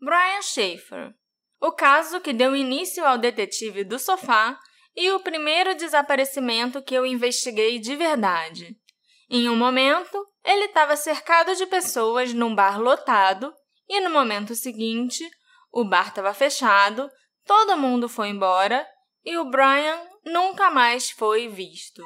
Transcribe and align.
Brian 0.00 0.42
Schaefer. 0.42 1.14
O 1.60 1.72
caso 1.72 2.20
que 2.20 2.32
deu 2.32 2.54
início 2.54 3.04
ao 3.04 3.16
detetive 3.16 3.82
do 3.82 3.98
sofá 3.98 4.58
e 4.94 5.10
o 5.10 5.20
primeiro 5.20 5.74
desaparecimento 5.74 6.82
que 6.82 6.94
eu 6.94 7.06
investiguei 7.06 7.78
de 7.78 7.96
verdade. 7.96 8.76
Em 9.30 9.48
um 9.48 9.56
momento, 9.56 10.26
ele 10.44 10.66
estava 10.66 10.96
cercado 10.96 11.54
de 11.56 11.66
pessoas 11.66 12.32
num 12.34 12.54
bar 12.54 12.80
lotado 12.80 13.52
e 13.88 14.00
no 14.00 14.10
momento 14.10 14.54
seguinte, 14.54 15.28
o 15.72 15.82
bar 15.82 16.08
estava 16.08 16.34
fechado, 16.34 17.10
todo 17.44 17.76
mundo 17.76 18.08
foi 18.08 18.28
embora 18.28 18.86
e 19.24 19.36
o 19.38 19.46
Brian 19.46 19.98
nunca 20.24 20.70
mais 20.70 21.10
foi 21.10 21.48
visto. 21.48 22.02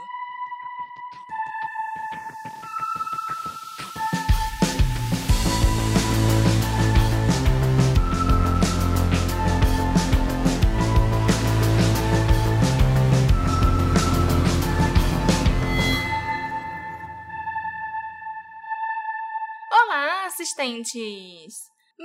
Assistentes! 20.40 21.54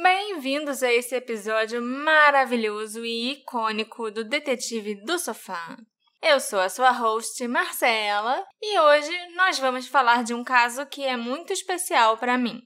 Bem-vindos 0.04 0.84
a 0.84 0.92
esse 0.92 1.16
episódio 1.16 1.82
maravilhoso 1.82 3.06
e 3.06 3.32
icônico 3.32 4.12
do 4.12 4.26
Detetive 4.26 4.94
do 5.06 5.18
Sofá. 5.18 5.78
Eu 6.22 6.42
sou 6.42 6.60
a 6.60 6.68
sua 6.68 6.92
host, 6.92 7.48
Marcela, 7.48 8.44
e 8.62 8.78
hoje 8.78 9.10
nós 9.36 9.58
vamos 9.58 9.88
falar 9.88 10.22
de 10.26 10.34
um 10.34 10.44
caso 10.44 10.86
que 10.86 11.02
é 11.02 11.16
muito 11.16 11.54
especial 11.54 12.18
para 12.18 12.38
mim. 12.38 12.62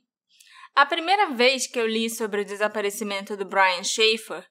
A 0.76 0.88
primeira 0.88 1.30
vez 1.30 1.68
que 1.68 1.80
eu 1.80 1.86
li 1.86 2.10
sobre 2.10 2.42
o 2.42 2.46
desaparecimento 2.46 3.38
do 3.38 3.46
Brian 3.46 3.84
Schaefer, 3.84 4.44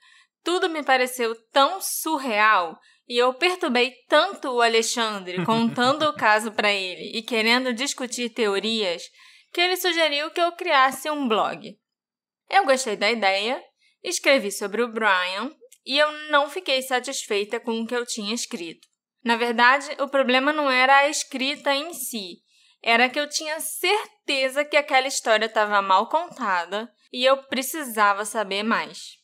tudo 0.45 0.69
me 0.69 0.85
pareceu 0.85 1.35
tão 1.51 1.81
surreal 1.81 2.79
e 3.09 3.19
eu 3.19 3.35
perturbei 3.35 3.93
tanto 4.09 4.51
o 4.53 4.63
Alexandre 4.63 5.45
contando 5.45 6.05
o 6.05 6.15
caso 6.17 6.53
para 6.53 6.71
ele 6.73 7.11
e 7.13 7.23
querendo 7.23 7.75
discutir 7.75 8.31
teorias 8.31 9.03
que 9.59 9.63
ele 9.63 9.77
sugeriu 9.77 10.31
que 10.31 10.41
eu 10.41 10.53
criasse 10.53 11.11
um 11.11 11.27
blog. 11.27 11.77
Eu 12.49 12.65
gostei 12.65 12.97
da 12.97 13.11
ideia, 13.11 13.61
escrevi 14.05 14.53
sobre 14.53 14.83
o 14.83 14.93
Brian 14.93 15.51
e 15.85 15.99
eu 15.99 16.13
não 16.31 16.49
fiquei 16.49 16.81
satisfeita 16.81 17.59
com 17.59 17.81
o 17.81 17.85
que 17.85 17.97
eu 17.97 18.07
tinha 18.07 18.33
escrito. 18.33 18.87
Na 19.25 19.35
verdade, 19.35 19.89
o 20.01 20.09
problema 20.09 20.53
não 20.53 20.71
era 20.71 20.99
a 20.99 21.09
escrita 21.09 21.75
em 21.75 21.93
si, 21.93 22.37
era 22.81 23.09
que 23.09 23.19
eu 23.19 23.29
tinha 23.29 23.59
certeza 23.59 24.65
que 24.65 24.77
aquela 24.77 25.09
história 25.09 25.47
estava 25.47 25.83
mal 25.83 26.09
contada 26.09 26.89
e 27.13 27.25
eu 27.25 27.39
precisava 27.49 28.25
saber 28.25 28.63
mais. 28.63 29.17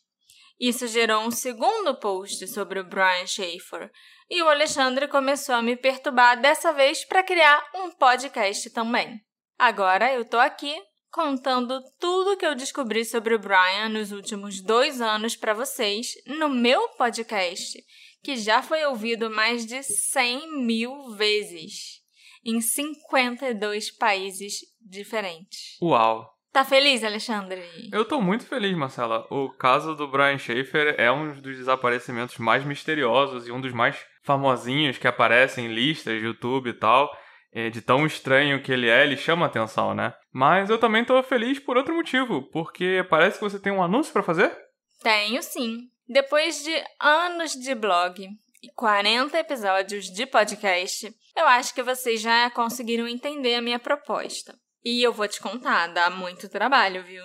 Isso 0.59 0.89
gerou 0.89 1.23
um 1.23 1.31
segundo 1.31 1.95
post 2.01 2.45
sobre 2.49 2.81
o 2.81 2.85
Brian 2.85 3.25
Schaefer 3.29 3.89
e 4.29 4.43
o 4.43 4.49
Alexandre 4.49 5.07
começou 5.07 5.55
a 5.55 5.63
me 5.63 5.77
perturbar 5.77 6.41
dessa 6.41 6.73
vez 6.73 7.05
para 7.05 7.23
criar 7.23 7.65
um 7.73 7.93
podcast 7.93 8.69
também. 8.71 9.23
Agora 9.59 10.13
eu 10.13 10.25
tô 10.25 10.39
aqui 10.39 10.75
contando 11.11 11.81
tudo 12.01 12.37
que 12.37 12.45
eu 12.45 12.57
descobri 12.57 13.05
sobre 13.05 13.35
o 13.35 13.39
Brian 13.39 13.89
nos 13.89 14.11
últimos 14.11 14.61
dois 14.61 15.01
anos 15.01 15.37
para 15.37 15.55
vocês 15.55 16.09
no 16.27 16.49
meu 16.49 16.89
podcast, 16.99 17.79
que 18.23 18.37
já 18.37 18.63
foi 18.63 18.85
ouvido 18.85 19.31
mais 19.31 19.65
de 19.65 19.83
100 19.83 20.65
mil 20.65 21.11
vezes 21.17 22.03
em 22.45 22.61
52 22.61 23.93
países 23.93 24.59
diferentes. 24.81 25.79
Uau! 25.81 26.35
Tá 26.53 26.65
feliz, 26.65 27.03
Alexandre? 27.03 27.63
Eu 27.93 28.05
tô 28.05 28.21
muito 28.21 28.47
feliz, 28.47 28.77
Marcela. 28.77 29.27
O 29.29 29.51
caso 29.51 29.95
do 29.97 30.07
Brian 30.07 30.39
Schaefer 30.39 30.95
é 30.99 31.11
um 31.11 31.41
dos 31.41 31.57
desaparecimentos 31.57 32.39
mais 32.39 32.65
misteriosos 32.65 33.49
e 33.49 33.51
um 33.51 33.61
dos 33.61 33.73
mais 33.73 34.05
famosinhos 34.23 34.97
que 34.97 35.09
aparecem 35.09 35.67
em 35.67 35.75
listas 35.75 36.21
de 36.21 36.27
YouTube 36.27 36.71
e 36.71 36.75
tal. 36.75 37.11
É, 37.55 37.71
de 37.71 37.81
tão 37.81 38.05
estranho 38.05 38.61
que 38.61 38.73
ele 38.73 38.89
é, 38.89 39.05
ele 39.05 39.17
chama 39.17 39.47
atenção, 39.47 39.95
né? 39.95 40.13
Mas 40.33 40.69
eu 40.69 40.77
também 40.77 41.05
tô 41.05 41.23
feliz 41.23 41.61
por 41.61 41.77
outro 41.77 41.95
motivo, 41.95 42.43
porque 42.51 43.07
parece 43.09 43.39
que 43.39 43.45
você 43.45 43.61
tem 43.61 43.73
um 43.73 43.83
anúncio 43.83 44.13
para 44.13 44.25
fazer? 44.25 44.53
Tenho 45.01 45.41
sim. 45.41 45.89
Depois 46.09 46.65
de 46.65 46.85
anos 47.01 47.53
de 47.53 47.73
blog 47.75 48.29
e 48.63 48.69
40 48.75 49.39
episódios 49.39 50.07
de 50.07 50.27
podcast, 50.27 51.15
eu 51.37 51.47
acho 51.47 51.73
que 51.73 51.83
vocês 51.83 52.21
já 52.21 52.51
conseguiram 52.51 53.07
entender 53.07 53.55
a 53.55 53.63
minha 53.63 53.79
proposta. 53.79 54.59
E 54.85 55.03
eu 55.03 55.13
vou 55.13 55.29
te 55.29 55.41
contar, 55.41 55.87
dá 55.87 56.11
muito 56.11 56.49
trabalho, 56.49 57.05
viu? 57.05 57.25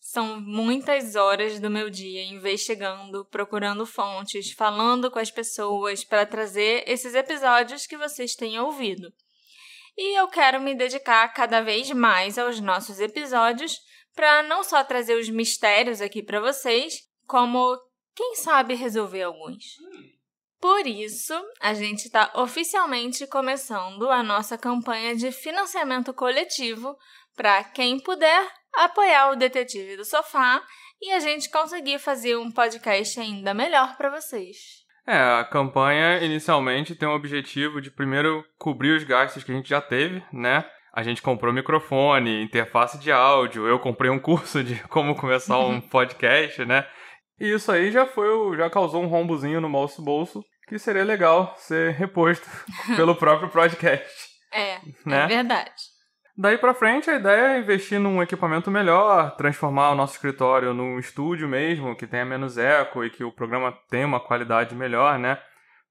São 0.00 0.40
muitas 0.40 1.14
horas 1.14 1.60
do 1.60 1.70
meu 1.70 1.88
dia 1.88 2.24
investigando, 2.24 3.24
procurando 3.26 3.86
fontes, 3.86 4.52
falando 4.52 5.10
com 5.10 5.18
as 5.18 5.30
pessoas 5.30 6.04
para 6.04 6.26
trazer 6.26 6.82
esses 6.86 7.14
episódios 7.14 7.86
que 7.86 7.96
vocês 7.96 8.34
têm 8.34 8.58
ouvido. 8.58 9.12
E 9.96 10.18
eu 10.18 10.28
quero 10.28 10.60
me 10.60 10.74
dedicar 10.74 11.28
cada 11.34 11.60
vez 11.60 11.90
mais 11.90 12.38
aos 12.38 12.60
nossos 12.60 13.00
episódios 13.00 13.78
para 14.14 14.42
não 14.42 14.62
só 14.62 14.82
trazer 14.84 15.14
os 15.14 15.28
mistérios 15.28 16.00
aqui 16.00 16.22
para 16.22 16.40
vocês, 16.40 17.00
como 17.26 17.78
quem 18.14 18.36
sabe 18.36 18.74
resolver 18.74 19.22
alguns. 19.22 19.64
Por 20.60 20.86
isso, 20.86 21.32
a 21.58 21.72
gente 21.72 22.04
está 22.04 22.30
oficialmente 22.34 23.26
começando 23.26 24.10
a 24.10 24.22
nossa 24.22 24.58
campanha 24.58 25.16
de 25.16 25.32
financiamento 25.32 26.12
coletivo 26.12 26.96
para 27.34 27.64
quem 27.64 27.98
puder 27.98 28.46
apoiar 28.74 29.30
o 29.30 29.36
Detetive 29.36 29.96
do 29.96 30.04
Sofá 30.04 30.62
e 31.00 31.12
a 31.12 31.18
gente 31.18 31.50
conseguir 31.50 31.98
fazer 31.98 32.36
um 32.36 32.52
podcast 32.52 33.18
ainda 33.18 33.54
melhor 33.54 33.96
para 33.96 34.10
vocês. 34.10 34.79
É, 35.10 35.40
a 35.40 35.44
campanha 35.44 36.24
inicialmente 36.24 36.94
tem 36.94 37.08
o 37.08 37.16
objetivo 37.16 37.80
de 37.80 37.90
primeiro 37.90 38.44
cobrir 38.56 38.92
os 38.92 39.02
gastos 39.02 39.42
que 39.42 39.50
a 39.50 39.54
gente 39.56 39.68
já 39.68 39.80
teve, 39.80 40.22
né? 40.32 40.64
A 40.94 41.02
gente 41.02 41.20
comprou 41.20 41.52
microfone, 41.52 42.44
interface 42.44 42.96
de 42.96 43.10
áudio, 43.10 43.66
eu 43.66 43.80
comprei 43.80 44.08
um 44.08 44.20
curso 44.20 44.62
de 44.62 44.76
como 44.88 45.16
começar 45.16 45.58
um 45.58 45.80
podcast, 45.90 46.64
né? 46.64 46.86
E 47.40 47.52
isso 47.52 47.72
aí 47.72 47.90
já 47.90 48.06
foi, 48.06 48.56
já 48.56 48.70
causou 48.70 49.02
um 49.02 49.08
rombozinho 49.08 49.60
no 49.60 49.68
nosso 49.68 50.00
bolso, 50.00 50.44
que 50.68 50.78
seria 50.78 51.02
legal 51.02 51.56
ser 51.56 51.90
reposto 51.94 52.48
pelo 52.94 53.16
próprio 53.16 53.48
podcast. 53.48 54.28
É, 54.52 54.78
né? 55.04 55.24
é 55.24 55.26
verdade. 55.26 55.72
Daí 56.40 56.56
para 56.56 56.72
frente, 56.72 57.10
a 57.10 57.16
ideia 57.16 57.48
é 57.48 57.58
investir 57.58 58.00
num 58.00 58.22
equipamento 58.22 58.70
melhor, 58.70 59.36
transformar 59.36 59.90
o 59.90 59.94
nosso 59.94 60.14
escritório 60.14 60.72
num 60.72 60.98
estúdio 60.98 61.46
mesmo, 61.46 61.94
que 61.94 62.06
tenha 62.06 62.24
menos 62.24 62.56
eco 62.56 63.04
e 63.04 63.10
que 63.10 63.22
o 63.22 63.30
programa 63.30 63.76
tenha 63.90 64.06
uma 64.06 64.18
qualidade 64.18 64.74
melhor, 64.74 65.18
né? 65.18 65.38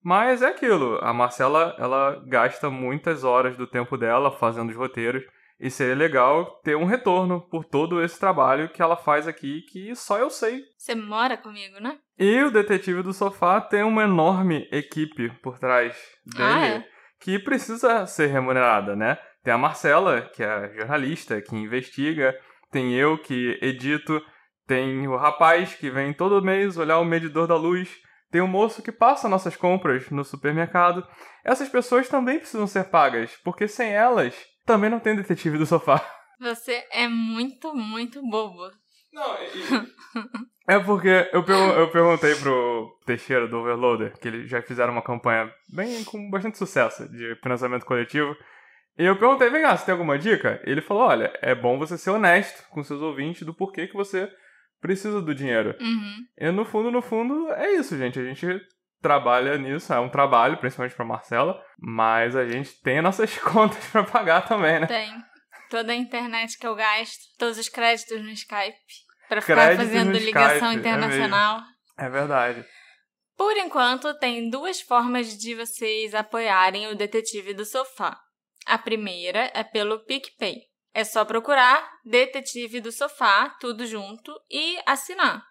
Mas 0.04 0.42
é 0.42 0.48
aquilo, 0.48 0.98
a 1.04 1.14
Marcela, 1.14 1.76
ela 1.78 2.20
gasta 2.26 2.68
muitas 2.68 3.24
horas 3.24 3.56
do 3.56 3.68
tempo 3.68 3.96
dela 3.96 4.32
fazendo 4.32 4.72
os 4.72 4.76
roteiros 4.76 5.24
e 5.60 5.70
seria 5.70 5.94
legal 5.94 6.60
ter 6.64 6.76
um 6.76 6.86
retorno 6.86 7.42
por 7.42 7.64
todo 7.64 8.04
esse 8.04 8.20
trabalho 8.20 8.70
que 8.70 8.82
ela 8.82 8.98
faz 8.98 9.28
aqui, 9.28 9.62
que 9.72 9.96
só 9.96 10.18
eu 10.18 10.32
sei. 10.32 10.64
Você 10.76 10.96
mora 10.96 11.38
comigo, 11.38 11.80
né? 11.80 12.00
E 12.18 12.42
o 12.42 12.50
Detetive 12.50 13.04
do 13.04 13.14
Sofá 13.14 13.62
tem 13.62 13.84
uma 13.84 14.02
enorme 14.02 14.68
equipe 14.72 15.30
por 15.44 15.60
trás 15.60 15.96
dele 16.26 16.44
ah, 16.44 16.68
é? 16.68 16.86
que 17.20 17.38
precisa 17.38 18.08
ser 18.08 18.28
remunerada, 18.28 18.96
né? 18.96 19.20
Tem 19.44 19.54
a 19.54 19.58
Marcela, 19.58 20.22
que 20.22 20.44
é 20.44 20.74
jornalista, 20.76 21.42
que 21.42 21.56
investiga. 21.56 22.36
Tem 22.72 22.94
eu, 22.94 23.18
que 23.18 23.58
edito. 23.62 24.22
Tem 24.68 25.08
o 25.08 25.16
rapaz, 25.16 25.74
que 25.74 25.90
vem 25.90 26.14
todo 26.14 26.44
mês 26.44 26.78
olhar 26.78 27.00
o 27.00 27.06
medidor 27.06 27.48
da 27.48 27.56
luz. 27.56 27.90
Tem 28.32 28.42
o 28.42 28.48
moço 28.48 28.84
que 28.84 28.92
passa 28.92 29.28
nossas 29.28 29.56
compras 29.56 30.10
no 30.12 30.24
supermercado. 30.24 31.06
Essas 31.44 31.68
pessoas 31.68 32.08
também 32.08 32.38
precisam 32.38 32.68
ser 32.68 32.86
pagas, 32.86 33.36
porque 33.44 33.68
sem 33.68 33.92
elas, 33.92 34.36
também 34.66 34.90
não 34.90 35.00
tem 35.00 35.16
detetive 35.16 35.58
do 35.58 35.66
sofá. 35.66 36.06
Você 36.40 36.86
é 36.92 37.08
muito, 37.08 37.74
muito 37.74 38.22
bobo. 38.22 38.70
Não, 39.12 39.36
é 40.70 40.80
porque 40.80 41.28
eu, 41.34 41.44
eu 41.44 41.90
perguntei 41.90 42.36
pro 42.36 43.00
Teixeira 43.06 43.48
do 43.48 43.58
Overloader, 43.58 44.18
que 44.20 44.28
eles 44.28 44.50
já 44.50 44.62
fizeram 44.62 44.94
uma 44.94 45.02
campanha 45.02 45.52
bem 45.74 46.04
com 46.04 46.30
bastante 46.30 46.60
sucesso 46.60 47.10
de 47.10 47.36
financiamento 47.42 47.86
coletivo. 47.86 48.36
E 49.00 49.06
eu 49.06 49.18
perguntei, 49.18 49.50
vem 49.50 49.62
cá, 49.62 49.78
você 49.78 49.86
tem 49.86 49.94
alguma 49.94 50.20
dica? 50.20 50.62
Ele 50.66 50.82
falou, 50.82 51.04
olha, 51.04 51.32
é 51.42 51.56
bom 51.56 51.80
você 51.80 51.98
ser 51.98 52.10
honesto 52.10 52.68
com 52.70 52.84
seus 52.84 53.02
ouvintes 53.02 53.44
do 53.44 53.54
porquê 53.54 53.88
que 53.88 53.96
você 53.96 54.30
precisa 54.82 55.22
do 55.22 55.34
dinheiro. 55.34 55.74
Uhum. 55.80 56.18
E 56.38 56.52
no 56.52 56.66
fundo, 56.66 56.92
no 56.92 57.02
fundo, 57.02 57.50
é 57.54 57.72
isso, 57.76 57.98
gente. 57.98 58.20
A 58.20 58.26
gente 58.26 58.46
trabalha 59.02 59.58
nisso, 59.58 59.94
é 59.94 60.00
um 60.02 60.10
trabalho, 60.10 60.58
principalmente 60.58 60.98
pra 60.98 61.06
Marcela, 61.06 61.64
mas 61.80 62.36
a 62.36 62.46
gente 62.46 62.74
tem 62.82 63.02
nossas 63.02 63.36
contas 63.40 63.82
para 63.88 64.04
pagar 64.04 64.46
também, 64.46 64.82
né? 64.82 64.86
Tem. 64.86 65.10
Toda 65.70 65.94
a 65.94 65.96
internet 65.96 66.58
que 66.58 66.68
eu 66.68 66.76
gasto, 66.76 67.22
todos 67.38 67.58
os 67.58 67.70
créditos 67.70 68.22
no 68.22 68.32
Skype, 68.32 68.76
para 69.30 69.40
ficar 69.40 69.78
fazendo 69.78 70.18
ligação 70.18 70.74
Skype, 70.74 70.80
internacional. 70.80 71.62
É, 71.98 72.06
é 72.06 72.10
verdade. 72.10 72.66
Por 73.38 73.56
enquanto, 73.56 74.14
tem 74.16 74.50
duas 74.50 74.82
formas 74.82 75.38
de 75.38 75.56
vocês 75.56 76.14
apoiarem 76.14 76.88
o 76.88 76.96
Detetive 76.96 77.54
do 77.54 77.64
Sofá. 77.64 78.20
A 78.70 78.78
primeira 78.78 79.50
é 79.56 79.64
pelo 79.64 80.06
PicPay. 80.06 80.70
É 80.94 81.04
só 81.04 81.26
procurar 81.26 81.92
Detetive 82.06 82.80
do 82.80 82.92
Sofá, 82.92 83.50
tudo 83.60 83.84
junto, 83.88 84.32
e 84.48 84.78
assinar. 84.86 85.44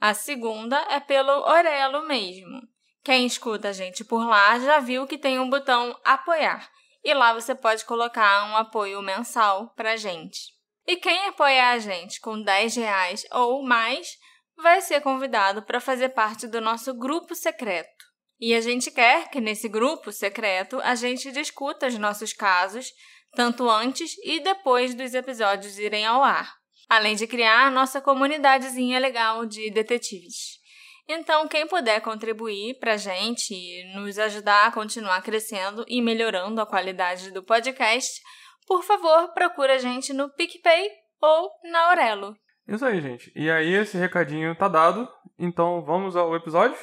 A 0.00 0.12
segunda 0.12 0.76
é 0.90 0.98
pelo 0.98 1.30
Orelo 1.30 2.04
mesmo. 2.04 2.60
Quem 3.04 3.26
escuta 3.26 3.68
a 3.68 3.72
gente 3.72 4.04
por 4.04 4.26
lá 4.26 4.58
já 4.58 4.80
viu 4.80 5.06
que 5.06 5.16
tem 5.16 5.38
um 5.38 5.48
botão 5.48 5.96
apoiar 6.04 6.68
e 7.04 7.14
lá 7.14 7.32
você 7.32 7.54
pode 7.54 7.84
colocar 7.84 8.50
um 8.50 8.56
apoio 8.56 9.00
mensal 9.00 9.72
para 9.76 9.96
gente. 9.96 10.52
E 10.84 10.96
quem 10.96 11.28
apoiar 11.28 11.70
a 11.70 11.78
gente 11.78 12.20
com 12.20 12.42
10 12.42 12.74
reais 12.74 13.24
ou 13.30 13.62
mais 13.62 14.18
vai 14.56 14.80
ser 14.80 15.00
convidado 15.00 15.62
para 15.62 15.80
fazer 15.80 16.08
parte 16.08 16.48
do 16.48 16.60
nosso 16.60 16.92
grupo 16.92 17.36
secreto. 17.36 18.11
E 18.42 18.56
a 18.56 18.60
gente 18.60 18.90
quer 18.90 19.30
que 19.30 19.40
nesse 19.40 19.68
grupo 19.68 20.10
secreto 20.10 20.80
a 20.80 20.96
gente 20.96 21.30
discuta 21.30 21.86
os 21.86 21.96
nossos 21.96 22.32
casos, 22.32 22.90
tanto 23.36 23.70
antes 23.70 24.16
e 24.24 24.40
depois 24.40 24.96
dos 24.96 25.14
episódios 25.14 25.78
irem 25.78 26.04
ao 26.04 26.24
ar, 26.24 26.52
além 26.88 27.14
de 27.14 27.28
criar 27.28 27.70
nossa 27.70 28.00
comunidadezinha 28.00 28.98
legal 28.98 29.46
de 29.46 29.70
detetives. 29.70 30.58
Então, 31.08 31.46
quem 31.46 31.68
puder 31.68 32.00
contribuir 32.00 32.80
para 32.80 32.94
a 32.94 32.96
gente 32.96 33.54
e 33.54 33.94
nos 33.94 34.18
ajudar 34.18 34.66
a 34.66 34.72
continuar 34.72 35.22
crescendo 35.22 35.84
e 35.86 36.02
melhorando 36.02 36.60
a 36.60 36.66
qualidade 36.66 37.30
do 37.30 37.44
podcast, 37.44 38.20
por 38.66 38.82
favor, 38.82 39.32
procura 39.34 39.74
a 39.74 39.78
gente 39.78 40.12
no 40.12 40.28
PicPay 40.28 40.90
ou 41.20 41.48
na 41.70 41.90
Aurelo. 41.90 42.36
Isso 42.66 42.84
aí, 42.84 43.00
gente. 43.00 43.30
E 43.36 43.48
aí, 43.48 43.72
esse 43.72 43.96
recadinho 43.96 44.52
tá 44.56 44.66
dado. 44.66 45.08
Então, 45.38 45.84
vamos 45.84 46.16
ao 46.16 46.34
episódio? 46.34 46.76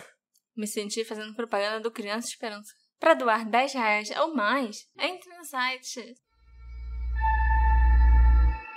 Me 0.59 0.67
senti 0.67 1.05
fazendo 1.05 1.33
propaganda 1.33 1.79
do 1.79 1.89
Criança 1.89 2.27
Esperança. 2.27 2.73
Para 2.99 3.13
doar 3.13 3.49
10 3.49 3.73
reais 3.75 4.11
ou 4.19 4.35
mais, 4.35 4.85
entre 4.97 5.33
no 5.37 5.45
site. 5.45 6.15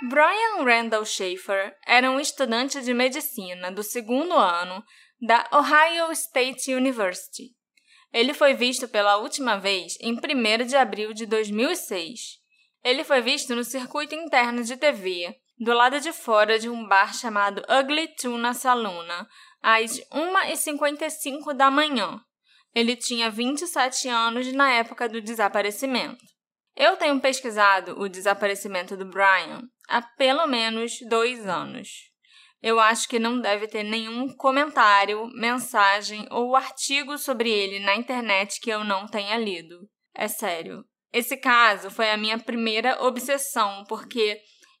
Brian 0.09 0.63
Randall 0.63 1.03
Schaefer 1.03 1.75
era 1.85 2.09
um 2.09 2.21
estudante 2.21 2.81
de 2.81 2.93
medicina 2.93 3.69
do 3.69 3.83
segundo 3.83 4.33
ano 4.33 4.81
da 5.21 5.45
Ohio 5.51 6.09
State 6.13 6.73
University. 6.73 7.53
Ele 8.13 8.33
foi 8.33 8.53
visto 8.53 8.87
pela 8.87 9.17
última 9.17 9.57
vez 9.57 9.97
em 9.99 10.13
1 10.13 10.65
de 10.65 10.77
abril 10.77 11.13
de 11.13 11.25
2006. 11.25 12.39
Ele 12.81 13.03
foi 13.03 13.19
visto 13.19 13.53
no 13.53 13.65
circuito 13.65 14.15
interno 14.15 14.63
de 14.63 14.77
TV, 14.77 15.35
do 15.59 15.73
lado 15.73 15.99
de 15.99 16.13
fora 16.13 16.57
de 16.57 16.69
um 16.69 16.87
bar 16.87 17.13
chamado 17.13 17.61
Ugly 17.69 18.15
Tuna 18.15 18.53
Saloon, 18.53 19.05
às 19.63 19.99
1h55 20.11 21.53
da 21.53 21.71
manhã. 21.71 22.19
Ele 22.75 22.95
tinha 22.97 23.31
27 23.31 24.09
anos 24.09 24.51
na 24.51 24.71
época 24.73 25.07
do 25.07 25.21
desaparecimento. 25.21 26.23
Eu 26.75 26.97
tenho 26.97 27.19
pesquisado 27.21 27.97
o 27.99 28.09
desaparecimento 28.09 28.97
do 28.97 29.05
Brian 29.05 29.61
há 29.87 30.01
pelo 30.01 30.45
menos 30.47 30.97
dois 31.07 31.47
anos. 31.47 31.87
Eu 32.61 32.79
acho 32.79 33.07
que 33.07 33.19
não 33.19 33.39
deve 33.39 33.67
ter 33.67 33.83
nenhum 33.83 34.33
comentário, 34.35 35.27
mensagem 35.35 36.25
ou 36.31 36.55
artigo 36.55 37.17
sobre 37.17 37.49
ele 37.49 37.79
na 37.79 37.95
internet 37.95 38.59
que 38.59 38.69
eu 38.69 38.83
não 38.83 39.05
tenha 39.05 39.37
lido. 39.37 39.87
É 40.15 40.27
sério. 40.27 40.83
Esse 41.11 41.37
caso 41.37 41.91
foi 41.91 42.09
a 42.09 42.17
minha 42.17 42.39
primeira 42.39 43.03
obsessão, 43.03 43.83
porque 43.87 44.39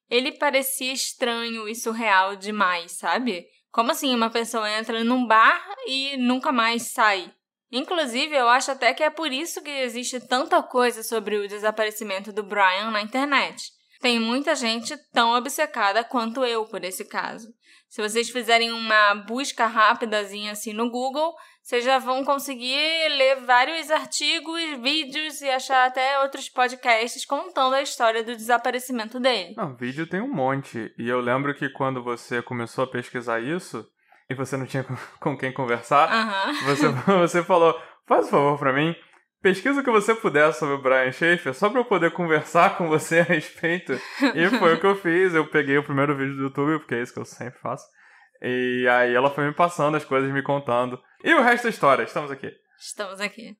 ele 0.09 0.31
parecia 0.31 0.93
estranho 0.93 1.67
e 1.69 1.75
surreal 1.75 2.35
demais, 2.35 2.97
sabe? 2.97 3.45
Como 3.73 3.89
assim 3.89 4.13
uma 4.13 4.29
pessoa 4.29 4.69
entra 4.69 5.03
num 5.03 5.25
bar 5.25 5.59
e 5.87 6.15
nunca 6.17 6.51
mais 6.51 6.91
sai? 6.93 7.33
Inclusive, 7.71 8.35
eu 8.35 8.47
acho 8.47 8.69
até 8.69 8.93
que 8.93 9.01
é 9.01 9.09
por 9.09 9.31
isso 9.31 9.63
que 9.63 9.71
existe 9.71 10.19
tanta 10.19 10.61
coisa 10.61 11.01
sobre 11.01 11.37
o 11.37 11.47
desaparecimento 11.47 12.31
do 12.31 12.43
Brian 12.43 12.91
na 12.91 13.01
internet. 13.01 13.71
Tem 13.99 14.19
muita 14.19 14.53
gente 14.53 14.95
tão 15.11 15.33
obcecada 15.33 16.03
quanto 16.03 16.45
eu 16.45 16.65
por 16.65 16.83
esse 16.83 17.03
caso. 17.03 17.47
Se 17.89 17.99
vocês 17.99 18.29
fizerem 18.29 18.71
uma 18.71 19.15
busca 19.15 19.65
rapidazinha 19.65 20.51
assim 20.51 20.71
no 20.71 20.91
Google, 20.91 21.33
vocês 21.63 21.85
já 21.85 21.97
vão 21.97 22.25
conseguir 22.25 23.07
ler 23.17 23.37
vários 23.45 23.89
artigos, 23.89 24.61
vídeos 24.81 25.41
e 25.41 25.49
achar 25.49 25.87
até 25.87 26.19
outros 26.19 26.49
podcasts 26.49 27.25
contando 27.25 27.75
a 27.75 27.81
história 27.81 28.21
do 28.21 28.35
desaparecimento 28.35 29.17
dele. 29.17 29.53
Não, 29.55 29.73
vídeo 29.73 30.05
tem 30.05 30.19
um 30.19 30.31
monte. 30.31 30.93
E 30.97 31.07
eu 31.07 31.21
lembro 31.21 31.55
que 31.55 31.69
quando 31.69 32.03
você 32.03 32.41
começou 32.41 32.83
a 32.83 32.87
pesquisar 32.87 33.39
isso 33.39 33.87
e 34.29 34.35
você 34.35 34.57
não 34.57 34.65
tinha 34.65 34.85
com 35.21 35.37
quem 35.37 35.53
conversar, 35.53 36.53
você, 36.65 36.89
você 37.17 37.41
falou: 37.41 37.73
faz 38.05 38.27
um 38.27 38.31
favor 38.31 38.59
pra 38.59 38.73
mim, 38.73 38.93
pesquisa 39.41 39.79
o 39.79 39.83
que 39.85 39.89
você 39.89 40.13
puder 40.13 40.53
sobre 40.53 40.75
o 40.75 40.81
Brian 40.81 41.13
Schaefer, 41.13 41.53
só 41.53 41.69
pra 41.69 41.79
eu 41.79 41.85
poder 41.85 42.11
conversar 42.11 42.77
com 42.77 42.89
você 42.89 43.19
a 43.19 43.23
respeito. 43.23 43.93
E 44.35 44.49
foi 44.59 44.73
o 44.73 44.79
que 44.81 44.85
eu 44.85 44.97
fiz. 44.97 45.33
Eu 45.33 45.47
peguei 45.47 45.77
o 45.77 45.83
primeiro 45.83 46.13
vídeo 46.17 46.35
do 46.35 46.43
YouTube, 46.43 46.79
porque 46.79 46.95
é 46.95 47.01
isso 47.01 47.13
que 47.13 47.21
eu 47.21 47.25
sempre 47.25 47.61
faço. 47.61 47.85
E 48.43 48.85
aí 48.89 49.15
ela 49.15 49.29
foi 49.29 49.45
me 49.45 49.53
passando 49.53 49.95
as 49.95 50.03
coisas, 50.03 50.29
me 50.29 50.43
contando. 50.43 51.01
E 51.23 51.33
o 51.33 51.41
resto 51.41 51.63
da 51.63 51.69
história, 51.69 52.03
estamos 52.03 52.29
aqui. 52.29 52.51
Estamos 52.77 53.21
aqui. 53.21 53.55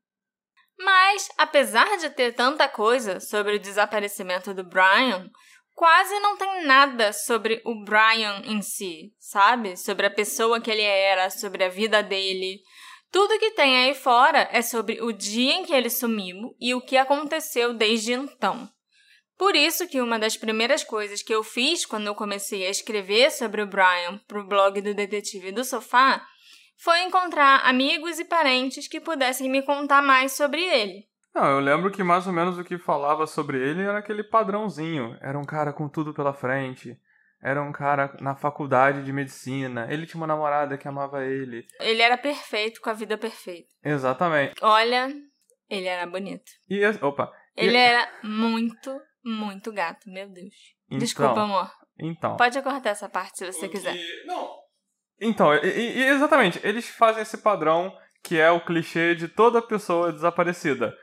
Mas, 0.77 1.29
apesar 1.37 1.97
de 1.97 2.09
ter 2.09 2.33
tanta 2.33 2.67
coisa 2.67 3.21
sobre 3.21 3.55
o 3.55 3.59
desaparecimento 3.59 4.53
do 4.53 4.65
Brian, 4.65 5.29
quase 5.73 6.19
não 6.19 6.35
tem 6.37 6.65
nada 6.65 7.13
sobre 7.13 7.61
o 7.63 7.85
Brian 7.85 8.41
em 8.43 8.61
si, 8.61 9.13
sabe? 9.17 9.77
Sobre 9.77 10.05
a 10.05 10.11
pessoa 10.11 10.59
que 10.59 10.69
ele 10.69 10.81
era, 10.81 11.29
sobre 11.29 11.63
a 11.63 11.69
vida 11.69 12.03
dele. 12.03 12.59
Tudo 13.09 13.39
que 13.39 13.51
tem 13.51 13.77
aí 13.85 13.93
fora 13.93 14.49
é 14.51 14.61
sobre 14.61 15.01
o 15.01 15.13
dia 15.13 15.53
em 15.53 15.63
que 15.63 15.73
ele 15.73 15.89
sumiu 15.89 16.55
e 16.59 16.73
o 16.73 16.81
que 16.81 16.97
aconteceu 16.97 17.73
desde 17.73 18.11
então. 18.11 18.67
Por 19.43 19.57
isso 19.57 19.89
que 19.89 19.99
uma 19.99 20.17
das 20.17 20.37
primeiras 20.37 20.85
coisas 20.85 21.21
que 21.21 21.35
eu 21.35 21.43
fiz 21.43 21.85
quando 21.85 22.07
eu 22.07 22.15
comecei 22.15 22.65
a 22.65 22.69
escrever 22.69 23.29
sobre 23.29 23.61
o 23.61 23.67
Brian 23.67 24.17
para 24.25 24.39
o 24.39 24.47
blog 24.47 24.79
do 24.79 24.93
Detetive 24.93 25.51
do 25.51 25.65
Sofá 25.65 26.25
foi 26.77 27.01
encontrar 27.01 27.59
amigos 27.65 28.19
e 28.19 28.23
parentes 28.23 28.87
que 28.87 29.01
pudessem 29.01 29.49
me 29.49 29.61
contar 29.61 30.01
mais 30.01 30.31
sobre 30.31 30.63
ele. 30.63 31.03
Não, 31.35 31.45
eu 31.45 31.59
lembro 31.59 31.91
que 31.91 32.01
mais 32.01 32.25
ou 32.25 32.31
menos 32.31 32.57
o 32.57 32.63
que 32.63 32.77
falava 32.77 33.27
sobre 33.27 33.57
ele 33.57 33.81
era 33.81 33.97
aquele 33.97 34.23
padrãozinho. 34.23 35.17
Era 35.21 35.37
um 35.37 35.43
cara 35.43 35.73
com 35.73 35.89
tudo 35.89 36.13
pela 36.13 36.33
frente. 36.33 36.97
Era 37.43 37.61
um 37.61 37.73
cara 37.73 38.15
na 38.21 38.37
faculdade 38.37 39.03
de 39.03 39.11
medicina. 39.11 39.87
Ele 39.89 40.05
tinha 40.05 40.21
uma 40.21 40.27
namorada 40.27 40.77
que 40.77 40.87
amava 40.87 41.25
ele. 41.25 41.65
Ele 41.81 42.01
era 42.01 42.17
perfeito 42.17 42.79
com 42.79 42.89
a 42.89 42.93
vida 42.93 43.17
perfeita. 43.17 43.67
Exatamente. 43.83 44.53
Olha, 44.61 45.13
ele 45.69 45.87
era 45.87 46.07
bonito. 46.07 46.49
E 46.69 46.81
opa. 47.01 47.29
Ele 47.57 47.75
e... 47.75 47.77
era 47.77 48.09
muito 48.23 48.89
muito 49.23 49.71
gato, 49.71 50.09
meu 50.09 50.29
Deus. 50.29 50.53
Então, 50.87 50.99
Desculpa, 50.99 51.41
amor. 51.41 51.71
Então. 51.99 52.35
Pode 52.37 52.61
cortar 52.61 52.89
essa 52.89 53.09
parte 53.09 53.37
se 53.39 53.51
você 53.51 53.67
quiser. 53.67 53.95
Não. 54.25 54.49
Então, 55.21 55.53
e, 55.55 55.67
e, 55.67 56.03
exatamente, 56.05 56.59
eles 56.63 56.87
fazem 56.89 57.21
esse 57.21 57.37
padrão 57.37 57.95
que 58.23 58.39
é 58.39 58.49
o 58.49 58.61
clichê 58.61 59.15
de 59.15 59.27
toda 59.27 59.61
pessoa 59.61 60.11
desaparecida. 60.11 60.95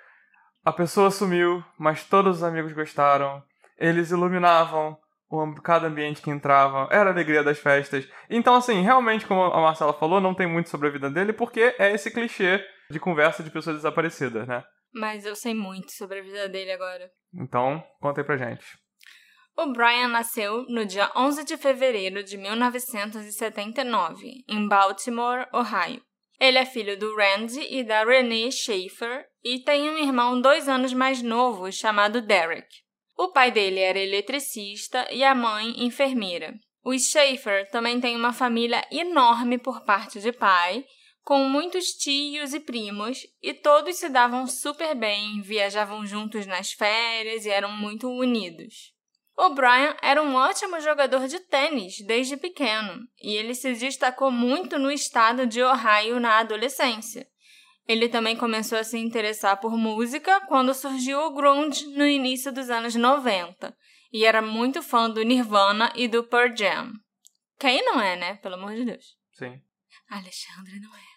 A 0.64 0.72
pessoa 0.72 1.10
sumiu, 1.10 1.62
mas 1.78 2.04
todos 2.04 2.38
os 2.38 2.42
amigos 2.42 2.72
gostaram. 2.72 3.42
Eles 3.78 4.10
iluminavam 4.10 4.98
o, 5.30 5.54
cada 5.62 5.86
ambiente 5.86 6.20
que 6.20 6.30
entravam. 6.30 6.88
Era 6.90 7.10
a 7.10 7.12
alegria 7.12 7.42
das 7.42 7.58
festas. 7.58 8.08
Então, 8.28 8.54
assim, 8.54 8.82
realmente, 8.82 9.26
como 9.26 9.42
a 9.42 9.60
Marcela 9.60 9.92
falou, 9.92 10.20
não 10.20 10.34
tem 10.34 10.46
muito 10.46 10.68
sobre 10.68 10.88
a 10.88 10.90
vida 10.90 11.10
dele, 11.10 11.32
porque 11.32 11.74
é 11.78 11.92
esse 11.92 12.10
clichê 12.10 12.62
de 12.90 12.98
conversa 12.98 13.42
de 13.42 13.50
pessoas 13.50 13.76
desaparecidas, 13.76 14.46
né? 14.46 14.64
Mas 14.92 15.24
eu 15.24 15.36
sei 15.36 15.54
muito 15.54 15.92
sobre 15.92 16.18
a 16.18 16.22
vida 16.22 16.48
dele 16.48 16.72
agora. 16.72 17.08
Então, 17.34 17.82
conta 18.00 18.20
aí 18.20 18.24
pra 18.24 18.36
gente. 18.36 18.64
O 19.56 19.72
Brian 19.72 20.08
nasceu 20.08 20.64
no 20.68 20.84
dia 20.86 21.10
11 21.14 21.44
de 21.44 21.56
fevereiro 21.56 22.24
de 22.24 22.36
1979, 22.36 24.44
em 24.48 24.66
Baltimore, 24.66 25.46
Ohio. 25.52 26.02
Ele 26.40 26.56
é 26.56 26.64
filho 26.64 26.98
do 26.98 27.14
Randy 27.14 27.60
e 27.70 27.84
da 27.84 28.02
Renee 28.02 28.50
Schaefer 28.50 29.26
e 29.44 29.62
tem 29.62 29.90
um 29.90 29.98
irmão 29.98 30.40
dois 30.40 30.68
anos 30.68 30.94
mais 30.94 31.22
novo 31.22 31.70
chamado 31.70 32.22
Derek. 32.22 32.66
O 33.18 33.32
pai 33.32 33.50
dele 33.50 33.80
era 33.80 33.98
eletricista 33.98 35.06
e 35.12 35.22
a 35.22 35.34
mãe 35.34 35.84
enfermeira. 35.84 36.54
Os 36.82 37.10
Schaefer 37.10 37.68
também 37.70 38.00
têm 38.00 38.16
uma 38.16 38.32
família 38.32 38.82
enorme 38.90 39.58
por 39.58 39.84
parte 39.84 40.18
de 40.20 40.32
pai 40.32 40.82
com 41.22 41.48
muitos 41.48 41.92
tios 41.92 42.54
e 42.54 42.60
primos, 42.60 43.26
e 43.42 43.54
todos 43.54 43.96
se 43.96 44.08
davam 44.08 44.46
super 44.46 44.94
bem, 44.94 45.40
viajavam 45.42 46.04
juntos 46.04 46.46
nas 46.46 46.72
férias 46.72 47.44
e 47.44 47.50
eram 47.50 47.70
muito 47.70 48.08
unidos. 48.08 48.92
O 49.36 49.50
Brian 49.50 49.96
era 50.02 50.22
um 50.22 50.34
ótimo 50.34 50.80
jogador 50.80 51.26
de 51.26 51.40
tênis 51.40 52.04
desde 52.04 52.36
pequeno, 52.36 53.00
e 53.22 53.34
ele 53.34 53.54
se 53.54 53.72
destacou 53.72 54.30
muito 54.30 54.78
no 54.78 54.90
estado 54.90 55.46
de 55.46 55.62
Ohio 55.62 56.20
na 56.20 56.40
adolescência. 56.40 57.26
Ele 57.88 58.08
também 58.08 58.36
começou 58.36 58.78
a 58.78 58.84
se 58.84 58.98
interessar 58.98 59.58
por 59.58 59.76
música 59.76 60.40
quando 60.42 60.74
surgiu 60.74 61.20
o 61.20 61.34
grunge 61.34 61.86
no 61.86 62.06
início 62.06 62.52
dos 62.52 62.68
anos 62.70 62.94
90, 62.94 63.74
e 64.12 64.24
era 64.24 64.42
muito 64.42 64.82
fã 64.82 65.08
do 65.08 65.22
Nirvana 65.22 65.92
e 65.94 66.06
do 66.06 66.22
Pearl 66.22 66.54
Jam. 66.54 66.92
Quem 67.58 67.84
não 67.84 68.00
é, 68.00 68.16
né? 68.16 68.34
Pelo 68.36 68.56
amor 68.56 68.74
de 68.74 68.84
Deus. 68.84 69.16
Sim. 69.32 69.60
Alexandre 70.10 70.80
não 70.80 70.94
é. 70.94 71.09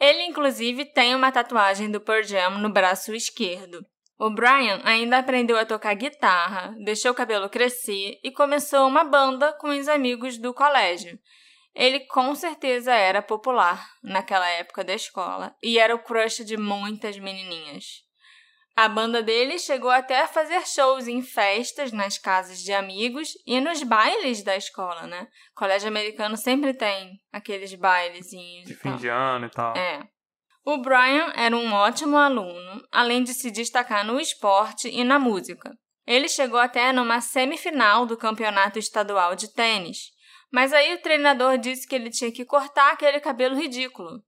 Ele, 0.00 0.24
inclusive, 0.24 0.84
tem 0.84 1.14
uma 1.14 1.32
tatuagem 1.32 1.90
do 1.90 2.00
Pearl 2.00 2.22
Jam 2.22 2.58
no 2.58 2.70
braço 2.70 3.14
esquerdo. 3.14 3.84
O 4.18 4.30
Brian 4.30 4.80
ainda 4.84 5.18
aprendeu 5.18 5.58
a 5.58 5.66
tocar 5.66 5.94
guitarra, 5.94 6.74
deixou 6.82 7.12
o 7.12 7.14
cabelo 7.14 7.50
crescer 7.50 8.18
e 8.24 8.30
começou 8.30 8.86
uma 8.86 9.04
banda 9.04 9.52
com 9.54 9.68
os 9.68 9.88
amigos 9.88 10.38
do 10.38 10.54
colégio. 10.54 11.18
ele 11.74 12.00
com 12.06 12.34
certeza 12.34 12.94
era 12.94 13.20
popular 13.20 13.86
naquela 14.02 14.48
época 14.48 14.82
da 14.82 14.94
escola 14.94 15.54
e 15.62 15.78
era 15.78 15.94
o 15.94 15.98
crush 15.98 16.42
de 16.42 16.56
muitas 16.56 17.18
menininhas. 17.18 18.05
A 18.76 18.90
banda 18.90 19.22
dele 19.22 19.58
chegou 19.58 19.88
até 19.88 20.20
a 20.20 20.28
fazer 20.28 20.66
shows 20.66 21.08
em 21.08 21.22
festas, 21.22 21.92
nas 21.92 22.18
casas 22.18 22.58
de 22.58 22.74
amigos 22.74 23.30
e 23.46 23.58
nos 23.58 23.82
bailes 23.82 24.42
da 24.42 24.54
escola, 24.54 25.06
né? 25.06 25.28
Colégio 25.54 25.88
americano 25.88 26.36
sempre 26.36 26.74
tem 26.74 27.18
aqueles 27.32 27.74
bailezinhos. 27.74 28.68
De 28.68 28.74
fim 28.74 28.94
de 28.96 29.08
ano 29.08 29.46
e 29.46 29.48
tal. 29.48 29.74
É. 29.74 30.06
O 30.62 30.76
Brian 30.76 31.32
era 31.34 31.56
um 31.56 31.72
ótimo 31.72 32.18
aluno, 32.18 32.86
além 32.92 33.22
de 33.22 33.32
se 33.32 33.50
destacar 33.50 34.04
no 34.04 34.20
esporte 34.20 34.90
e 34.90 35.02
na 35.04 35.18
música. 35.18 35.72
Ele 36.06 36.28
chegou 36.28 36.60
até 36.60 36.92
numa 36.92 37.22
semifinal 37.22 38.04
do 38.04 38.16
campeonato 38.16 38.78
estadual 38.78 39.34
de 39.34 39.50
tênis, 39.54 40.10
mas 40.52 40.74
aí 40.74 40.92
o 40.92 41.00
treinador 41.00 41.56
disse 41.56 41.88
que 41.88 41.94
ele 41.94 42.10
tinha 42.10 42.30
que 42.30 42.44
cortar 42.44 42.92
aquele 42.92 43.20
cabelo 43.20 43.56
ridículo. 43.56 44.22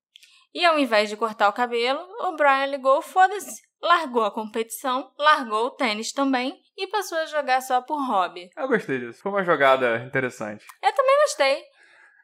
E 0.54 0.64
ao 0.64 0.78
invés 0.78 1.10
de 1.10 1.18
cortar 1.18 1.50
o 1.50 1.52
cabelo, 1.52 2.00
o 2.22 2.34
Brian 2.34 2.64
ligou 2.64 3.02
foda-se 3.02 3.67
largou 3.82 4.24
a 4.24 4.30
competição, 4.30 5.12
largou 5.18 5.66
o 5.66 5.70
tênis 5.70 6.12
também 6.12 6.60
e 6.76 6.86
passou 6.86 7.18
a 7.18 7.26
jogar 7.26 7.60
só 7.60 7.80
por 7.82 7.98
hobby. 8.06 8.48
Eu 8.56 8.68
gostei 8.68 8.98
disso. 8.98 9.20
Foi 9.22 9.32
uma 9.32 9.44
jogada 9.44 9.98
interessante. 9.98 10.64
Eu 10.82 10.92
também 10.92 11.16
gostei. 11.22 11.64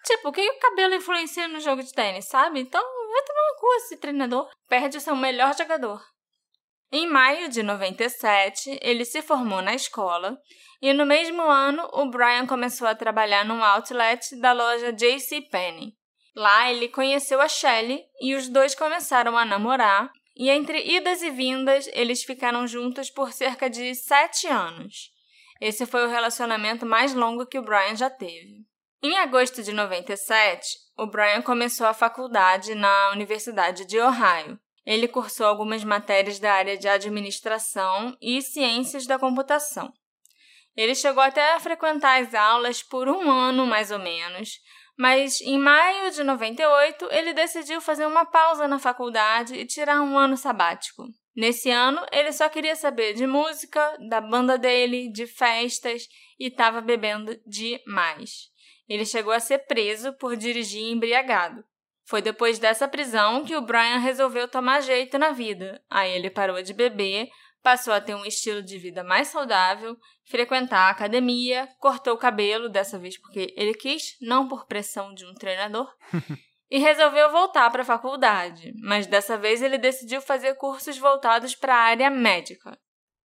Tipo, 0.04 0.28
o 0.28 0.32
que 0.32 0.48
o 0.48 0.58
cabelo 0.58 0.94
influencia 0.94 1.48
no 1.48 1.60
jogo 1.60 1.82
de 1.82 1.92
tênis, 1.92 2.28
sabe? 2.28 2.60
Então, 2.60 2.82
vai 2.82 3.22
tomar 3.22 3.40
uma 3.40 3.60
coisa 3.60 3.84
esse 3.86 3.96
treinador. 3.96 4.48
Perde 4.68 4.98
o 4.98 5.00
seu 5.00 5.16
melhor 5.16 5.56
jogador. 5.56 6.02
Em 6.92 7.08
maio 7.08 7.48
de 7.48 7.62
97, 7.62 8.78
ele 8.80 9.04
se 9.04 9.22
formou 9.22 9.60
na 9.60 9.74
escola 9.74 10.38
e 10.80 10.92
no 10.92 11.04
mesmo 11.04 11.42
ano 11.42 11.88
o 11.92 12.08
Brian 12.08 12.46
começou 12.46 12.86
a 12.86 12.94
trabalhar 12.94 13.44
num 13.44 13.64
outlet 13.64 14.38
da 14.38 14.52
loja 14.52 14.92
JC 14.92 15.40
Penney. 15.50 15.94
Lá 16.36 16.70
ele 16.70 16.88
conheceu 16.88 17.40
a 17.40 17.48
Shelley 17.48 18.04
e 18.20 18.34
os 18.34 18.48
dois 18.48 18.74
começaram 18.74 19.36
a 19.36 19.44
namorar 19.44 20.10
e 20.36 20.50
entre 20.50 20.96
idas 20.96 21.22
e 21.22 21.30
vindas, 21.30 21.88
eles 21.92 22.24
ficaram 22.24 22.66
juntos 22.66 23.10
por 23.10 23.32
cerca 23.32 23.70
de 23.70 23.94
sete 23.94 24.46
anos. 24.46 25.10
Esse 25.60 25.86
foi 25.86 26.04
o 26.04 26.10
relacionamento 26.10 26.84
mais 26.84 27.14
longo 27.14 27.46
que 27.46 27.58
o 27.58 27.62
Brian 27.62 27.94
já 27.94 28.10
teve. 28.10 28.64
Em 29.02 29.16
agosto 29.18 29.62
de 29.62 29.72
97, 29.72 30.66
o 30.96 31.06
Brian 31.06 31.42
começou 31.42 31.86
a 31.86 31.94
faculdade 31.94 32.74
na 32.74 33.10
Universidade 33.12 33.84
de 33.84 33.98
Ohio. 34.00 34.58
Ele 34.84 35.06
cursou 35.06 35.46
algumas 35.46 35.84
matérias 35.84 36.38
da 36.38 36.52
área 36.52 36.76
de 36.76 36.88
administração 36.88 38.16
e 38.20 38.42
ciências 38.42 39.06
da 39.06 39.18
computação. 39.18 39.92
Ele 40.76 40.94
chegou 40.94 41.22
até 41.22 41.54
a 41.54 41.60
frequentar 41.60 42.20
as 42.20 42.34
aulas 42.34 42.82
por 42.82 43.08
um 43.08 43.30
ano 43.30 43.66
mais 43.66 43.90
ou 43.90 43.98
menos, 43.98 44.58
mas 44.96 45.40
em 45.40 45.58
maio 45.58 46.10
de 46.10 46.22
98, 46.22 47.08
ele 47.10 47.32
decidiu 47.32 47.80
fazer 47.80 48.06
uma 48.06 48.24
pausa 48.24 48.68
na 48.68 48.78
faculdade 48.78 49.54
e 49.54 49.66
tirar 49.66 50.00
um 50.02 50.16
ano 50.16 50.36
sabático. 50.36 51.04
Nesse 51.36 51.68
ano, 51.70 52.00
ele 52.12 52.32
só 52.32 52.48
queria 52.48 52.76
saber 52.76 53.14
de 53.14 53.26
música, 53.26 53.96
da 54.08 54.20
banda 54.20 54.56
dele, 54.56 55.10
de 55.10 55.26
festas 55.26 56.06
e 56.38 56.46
estava 56.46 56.80
bebendo 56.80 57.36
demais. 57.44 58.50
Ele 58.88 59.04
chegou 59.04 59.32
a 59.32 59.40
ser 59.40 59.66
preso 59.66 60.12
por 60.12 60.36
dirigir 60.36 60.92
embriagado. 60.92 61.64
Foi 62.06 62.20
depois 62.20 62.58
dessa 62.58 62.86
prisão 62.86 63.44
que 63.44 63.56
o 63.56 63.62
Brian 63.62 63.98
resolveu 63.98 64.46
tomar 64.46 64.80
jeito 64.80 65.18
na 65.18 65.30
vida. 65.30 65.82
Aí 65.90 66.12
ele 66.12 66.30
parou 66.30 66.62
de 66.62 66.74
beber, 66.74 67.28
passou 67.64 67.94
a 67.94 68.00
ter 68.00 68.14
um 68.14 68.26
estilo 68.26 68.62
de 68.62 68.76
vida 68.76 69.02
mais 69.02 69.28
saudável, 69.28 69.96
frequentar 70.26 70.80
a 70.80 70.90
academia, 70.90 71.66
cortou 71.80 72.12
o 72.12 72.18
cabelo, 72.18 72.68
dessa 72.68 72.98
vez 72.98 73.18
porque 73.18 73.54
ele 73.56 73.72
quis, 73.72 74.18
não 74.20 74.46
por 74.46 74.66
pressão 74.66 75.14
de 75.14 75.24
um 75.24 75.32
treinador, 75.32 75.90
e 76.70 76.78
resolveu 76.78 77.32
voltar 77.32 77.70
para 77.70 77.80
a 77.80 77.86
faculdade, 77.86 78.74
mas 78.82 79.06
dessa 79.06 79.38
vez 79.38 79.62
ele 79.62 79.78
decidiu 79.78 80.20
fazer 80.20 80.54
cursos 80.56 80.98
voltados 80.98 81.54
para 81.54 81.74
a 81.74 81.84
área 81.84 82.10
médica. 82.10 82.78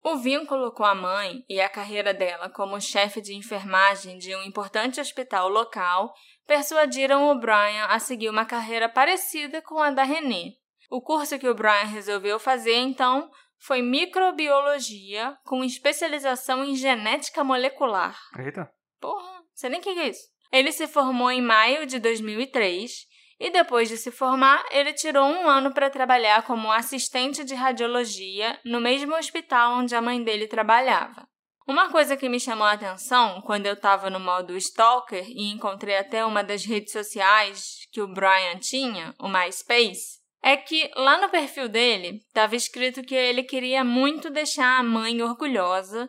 O 0.03 0.17
vínculo 0.17 0.73
com 0.73 0.85
a 0.85 0.95
mãe 0.95 1.45
e 1.49 1.61
a 1.61 1.69
carreira 1.69 2.13
dela 2.13 2.51
como 2.51 2.81
chefe 2.81 3.21
de 3.21 3.33
enfermagem 3.35 4.19
de 4.19 4.35
um 4.35 4.43
importante 4.43 5.01
hospital 5.01 5.49
local 5.49 6.13
persuadiram 6.47 7.31
o 7.31 7.39
Brian 7.39 7.87
a 7.89 8.01
seguir 8.01 8.29
uma 8.29 8.45
carreira 8.45 8.89
parecida 8.89 9.63
com 9.63 9.81
a 9.81 9.91
da 9.91 10.03
René. 10.03 10.53
O 10.91 11.01
curso 11.01 11.39
que 11.39 11.49
o 11.49 11.55
Brian 11.55 11.87
resolveu 11.87 12.39
fazer, 12.39 12.77
então, 12.77 13.31
foi 13.59 13.83
microbiologia 13.83 15.37
com 15.45 15.65
especialização 15.65 16.65
em 16.65 16.75
genética 16.75 17.43
molecular. 17.43 18.19
Eita. 18.39 18.71
Porra, 19.01 19.43
sei 19.55 19.71
nem 19.71 19.81
o 19.81 19.83
que 19.83 19.91
é 19.91 20.09
isso. 20.09 20.29
Ele 20.53 20.73
se 20.73 20.87
formou 20.87 21.31
em 21.31 21.43
maio 21.43 21.87
de 21.87 21.99
2003 21.99 22.91
e 23.39 23.51
depois 23.51 23.89
de 23.89 23.97
se 23.97 24.11
formar, 24.11 24.65
ele 24.71 24.93
tirou 24.95 25.27
um 25.27 25.47
ano 25.49 25.73
para 25.73 25.91
trabalhar 25.91 26.43
como 26.45 26.73
assistente 26.73 27.45
de 27.45 27.55
radiologia 27.55 28.59
no 28.65 28.81
mesmo 28.81 29.15
hospital 29.15 29.79
onde 29.79 29.95
a 29.95 30.01
mãe 30.01 30.23
dele 30.23 30.47
trabalhava. 30.47 31.29
Uma 31.69 31.91
coisa 31.91 32.17
que 32.17 32.29
me 32.29 32.39
chamou 32.39 32.65
a 32.65 32.73
atenção 32.73 33.43
quando 33.43 33.67
eu 33.67 33.75
estava 33.75 34.09
no 34.09 34.21
modo 34.21 34.57
Stalker 34.57 35.25
e 35.29 35.51
encontrei 35.51 35.97
até 35.97 36.25
uma 36.25 36.43
das 36.45 36.65
redes 36.65 36.93
sociais 36.93 37.87
que 37.91 38.01
o 38.01 38.07
Brian 38.07 38.57
tinha, 38.61 39.13
o 39.19 39.29
MySpace, 39.29 40.21
é 40.47 40.57
que 40.57 40.89
lá 40.95 41.21
no 41.21 41.29
perfil 41.29 41.69
dele 41.69 42.23
estava 42.29 42.55
escrito 42.55 43.03
que 43.03 43.17
ele 43.17 43.43
queria 43.43 43.83
muito 43.83 44.31
deixar 44.31 44.79
a 44.79 44.83
mãe 44.83 45.21
orgulhosa 45.21 46.09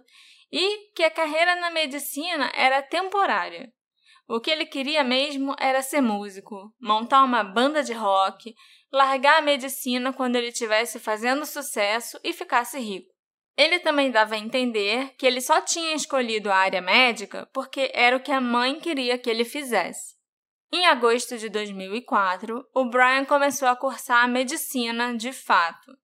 e 0.51 0.91
que 0.93 1.01
a 1.01 1.09
carreira 1.09 1.55
na 1.55 1.71
medicina 1.71 2.51
era 2.53 2.83
temporária. 2.83 3.73
O 4.29 4.39
que 4.39 4.51
ele 4.51 4.67
queria 4.67 5.03
mesmo 5.03 5.55
era 5.59 5.81
ser 5.81 6.01
músico, 6.01 6.71
montar 6.79 7.23
uma 7.23 7.43
banda 7.43 7.81
de 7.81 7.93
rock, 7.93 8.53
largar 8.91 9.39
a 9.39 9.41
medicina 9.41 10.13
quando 10.13 10.35
ele 10.35 10.49
estivesse 10.49 10.99
fazendo 10.99 11.43
sucesso 11.43 12.19
e 12.23 12.31
ficasse 12.31 12.77
rico. 12.77 13.11
Ele 13.57 13.79
também 13.79 14.11
dava 14.11 14.35
a 14.35 14.37
entender 14.37 15.15
que 15.17 15.25
ele 15.25 15.41
só 15.41 15.61
tinha 15.61 15.95
escolhido 15.95 16.51
a 16.51 16.57
área 16.57 16.79
médica 16.79 17.49
porque 17.51 17.89
era 17.91 18.15
o 18.15 18.19
que 18.19 18.31
a 18.31 18.39
mãe 18.39 18.79
queria 18.79 19.17
que 19.17 19.31
ele 19.31 19.43
fizesse. 19.43 20.16
Em 20.71 20.85
agosto 20.85 21.37
de 21.37 21.47
2004, 21.47 22.67
o 22.73 22.85
Brian 22.89 23.23
começou 23.23 23.69
a 23.69 23.75
cursar 23.75 24.27
medicina 24.27 25.15
de 25.15 25.31
fato. 25.31 25.97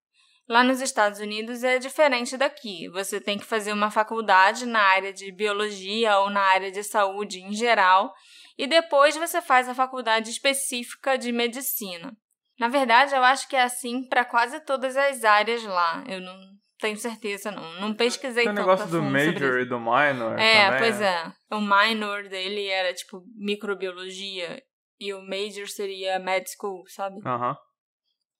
Lá 0.48 0.64
nos 0.64 0.80
Estados 0.80 1.20
Unidos 1.20 1.62
é 1.62 1.78
diferente 1.78 2.36
daqui. 2.36 2.88
Você 2.88 3.20
tem 3.20 3.38
que 3.38 3.44
fazer 3.44 3.72
uma 3.72 3.90
faculdade 3.90 4.64
na 4.64 4.80
área 4.80 5.12
de 5.12 5.30
biologia 5.32 6.18
ou 6.18 6.30
na 6.30 6.40
área 6.40 6.70
de 6.70 6.82
saúde 6.82 7.40
em 7.40 7.52
geral, 7.52 8.14
e 8.56 8.66
depois 8.66 9.16
você 9.16 9.42
faz 9.42 9.68
a 9.68 9.74
faculdade 9.74 10.30
específica 10.30 11.18
de 11.18 11.30
medicina. 11.30 12.16
Na 12.58 12.68
verdade, 12.68 13.14
eu 13.14 13.22
acho 13.22 13.48
que 13.48 13.56
é 13.56 13.62
assim 13.62 14.06
para 14.08 14.24
quase 14.24 14.60
todas 14.60 14.96
as 14.96 15.24
áreas 15.24 15.62
lá. 15.64 16.04
Eu 16.06 16.20
não 16.20 16.38
tenho 16.84 16.98
certeza, 16.98 17.50
não. 17.50 17.80
Não 17.80 17.94
pesquisei 17.94 18.44
Tem 18.44 18.54
tanto. 18.54 18.66
o 18.66 18.70
negócio 18.70 18.90
do 18.90 19.02
major 19.02 19.58
e 19.58 19.64
do 19.64 19.80
minor. 19.80 20.38
É, 20.38 20.66
também, 20.66 20.78
pois 20.80 21.00
né? 21.00 21.34
é. 21.50 21.54
O 21.54 21.58
minor 21.58 22.28
dele 22.28 22.66
era 22.66 22.92
tipo 22.92 23.22
microbiologia 23.34 24.62
e 25.00 25.14
o 25.14 25.22
major 25.22 25.66
seria 25.66 26.18
med 26.18 26.44
school, 26.46 26.84
sabe? 26.86 27.22
Aham. 27.24 27.56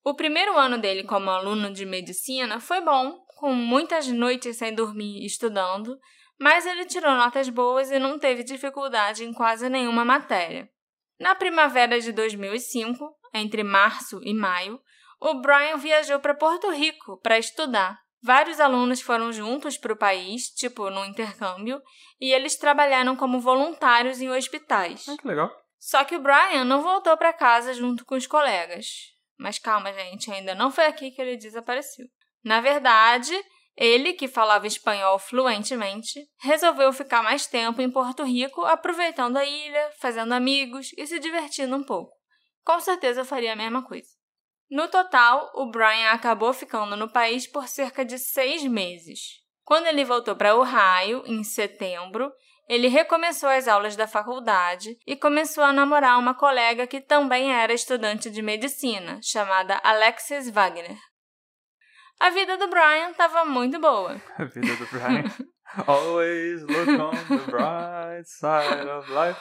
O 0.04 0.14
primeiro 0.14 0.58
ano 0.58 0.76
dele 0.76 1.04
como 1.04 1.30
aluno 1.30 1.72
de 1.72 1.86
medicina 1.86 2.60
foi 2.60 2.82
bom, 2.82 3.18
com 3.38 3.54
muitas 3.54 4.08
noites 4.08 4.58
sem 4.58 4.74
dormir 4.74 5.24
estudando, 5.24 5.98
mas 6.38 6.66
ele 6.66 6.84
tirou 6.84 7.12
notas 7.12 7.48
boas 7.48 7.90
e 7.90 7.98
não 7.98 8.18
teve 8.18 8.44
dificuldade 8.44 9.24
em 9.24 9.32
quase 9.32 9.70
nenhuma 9.70 10.04
matéria. 10.04 10.68
Na 11.18 11.34
primavera 11.34 11.98
de 11.98 12.12
2005, 12.12 13.10
entre 13.32 13.64
março 13.64 14.20
e 14.22 14.34
maio, 14.34 14.78
o 15.18 15.40
Brian 15.40 15.78
viajou 15.78 16.20
para 16.20 16.34
Porto 16.34 16.70
Rico 16.70 17.18
para 17.22 17.38
estudar. 17.38 18.03
Vários 18.25 18.59
alunos 18.59 19.02
foram 19.02 19.31
juntos 19.31 19.76
para 19.76 19.93
o 19.93 19.97
país, 19.97 20.49
tipo 20.49 20.88
no 20.88 21.04
intercâmbio, 21.04 21.78
e 22.19 22.33
eles 22.33 22.57
trabalharam 22.57 23.14
como 23.14 23.38
voluntários 23.38 24.19
em 24.19 24.31
hospitais. 24.31 25.07
Ah, 25.07 25.16
que 25.21 25.28
legal. 25.28 25.54
Só 25.78 26.02
que 26.04 26.16
o 26.16 26.23
Brian 26.23 26.64
não 26.64 26.83
voltou 26.83 27.14
para 27.19 27.35
casa 27.35 27.75
junto 27.75 28.02
com 28.07 28.14
os 28.14 28.26
colegas. 28.26 28.87
Mas 29.38 29.59
calma, 29.59 29.93
gente, 29.93 30.33
ainda 30.33 30.54
não 30.54 30.71
foi 30.71 30.87
aqui 30.87 31.11
que 31.11 31.21
ele 31.21 31.37
desapareceu. 31.37 32.07
Na 32.43 32.62
verdade, 32.62 33.35
ele, 33.76 34.14
que 34.14 34.26
falava 34.26 34.66
espanhol 34.66 35.19
fluentemente, 35.19 36.26
resolveu 36.40 36.95
ficar 36.95 37.23
mais 37.23 37.47
tempo 37.47 37.83
em 37.83 37.90
Porto 37.90 38.25
Rico, 38.25 38.64
aproveitando 38.64 39.37
a 39.37 39.45
ilha, 39.45 39.90
fazendo 40.00 40.33
amigos 40.33 40.93
e 40.97 41.07
se 41.07 41.19
divertindo 41.19 41.76
um 41.76 41.85
pouco. 41.85 42.16
Com 42.64 42.81
certeza 42.81 43.21
eu 43.21 43.26
faria 43.26 43.52
a 43.52 43.57
mesma 43.57 43.85
coisa. 43.85 44.09
No 44.75 44.88
total, 44.88 45.52
o 45.54 45.71
Brian 45.71 46.11
acabou 46.11 46.52
ficando 46.52 46.97
no 46.97 47.09
país 47.09 47.47
por 47.47 47.69
cerca 47.69 48.04
de 48.04 48.19
seis 48.19 48.64
meses. 48.64 49.40
Quando 49.62 49.87
ele 49.87 50.04
voltou 50.04 50.35
para 50.35 50.57
Ohio, 50.57 51.23
em 51.26 51.45
setembro, 51.45 52.33
ele 52.69 52.88
recomeçou 52.88 53.49
as 53.49 53.69
aulas 53.69 53.95
da 53.95 54.09
faculdade 54.09 54.99
e 55.07 55.14
começou 55.14 55.62
a 55.62 55.73
namorar 55.73 56.19
uma 56.19 56.35
colega 56.35 56.88
que 56.88 57.00
também 57.00 57.52
era 57.52 57.73
estudante 57.73 58.28
de 58.28 58.43
medicina, 58.43 59.21
chamada 59.23 59.81
Alexis 59.85 60.50
Wagner. 60.50 60.99
A 62.19 62.31
vida 62.31 62.57
do 62.57 62.66
Brian 62.66 63.11
estava 63.11 63.45
muito 63.45 63.78
boa. 63.78 64.21
A 64.37 64.45
vida 64.45 64.75
do 64.75 64.87
Brian. 64.87 65.31
Always 65.87 66.62
look 66.62 66.88
on 67.00 67.12
the 67.28 67.49
bright 67.49 68.26
side 68.26 68.88
of 68.88 69.09
life. 69.09 69.40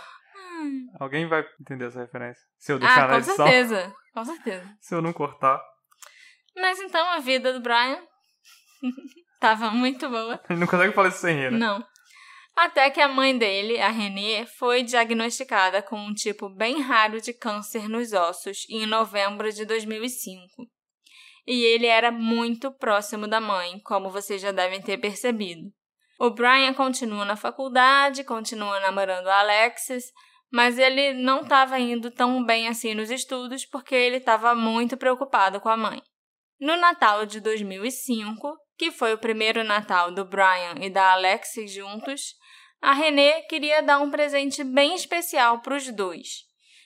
Alguém 1.00 1.28
vai 1.28 1.46
entender 1.60 1.86
essa 1.86 2.02
referência. 2.02 2.42
Se 2.58 2.72
eu 2.72 2.80
deixar 2.80 3.06
ah, 3.06 3.08
na 3.08 3.14
com 3.14 3.18
edição. 3.18 3.36
certeza. 3.36 3.96
Com 4.14 4.26
certeza. 4.26 4.76
Se 4.82 4.96
eu 4.96 5.02
não 5.02 5.14
cortar. 5.14 5.62
Mas 6.56 6.80
então 6.80 7.06
a 7.10 7.20
vida 7.20 7.52
do 7.54 7.60
Brian 7.60 8.00
tava 9.40 9.72
muito 9.72 10.10
boa. 10.10 10.40
Ele 10.50 10.60
não 10.60 10.68
consegue 10.68 10.94
falar 10.94 11.10
isso 11.10 11.20
sem 11.20 11.36
rir, 11.36 11.52
né? 11.52 11.58
Não. 11.58 11.86
Até 12.56 12.92
que 12.92 13.02
a 13.02 13.08
mãe 13.08 13.36
dele, 13.36 13.82
a 13.82 13.90
Renée, 13.90 14.46
foi 14.46 14.84
diagnosticada 14.84 15.82
com 15.82 15.98
um 15.98 16.14
tipo 16.14 16.48
bem 16.50 16.82
raro 16.82 17.20
de 17.20 17.34
câncer 17.34 17.90
nos 17.90 18.14
ossos 18.14 18.68
em 18.70 18.86
novembro 18.86 19.52
de 19.52 19.66
2005. 19.66 20.48
E 21.48 21.64
ele 21.64 21.88
era 21.88 22.12
muito 22.12 22.72
próximo 22.72 23.28
da 23.28 23.42
mãe, 23.42 23.80
como 23.84 24.12
vocês 24.12 24.40
já 24.40 24.52
devem 24.52 24.82
ter 24.82 25.00
percebido. 25.00 25.74
O 26.20 26.30
Brian 26.30 26.74
continua 26.74 27.26
na 27.26 27.36
faculdade, 27.36 28.24
continua 28.24 28.80
namorando 28.80 29.28
a 29.28 29.40
Alexis, 29.40 30.06
mas 30.54 30.78
ele 30.78 31.14
não 31.14 31.42
estava 31.42 31.80
indo 31.80 32.12
tão 32.12 32.46
bem 32.46 32.68
assim 32.68 32.94
nos 32.94 33.10
estudos 33.10 33.66
porque 33.66 33.96
ele 33.96 34.18
estava 34.18 34.54
muito 34.54 34.96
preocupado 34.96 35.60
com 35.60 35.68
a 35.68 35.76
mãe. 35.76 36.00
No 36.60 36.78
Natal 36.78 37.26
de 37.26 37.40
2005, 37.40 38.56
que 38.78 38.92
foi 38.92 39.16
o 39.16 39.18
primeiro 39.18 39.64
Natal 39.64 40.12
do 40.12 40.24
Brian 40.24 40.76
e 40.80 40.92
da 40.92 41.14
Alexis 41.14 41.74
juntos, 41.74 42.36
a 42.80 42.94
Renée 42.94 43.42
queria 43.50 43.82
dar 43.82 43.98
um 43.98 44.12
presente 44.12 44.64
bem 44.64 44.94
especial 44.94 45.60
para 45.60 45.76
os 45.76 45.92
dois. 45.92 46.44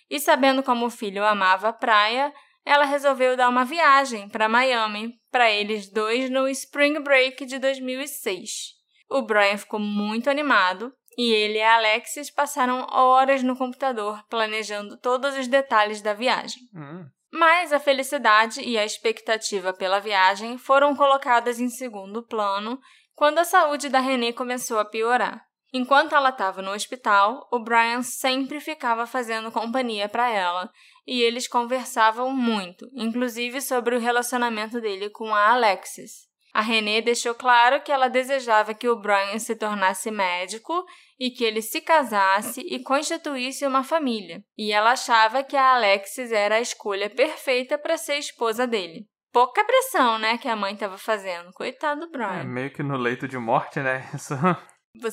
E 0.09 0.17
sabendo 0.17 0.63
como 0.63 0.85
o 0.85 0.89
filho 0.89 1.25
amava 1.25 1.67
a 1.67 1.73
praia, 1.73 2.33
ela 2.65 2.85
resolveu 2.85 3.35
dar 3.35 3.49
uma 3.49 3.65
viagem 3.65 4.29
para 4.29 4.47
Miami 4.47 5.13
para 5.29 5.51
eles 5.51 5.91
dois 5.91 6.29
no 6.29 6.47
Spring 6.47 7.01
Break 7.01 7.45
de 7.45 7.59
2006. 7.59 8.77
O 9.09 9.21
Brian 9.23 9.57
ficou 9.57 9.79
muito 9.79 10.29
animado 10.29 10.93
e 11.17 11.33
ele 11.33 11.57
e 11.57 11.61
a 11.61 11.75
Alexis 11.75 12.29
passaram 12.29 12.85
horas 12.91 13.41
no 13.41 13.57
computador 13.57 14.23
planejando 14.29 14.97
todos 14.97 15.35
os 15.35 15.47
detalhes 15.47 16.01
da 16.01 16.13
viagem. 16.13 16.61
Hum. 16.75 17.05
Mas 17.31 17.73
a 17.73 17.79
felicidade 17.79 18.61
e 18.61 18.77
a 18.77 18.85
expectativa 18.85 19.73
pela 19.73 19.99
viagem 19.99 20.57
foram 20.57 20.95
colocadas 20.95 21.59
em 21.59 21.69
segundo 21.69 22.25
plano 22.25 22.79
quando 23.15 23.39
a 23.39 23.43
saúde 23.43 23.89
da 23.89 23.99
Renée 23.99 24.31
começou 24.31 24.79
a 24.79 24.85
piorar. 24.85 25.43
Enquanto 25.73 26.15
ela 26.15 26.29
estava 26.29 26.61
no 26.61 26.71
hospital, 26.71 27.47
o 27.51 27.59
Brian 27.59 28.01
sempre 28.01 28.59
ficava 28.61 29.05
fazendo 29.05 29.51
companhia 29.51 30.07
para 30.07 30.29
ela 30.29 30.71
e 31.05 31.21
eles 31.21 31.47
conversavam 31.47 32.31
muito, 32.31 32.89
inclusive 32.93 33.59
sobre 33.59 33.95
o 33.95 33.99
relacionamento 33.99 34.79
dele 34.79 35.09
com 35.09 35.33
a 35.33 35.51
Alexis. 35.51 36.26
A 36.57 36.61
Renée 36.61 37.03
deixou 37.03 37.35
claro 37.35 37.83
que 37.83 37.91
ela 37.91 38.07
desejava 38.07 38.73
que 38.73 38.89
o 38.89 38.95
Brian 38.99 39.37
se 39.37 39.55
tornasse 39.55 40.09
médico 40.09 40.83
e 41.19 41.29
que 41.29 41.43
ele 41.43 41.61
se 41.61 41.79
casasse 41.81 42.61
e 42.61 42.81
constituísse 42.81 43.63
uma 43.63 43.83
família, 43.83 44.41
e 44.57 44.71
ela 44.71 44.93
achava 44.93 45.43
que 45.43 45.55
a 45.55 45.75
Alexis 45.75 46.31
era 46.31 46.55
a 46.55 46.59
escolha 46.59 47.11
perfeita 47.11 47.77
para 47.77 47.95
ser 47.95 48.17
esposa 48.17 48.65
dele. 48.65 49.05
Pouca 49.31 49.63
pressão, 49.63 50.17
né, 50.17 50.39
que 50.39 50.47
a 50.47 50.55
mãe 50.55 50.73
estava 50.73 50.97
fazendo. 50.97 51.51
Coitado 51.53 51.99
do 51.99 52.09
Brian. 52.09 52.39
É 52.39 52.43
meio 52.43 52.73
que 52.73 52.81
no 52.81 52.97
leito 52.97 53.27
de 53.27 53.37
morte, 53.37 53.79
né? 53.79 54.09
Isso. 54.17 54.33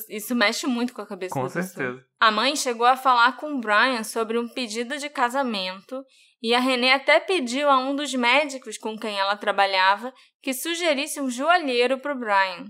Isso 0.09 0.33
mexe 0.33 0.65
muito 0.65 0.95
com 0.95 1.01
a 1.03 1.07
cabeça 1.07 1.31
Com 1.31 1.41
da 1.43 1.45
pessoa. 1.45 1.63
certeza. 1.63 2.03
A 2.19 2.31
mãe 2.31 2.55
chegou 2.55 2.87
a 2.87 2.97
falar 2.97 3.37
com 3.37 3.53
o 3.53 3.59
Brian 3.59 4.03
sobre 4.03 4.39
um 4.39 4.47
pedido 4.47 4.97
de 4.97 5.09
casamento 5.09 6.03
e 6.41 6.53
a 6.53 6.59
Renée 6.59 6.91
até 6.91 7.19
pediu 7.19 7.69
a 7.69 7.77
um 7.77 7.95
dos 7.95 8.13
médicos 8.13 8.77
com 8.77 8.97
quem 8.97 9.17
ela 9.17 9.35
trabalhava 9.35 10.13
que 10.41 10.53
sugerisse 10.53 11.19
um 11.19 11.29
joalheiro 11.29 11.99
para 11.99 12.13
o 12.13 12.19
Brian. 12.19 12.65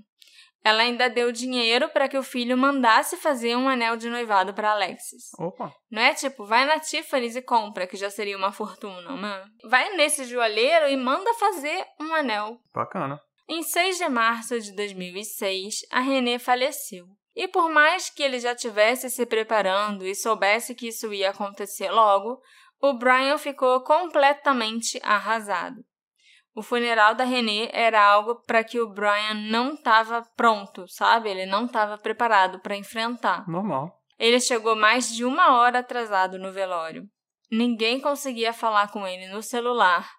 Ela 0.63 0.81
ainda 0.81 1.07
deu 1.07 1.31
dinheiro 1.31 1.87
para 1.89 2.09
que 2.09 2.17
o 2.17 2.23
filho 2.23 2.57
mandasse 2.57 3.17
fazer 3.17 3.55
um 3.55 3.69
anel 3.69 3.95
de 3.95 4.09
noivado 4.09 4.51
para 4.51 4.71
Alexis. 4.71 5.29
Opa. 5.37 5.71
Não 5.91 6.01
é 6.01 6.15
tipo, 6.15 6.43
vai 6.43 6.65
na 6.65 6.79
Tiffany's 6.79 7.35
e 7.35 7.41
compra, 7.43 7.85
que 7.85 7.95
já 7.95 8.09
seria 8.09 8.35
uma 8.35 8.51
fortuna, 8.51 9.11
mas 9.11 9.45
vai 9.63 9.95
nesse 9.95 10.25
joalheiro 10.25 10.87
e 10.87 10.97
manda 10.97 11.31
fazer 11.35 11.85
um 12.01 12.15
anel. 12.15 12.57
Bacana. 12.73 13.19
Em 13.47 13.61
6 13.61 13.99
de 13.99 14.09
março 14.09 14.59
de 14.59 14.75
2006, 14.75 15.81
a 15.91 15.99
Renée 15.99 16.39
faleceu. 16.39 17.05
E 17.35 17.47
por 17.47 17.69
mais 17.69 18.09
que 18.09 18.23
ele 18.23 18.39
já 18.39 18.55
tivesse 18.55 19.07
se 19.11 19.23
preparando 19.23 20.03
e 20.03 20.15
soubesse 20.15 20.73
que 20.73 20.87
isso 20.87 21.13
ia 21.13 21.29
acontecer 21.29 21.91
logo, 21.91 22.41
o 22.81 22.93
Brian 22.93 23.37
ficou 23.37 23.81
completamente 23.81 24.99
arrasado. 25.03 25.83
O 26.53 26.61
funeral 26.61 27.15
da 27.15 27.25
Renée 27.25 27.69
era 27.73 28.01
algo 28.01 28.35
para 28.35 28.63
que 28.63 28.79
o 28.79 28.87
Brian 28.87 29.33
não 29.49 29.73
estava 29.73 30.21
pronto, 30.37 30.87
sabe? 30.87 31.29
Ele 31.29 31.45
não 31.45 31.65
estava 31.65 31.97
preparado 31.97 32.59
para 32.59 32.77
enfrentar. 32.77 33.47
Normal. 33.47 34.01
Ele 34.17 34.39
chegou 34.39 34.75
mais 34.75 35.13
de 35.13 35.25
uma 35.25 35.57
hora 35.57 35.79
atrasado 35.79 36.39
no 36.39 36.53
velório. 36.53 37.09
Ninguém 37.51 37.99
conseguia 37.99 38.53
falar 38.53 38.89
com 38.89 39.05
ele 39.05 39.27
no 39.27 39.41
celular. 39.41 40.09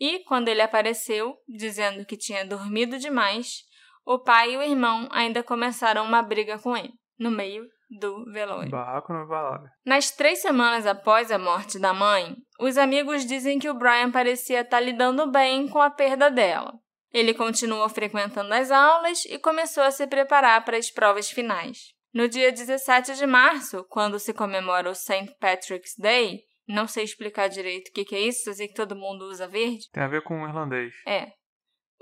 E, 0.00 0.20
quando 0.20 0.48
ele 0.48 0.62
apareceu, 0.62 1.36
dizendo 1.46 2.04
que 2.06 2.16
tinha 2.16 2.46
dormido 2.46 2.98
demais, 2.98 3.62
o 4.06 4.18
pai 4.18 4.54
e 4.54 4.56
o 4.56 4.62
irmão 4.62 5.08
ainda 5.12 5.42
começaram 5.42 6.04
uma 6.04 6.22
briga 6.22 6.58
com 6.58 6.76
ele, 6.76 6.92
no 7.18 7.30
meio 7.30 7.64
do 7.98 8.24
velório. 8.32 8.70
Barraco 8.70 9.12
no 9.12 9.26
balada. 9.26 9.70
Nas 9.84 10.10
três 10.10 10.40
semanas 10.40 10.86
após 10.86 11.30
a 11.30 11.38
morte 11.38 11.78
da 11.78 11.92
mãe, 11.92 12.36
os 12.58 12.76
amigos 12.78 13.24
dizem 13.24 13.58
que 13.58 13.68
o 13.68 13.74
Brian 13.74 14.10
parecia 14.10 14.60
estar 14.60 14.80
lidando 14.80 15.30
bem 15.30 15.68
com 15.68 15.80
a 15.80 15.90
perda 15.90 16.30
dela. 16.30 16.72
Ele 17.12 17.32
continuou 17.32 17.88
frequentando 17.88 18.52
as 18.52 18.70
aulas 18.70 19.24
e 19.26 19.38
começou 19.38 19.84
a 19.84 19.90
se 19.90 20.06
preparar 20.06 20.64
para 20.64 20.76
as 20.76 20.90
provas 20.90 21.30
finais. 21.30 21.94
No 22.12 22.28
dia 22.28 22.50
17 22.50 23.14
de 23.14 23.26
março, 23.26 23.84
quando 23.88 24.18
se 24.18 24.32
comemora 24.32 24.90
o 24.90 24.94
St. 24.94 25.34
Patrick's 25.40 25.94
Day, 25.98 26.40
não 26.66 26.86
sei 26.86 27.04
explicar 27.04 27.48
direito 27.48 27.88
o 27.88 27.92
que, 27.92 28.04
que 28.04 28.14
é 28.14 28.20
isso, 28.20 28.48
eu 28.48 28.54
sei 28.54 28.68
que 28.68 28.74
todo 28.74 28.96
mundo 28.96 29.26
usa 29.26 29.46
verde. 29.46 29.90
Tem 29.92 30.02
a 30.02 30.08
ver 30.08 30.22
com 30.22 30.42
o 30.42 30.46
irlandês. 30.48 30.94
É. 31.06 31.32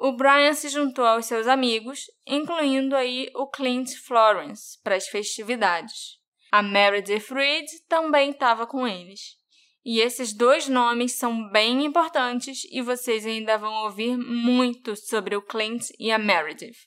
O 0.05 0.11
Brian 0.11 0.53
se 0.53 0.69
juntou 0.69 1.07
aos 1.07 1.27
seus 1.27 1.47
amigos, 1.47 2.11
incluindo 2.27 2.97
aí 2.97 3.31
o 3.37 3.47
Clint 3.47 3.95
Florence, 4.05 4.77
para 4.83 4.97
as 4.97 5.07
festividades. 5.07 6.19
A 6.51 6.61
Meredith 6.61 7.33
Reed 7.33 7.67
também 7.89 8.33
estava 8.33 8.67
com 8.67 8.85
eles. 8.85 9.37
E 9.85 10.01
esses 10.01 10.33
dois 10.33 10.67
nomes 10.67 11.13
são 11.13 11.49
bem 11.51 11.85
importantes 11.85 12.65
e 12.73 12.83
vocês 12.83 13.25
ainda 13.25 13.57
vão 13.57 13.73
ouvir 13.85 14.17
muito 14.17 14.97
sobre 14.97 15.37
o 15.37 15.43
Clint 15.43 15.91
e 16.01 16.11
a 16.11 16.19
Meredith, 16.19 16.79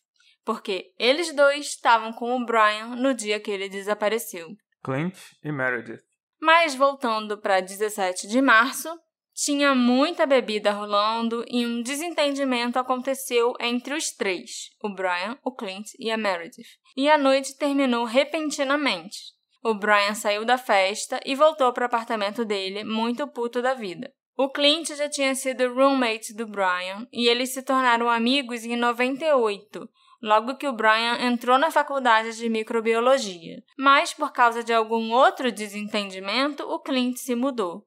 porque 0.43 0.93
eles 0.99 1.33
dois 1.33 1.67
estavam 1.67 2.11
com 2.11 2.35
o 2.35 2.45
Brian 2.45 2.97
no 2.97 3.13
dia 3.13 3.39
que 3.39 3.49
ele 3.49 3.69
desapareceu. 3.69 4.49
Clint 4.83 5.17
e 5.41 5.53
Meredith. 5.53 6.03
Mas 6.41 6.75
voltando 6.75 7.37
para 7.37 7.61
17 7.61 8.27
de 8.27 8.41
março, 8.41 8.89
tinha 9.35 9.75
muita 9.75 10.25
bebida 10.25 10.71
rolando 10.71 11.43
e 11.49 11.65
um 11.65 11.81
desentendimento 11.81 12.79
aconteceu 12.79 13.53
entre 13.59 13.93
os 13.93 14.11
três, 14.11 14.69
o 14.81 14.89
Brian, 14.89 15.37
o 15.43 15.51
Clint 15.51 15.89
e 15.99 16.09
a 16.09 16.17
Meredith. 16.17 16.79
E 16.95 17.09
a 17.09 17.17
noite 17.17 17.57
terminou 17.57 18.05
repentinamente. 18.05 19.17
O 19.61 19.73
Brian 19.73 20.13
saiu 20.13 20.45
da 20.45 20.57
festa 20.57 21.19
e 21.25 21.35
voltou 21.35 21.73
para 21.73 21.83
o 21.83 21.85
apartamento 21.87 22.45
dele, 22.45 22.85
muito 22.85 23.27
puto 23.27 23.61
da 23.61 23.73
vida. 23.73 24.09
O 24.37 24.49
Clint 24.49 24.89
já 24.89 25.09
tinha 25.09 25.35
sido 25.35 25.73
roommate 25.73 26.33
do 26.33 26.47
Brian 26.47 27.07
e 27.11 27.27
eles 27.27 27.53
se 27.53 27.61
tornaram 27.61 28.09
amigos 28.09 28.63
em 28.63 28.75
98, 28.77 29.89
logo 30.21 30.55
que 30.55 30.67
o 30.67 30.73
Brian 30.73 31.17
entrou 31.19 31.57
na 31.57 31.71
faculdade 31.71 32.37
de 32.37 32.49
microbiologia. 32.49 33.57
Mas, 33.77 34.13
por 34.13 34.31
causa 34.31 34.63
de 34.63 34.73
algum 34.73 35.11
outro 35.11 35.51
desentendimento, 35.51 36.63
o 36.63 36.79
Clint 36.79 37.17
se 37.17 37.35
mudou. 37.35 37.85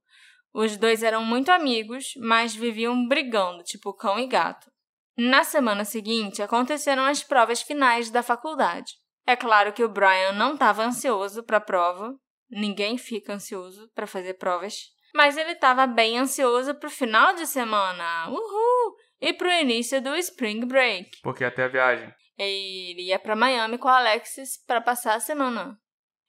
Os 0.61 0.77
dois 0.77 1.05
eram 1.05 1.25
muito 1.25 1.53
amigos, 1.53 2.15
mas 2.17 2.53
viviam 2.53 3.07
brigando, 3.07 3.63
tipo 3.63 3.95
cão 3.95 4.19
e 4.19 4.27
gato. 4.27 4.69
Na 5.17 5.45
semana 5.45 5.85
seguinte, 5.85 6.43
aconteceram 6.43 7.05
as 7.05 7.23
provas 7.23 7.63
finais 7.63 8.11
da 8.11 8.25
faculdade. 8.25 8.95
É 9.25 9.37
claro 9.37 9.73
que 9.73 9.85
o 9.85 9.89
Brian 9.89 10.33
não 10.33 10.55
estava 10.55 10.83
ansioso 10.83 11.45
para 11.45 11.59
a 11.59 11.61
prova, 11.61 12.13
ninguém 12.51 12.99
fica 12.99 13.35
ansioso 13.35 13.89
para 13.95 14.05
fazer 14.05 14.35
provas, 14.35 14.75
mas 15.15 15.37
ele 15.37 15.53
estava 15.53 15.87
bem 15.87 16.19
ansioso 16.19 16.75
para 16.75 16.89
o 16.89 16.91
final 16.91 17.37
de 17.37 17.47
semana, 17.47 18.29
uhul! 18.29 18.97
E 19.21 19.33
para 19.33 19.47
o 19.47 19.53
início 19.53 20.03
do 20.03 20.17
Spring 20.17 20.67
Break. 20.67 21.21
Porque 21.23 21.45
até 21.45 21.67
a 21.67 21.69
viagem. 21.69 22.13
Ele 22.37 23.03
ia 23.03 23.19
para 23.21 23.37
Miami 23.37 23.79
com 23.79 23.87
a 23.87 23.99
Alexis 23.99 24.61
para 24.67 24.81
passar 24.81 25.15
a 25.15 25.21
semana. 25.21 25.79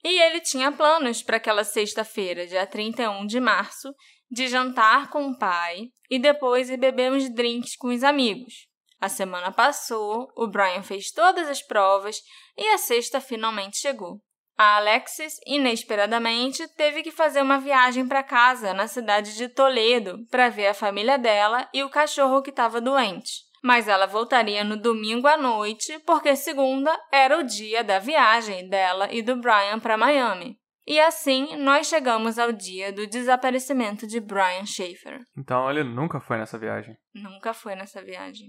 E 0.04 0.22
ele 0.22 0.40
tinha 0.40 0.72
planos 0.72 1.20
para 1.20 1.36
aquela 1.36 1.64
sexta-feira, 1.64 2.46
dia 2.46 2.66
31 2.66 3.26
de 3.26 3.38
março, 3.38 3.92
de 4.30 4.48
jantar 4.48 5.10
com 5.10 5.28
o 5.28 5.38
pai 5.38 5.88
e 6.08 6.18
depois 6.18 6.70
ir 6.70 6.76
beber 6.76 7.12
uns 7.12 7.28
drinks 7.28 7.76
com 7.76 7.88
os 7.88 8.04
amigos. 8.04 8.68
A 9.00 9.08
semana 9.08 9.50
passou, 9.50 10.30
o 10.36 10.46
Brian 10.46 10.82
fez 10.82 11.10
todas 11.10 11.48
as 11.48 11.62
provas 11.62 12.20
e 12.56 12.68
a 12.68 12.78
sexta 12.78 13.20
finalmente 13.20 13.78
chegou. 13.78 14.20
A 14.58 14.76
Alexis, 14.76 15.40
inesperadamente, 15.46 16.68
teve 16.76 17.02
que 17.02 17.10
fazer 17.10 17.40
uma 17.40 17.58
viagem 17.58 18.06
para 18.06 18.22
casa 18.22 18.74
na 18.74 18.86
cidade 18.86 19.34
de 19.34 19.48
Toledo 19.48 20.18
para 20.30 20.50
ver 20.50 20.66
a 20.66 20.74
família 20.74 21.16
dela 21.16 21.66
e 21.72 21.82
o 21.82 21.88
cachorro 21.88 22.42
que 22.42 22.50
estava 22.50 22.78
doente. 22.78 23.30
Mas 23.64 23.88
ela 23.88 24.06
voltaria 24.06 24.62
no 24.62 24.76
domingo 24.76 25.26
à 25.26 25.38
noite, 25.38 25.98
porque 26.00 26.36
segunda 26.36 26.94
era 27.10 27.38
o 27.38 27.42
dia 27.42 27.82
da 27.82 27.98
viagem 27.98 28.68
dela 28.68 29.08
e 29.10 29.22
do 29.22 29.36
Brian 29.36 29.80
para 29.80 29.96
Miami. 29.96 30.59
E 30.90 30.98
assim 30.98 31.54
nós 31.54 31.86
chegamos 31.86 32.36
ao 32.36 32.50
dia 32.50 32.92
do 32.92 33.06
desaparecimento 33.06 34.08
de 34.08 34.18
Brian 34.18 34.66
Schaefer. 34.66 35.20
Então 35.38 35.70
ele 35.70 35.84
nunca 35.84 36.18
foi 36.18 36.36
nessa 36.36 36.58
viagem. 36.58 36.96
Nunca 37.14 37.54
foi 37.54 37.76
nessa 37.76 38.02
viagem. 38.02 38.48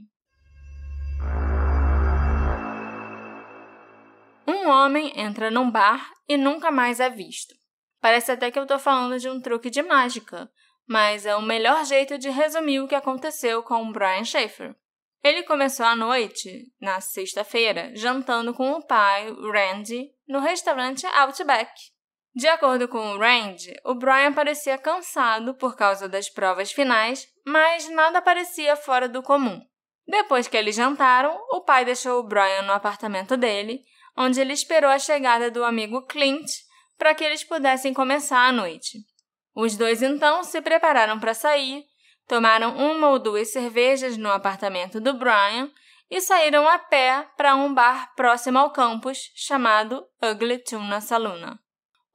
Um 4.48 4.68
homem 4.68 5.14
entra 5.16 5.52
num 5.52 5.70
bar 5.70 6.10
e 6.28 6.36
nunca 6.36 6.72
mais 6.72 7.00
é 7.00 7.12
visto. 7.12 7.54
Parece 8.02 8.32
até 8.32 8.50
que 8.50 8.58
eu 8.58 8.66
tô 8.66 8.80
falando 8.80 9.20
de 9.20 9.30
um 9.30 9.40
truque 9.40 9.70
de 9.70 9.84
mágica, 9.84 10.50
mas 10.88 11.28
é 11.28 11.36
o 11.36 11.44
melhor 11.44 11.86
jeito 11.86 12.18
de 12.18 12.32
resumir 12.32 12.80
o 12.80 12.88
que 12.88 12.96
aconteceu 12.96 13.62
com 13.62 13.84
o 13.84 13.92
Brian 13.92 14.24
Schaefer. 14.24 14.76
Ele 15.24 15.44
começou 15.44 15.86
a 15.86 15.96
noite, 15.96 16.74
na 16.82 17.00
sexta-feira, 17.02 17.92
jantando 17.96 18.52
com 18.52 18.72
o 18.72 18.84
pai, 18.84 19.32
Randy, 19.32 20.10
no 20.28 20.40
restaurante 20.40 21.06
Outback. 21.06 21.70
De 22.34 22.48
acordo 22.48 22.88
com 22.88 22.98
o 22.98 23.18
Randy, 23.18 23.74
o 23.84 23.94
Brian 23.94 24.32
parecia 24.32 24.78
cansado 24.78 25.54
por 25.54 25.76
causa 25.76 26.08
das 26.08 26.30
provas 26.30 26.72
finais, 26.72 27.28
mas 27.46 27.90
nada 27.90 28.22
parecia 28.22 28.76
fora 28.78 29.10
do 29.10 29.22
comum. 29.22 29.62
Depois 30.08 30.48
que 30.48 30.56
eles 30.56 30.76
jantaram, 30.76 31.38
o 31.52 31.62
pai 31.62 31.84
deixou 31.84 32.20
o 32.20 32.24
Brian 32.24 32.62
no 32.62 32.72
apartamento 32.72 33.36
dele, 33.36 33.84
onde 34.18 34.40
ele 34.40 34.54
esperou 34.54 34.90
a 34.90 35.00
chegada 35.00 35.52
do 35.52 35.64
amigo 35.64 36.06
Clint 36.06 36.50
para 36.98 37.14
que 37.14 37.24
eles 37.24 37.44
pudessem 37.44 37.94
começar 37.94 38.48
a 38.48 38.52
noite. 38.52 39.00
Os 39.54 39.76
dois 39.76 40.02
então 40.02 40.44
se 40.44 40.62
prepararam 40.62 41.20
para 41.20 41.34
sair, 41.34 41.84
tomaram 42.28 42.78
uma 42.78 43.10
ou 43.10 43.20
duas 43.20 43.52
cervejas 43.52 44.16
no 44.18 44.32
apartamento 44.32 45.02
do 45.02 45.14
Brian 45.14 45.70
e 46.10 46.22
saíram 46.22 46.68
a 46.68 46.80
pé 46.80 47.28
para 47.36 47.56
um 47.56 47.74
bar 47.74 48.14
próximo 48.16 48.58
ao 48.58 48.72
campus 48.72 49.32
chamado 49.36 50.06
Ugly 50.24 50.60
Tuna 50.60 51.02
Saluna. 51.02 51.60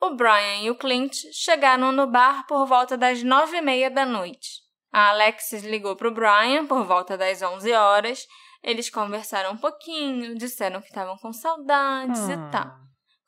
O 0.01 0.11
Brian 0.11 0.63
e 0.63 0.71
o 0.71 0.77
Clint 0.77 1.15
chegaram 1.33 1.91
no 1.91 2.07
bar 2.07 2.47
por 2.47 2.67
volta 2.67 2.97
das 2.97 3.23
nove 3.23 3.57
e 3.57 3.61
meia 3.61 3.91
da 3.91 4.05
noite. 4.05 4.61
A 4.93 5.11
Alexis 5.11 5.65
ligou 5.65 5.97
para 5.97 6.09
o 6.09 6.15
Brian 6.15 6.67
por 6.67 6.85
volta 6.85 7.17
das 7.17 7.43
onze 7.43 7.73
horas. 7.73 8.27
Eles 8.63 8.91
conversaram 8.91 9.53
um 9.53 9.57
pouquinho, 9.57 10.37
disseram 10.37 10.81
que 10.81 10.89
estavam 10.89 11.17
com 11.19 11.33
saudades 11.33 12.21
hum. 12.21 12.33
e 12.33 12.51
tal. 12.51 12.71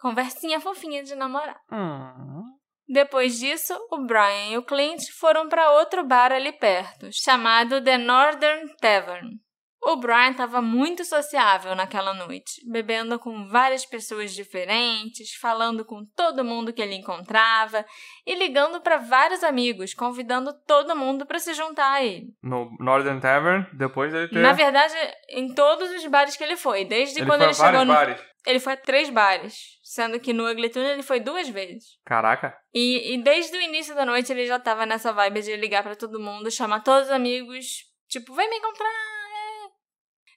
Conversinha 0.00 0.60
fofinha 0.60 1.02
de 1.02 1.14
namorar. 1.14 1.60
Hum. 1.72 2.44
Depois 2.88 3.38
disso, 3.38 3.74
o 3.90 4.06
Brian 4.06 4.50
e 4.50 4.58
o 4.58 4.64
Clint 4.64 5.10
foram 5.18 5.48
para 5.48 5.72
outro 5.72 6.04
bar 6.04 6.32
ali 6.32 6.52
perto, 6.52 7.10
chamado 7.12 7.82
The 7.82 7.98
Northern 7.98 8.74
Tavern. 8.76 9.38
O 9.80 9.96
Brian 9.96 10.30
estava 10.30 10.60
muito 10.60 11.04
sociável 11.04 11.74
naquela 11.74 12.12
noite, 12.12 12.60
bebendo 12.68 13.18
com 13.18 13.48
várias 13.48 13.86
pessoas 13.86 14.34
diferentes, 14.34 15.34
falando 15.34 15.84
com 15.84 16.04
todo 16.16 16.44
mundo 16.44 16.72
que 16.72 16.82
ele 16.82 16.96
encontrava 16.96 17.86
e 18.26 18.34
ligando 18.34 18.80
para 18.80 18.98
vários 18.98 19.42
amigos, 19.44 19.94
convidando 19.94 20.52
todo 20.66 20.96
mundo 20.96 21.24
para 21.24 21.38
se 21.38 21.54
juntar 21.54 21.92
a 21.92 22.04
ele. 22.04 22.26
No 22.42 22.70
Northern 22.80 23.20
Tavern, 23.20 23.66
depois 23.72 24.12
ele 24.12 24.28
ter... 24.28 24.40
Na 24.40 24.52
verdade, 24.52 24.94
em 25.30 25.54
todos 25.54 25.90
os 25.92 26.04
bares 26.06 26.36
que 26.36 26.44
ele 26.44 26.56
foi, 26.56 26.84
desde 26.84 27.20
ele 27.20 27.26
quando 27.26 27.42
ele 27.42 27.54
chegou 27.54 27.84
no... 27.84 27.94
bares. 27.94 28.20
Ele 28.46 28.60
foi 28.60 28.72
a 28.72 28.76
três 28.76 29.10
bares, 29.10 29.78
sendo 29.82 30.18
que 30.18 30.32
no 30.32 30.50
Ugly 30.50 30.70
Tuna 30.70 30.92
ele 30.92 31.02
foi 31.02 31.20
duas 31.20 31.48
vezes. 31.48 31.98
Caraca. 32.04 32.56
E, 32.72 33.14
e 33.14 33.22
desde 33.22 33.56
o 33.56 33.60
início 33.60 33.94
da 33.94 34.06
noite 34.06 34.32
ele 34.32 34.46
já 34.46 34.58
tava 34.58 34.86
nessa 34.86 35.12
vibe 35.12 35.42
de 35.42 35.56
ligar 35.56 35.82
para 35.82 35.96
todo 35.96 36.20
mundo, 36.20 36.50
chamar 36.50 36.80
todos 36.80 37.08
os 37.08 37.12
amigos, 37.12 37.84
tipo, 38.08 38.34
vem 38.34 38.48
me 38.48 38.56
encontrar, 38.56 38.86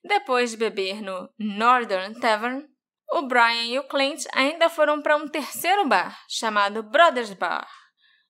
depois 0.03 0.51
de 0.51 0.57
beber 0.57 1.01
no 1.01 1.29
Northern 1.37 2.19
Tavern, 2.19 2.65
o 3.11 3.23
Brian 3.23 3.65
e 3.65 3.77
o 3.77 3.87
Clint 3.87 4.23
ainda 4.33 4.69
foram 4.69 5.01
para 5.01 5.17
um 5.17 5.27
terceiro 5.27 5.87
bar, 5.87 6.17
chamado 6.29 6.81
Brothers 6.81 7.33
Bar, 7.33 7.67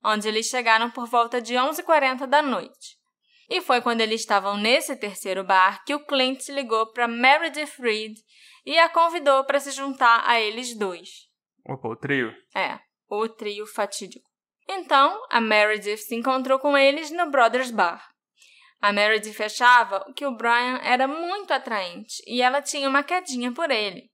onde 0.03 0.27
eles 0.27 0.47
chegaram 0.47 0.89
por 0.89 1.07
volta 1.07 1.41
de 1.41 1.53
11h40 1.53 2.25
da 2.25 2.41
noite. 2.41 2.99
E 3.49 3.61
foi 3.61 3.81
quando 3.81 4.01
eles 4.01 4.21
estavam 4.21 4.57
nesse 4.57 4.95
terceiro 4.95 5.43
bar 5.43 5.83
que 5.85 5.93
o 5.93 6.05
Clint 6.05 6.47
ligou 6.49 6.91
para 6.93 7.07
Meredith 7.07 7.79
Reed 7.79 8.17
e 8.65 8.77
a 8.79 8.89
convidou 8.89 9.43
para 9.43 9.59
se 9.59 9.71
juntar 9.71 10.23
a 10.25 10.39
eles 10.39 10.75
dois. 10.77 11.29
Opa, 11.67 11.87
o 11.87 11.95
trio? 11.95 12.33
É, 12.55 12.79
o 13.09 13.27
trio 13.27 13.65
fatídico. 13.67 14.29
Então, 14.67 15.21
a 15.29 15.41
Meredith 15.41 15.97
se 15.97 16.15
encontrou 16.15 16.59
com 16.59 16.77
eles 16.77 17.11
no 17.11 17.29
Brothers 17.29 17.71
Bar. 17.71 18.10
A 18.81 18.91
Meredith 18.91 19.41
achava 19.43 20.03
que 20.15 20.25
o 20.25 20.35
Brian 20.35 20.79
era 20.83 21.07
muito 21.07 21.53
atraente 21.53 22.23
e 22.25 22.41
ela 22.41 22.61
tinha 22.61 22.89
uma 22.89 23.03
quedinha 23.03 23.51
por 23.51 23.69
ele. 23.69 24.09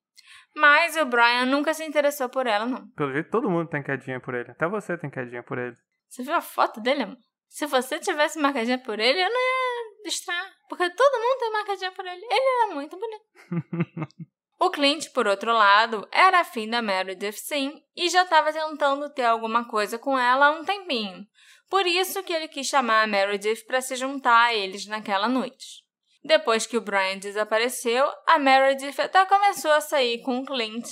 Mas 0.54 0.98
o 0.98 1.06
Brian 1.06 1.46
nunca 1.46 1.74
se 1.74 1.86
interessou 1.86 2.28
por 2.28 2.48
ela, 2.48 2.66
não. 2.66 2.88
Pelo 2.90 3.14
jeito, 3.14 3.30
todo 3.30 3.50
mundo 3.50 3.70
tem 3.70 3.82
quedinha 3.82 4.20
por 4.20 4.34
ele. 4.34 4.52
Até 4.52 4.68
você 4.68 4.98
tem 4.98 5.10
quedinha 5.10 5.44
por 5.44 5.58
ele. 5.58 5.78
Você 6.10 6.24
viu 6.24 6.34
a 6.34 6.42
foto 6.42 6.82
dele, 6.82 7.04
amor? 7.04 7.18
Se 7.48 7.66
você 7.66 8.00
tivesse 8.00 8.38
uma 8.38 8.52
quedinha 8.52 8.78
por 8.78 9.00
ele, 9.00 9.22
eu 9.22 9.30
não 9.30 9.40
ia 9.40 10.04
distrair. 10.04 10.52
Porque 10.68 10.90
todo 10.90 11.22
mundo 11.22 11.40
tem 11.40 11.50
uma 11.50 11.66
quedinha 11.66 11.92
por 11.92 12.06
ele. 12.06 12.26
Ele 12.26 12.64
era 12.64 12.74
muito 12.74 12.98
bonito. 12.98 13.26
o 14.60 14.70
Clint, 14.70 15.12
por 15.14 15.28
outro 15.28 15.54
lado, 15.54 16.08
era 16.12 16.42
afim 16.42 16.70
da 16.70 16.82
Meredith 16.82 17.38
sim 17.38 17.82
e 17.96 18.10
já 18.10 18.24
estava 18.24 18.52
tentando 18.52 19.10
ter 19.14 19.26
alguma 19.26 19.66
coisa 19.66 19.98
com 19.98 20.18
ela 20.18 20.48
há 20.48 20.52
um 20.52 20.66
tempinho. 20.66 21.26
Por 21.70 21.86
isso 21.86 22.24
que 22.24 22.34
ele 22.34 22.48
quis 22.48 22.68
chamar 22.68 23.04
a 23.04 23.08
Meredith 23.08 23.66
para 23.66 23.82
se 23.82 23.96
juntar 23.96 24.46
a 24.46 24.54
eles 24.54 24.86
naquela 24.86 25.28
noite. 25.28 25.86
Depois 26.24 26.66
que 26.66 26.78
o 26.78 26.82
Brian 26.82 27.18
desapareceu, 27.18 28.06
a 28.28 28.38
Meredith 28.40 29.00
até 29.02 29.26
começou 29.26 29.72
a 29.72 29.82
sair 29.82 30.22
com 30.22 30.40
o 30.40 30.46
Clint 30.46 30.88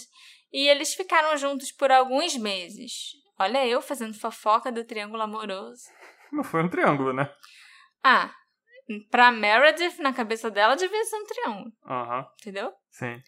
e 0.51 0.67
eles 0.67 0.93
ficaram 0.93 1.35
juntos 1.37 1.71
por 1.71 1.91
alguns 1.91 2.35
meses. 2.37 3.11
Olha 3.37 3.65
eu 3.67 3.81
fazendo 3.81 4.17
fofoca 4.17 4.71
do 4.71 4.85
triângulo 4.85 5.21
amoroso. 5.21 5.83
Não 6.31 6.43
foi 6.43 6.63
um 6.63 6.69
triângulo, 6.69 7.11
né? 7.11 7.29
Ah, 8.03 8.31
pra 9.09 9.31
Meredith, 9.31 9.99
na 9.99 10.13
cabeça 10.13 10.49
dela, 10.49 10.75
devia 10.75 11.03
ser 11.03 11.15
um 11.17 11.25
triângulo. 11.25 11.71
Aham. 11.85 12.17
Uhum. 12.19 12.25
Entendeu? 12.39 12.73
Sim. 12.91 13.21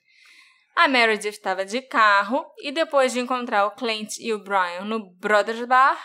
A 0.76 0.88
Meredith 0.88 1.30
estava 1.30 1.66
de 1.66 1.82
carro 1.82 2.46
e 2.60 2.72
depois 2.72 3.12
de 3.12 3.20
encontrar 3.20 3.66
o 3.66 3.72
Clint 3.72 4.18
e 4.20 4.32
o 4.32 4.44
Brian 4.44 4.86
no 4.86 5.12
Brothers 5.16 5.66
Bar, 5.66 6.00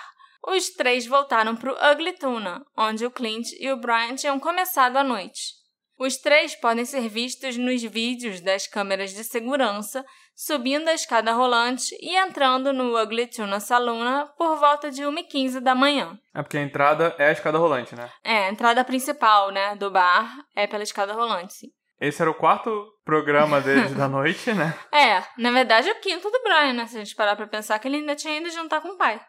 os 0.46 0.70
três 0.70 1.06
voltaram 1.06 1.54
para 1.54 1.72
o 1.72 1.92
Ugly 1.92 2.12
Tuna, 2.14 2.64
onde 2.76 3.06
o 3.06 3.10
Clint 3.10 3.48
e 3.58 3.70
o 3.70 3.76
Brian 3.76 4.14
tinham 4.14 4.38
começado 4.40 4.96
a 4.96 5.04
noite. 5.04 5.62
Os 5.98 6.16
três 6.16 6.56
podem 6.56 6.84
ser 6.84 7.08
vistos 7.08 7.56
nos 7.56 7.80
vídeos 7.82 8.40
das 8.40 8.66
câmeras 8.66 9.12
de 9.12 9.22
segurança, 9.22 10.04
subindo 10.34 10.88
a 10.88 10.94
escada 10.94 11.32
rolante 11.32 11.96
e 12.00 12.16
entrando 12.16 12.72
no 12.72 13.00
Ugly 13.00 13.28
Tuna 13.28 13.60
Saluna 13.60 14.26
por 14.36 14.56
volta 14.56 14.90
de 14.90 15.02
1h15 15.02 15.60
da 15.60 15.74
manhã. 15.74 16.18
É 16.34 16.42
porque 16.42 16.58
a 16.58 16.62
entrada 16.62 17.14
é 17.18 17.28
a 17.28 17.32
escada 17.32 17.58
rolante, 17.58 17.94
né? 17.94 18.10
É, 18.24 18.46
a 18.46 18.50
entrada 18.50 18.84
principal, 18.84 19.52
né, 19.52 19.76
do 19.76 19.90
bar 19.90 20.28
é 20.56 20.66
pela 20.66 20.82
escada 20.82 21.12
rolante, 21.12 21.54
sim. 21.54 21.68
Esse 22.00 22.20
era 22.20 22.30
o 22.30 22.34
quarto 22.34 22.84
programa 23.04 23.60
deles 23.60 23.94
da 23.94 24.08
noite, 24.08 24.52
né? 24.52 24.76
É, 24.92 25.22
na 25.38 25.52
verdade 25.52 25.88
é 25.88 25.92
o 25.92 26.00
quinto 26.00 26.28
do 26.28 26.42
Brian, 26.42 26.72
né? 26.72 26.86
Se 26.86 26.96
a 26.96 27.04
gente 27.04 27.14
parar 27.14 27.36
pra 27.36 27.46
pensar 27.46 27.78
que 27.78 27.86
ele 27.86 27.98
ainda 27.98 28.16
tinha 28.16 28.38
ido 28.38 28.50
jantar 28.50 28.80
com 28.80 28.88
o 28.88 28.98
pai. 28.98 29.20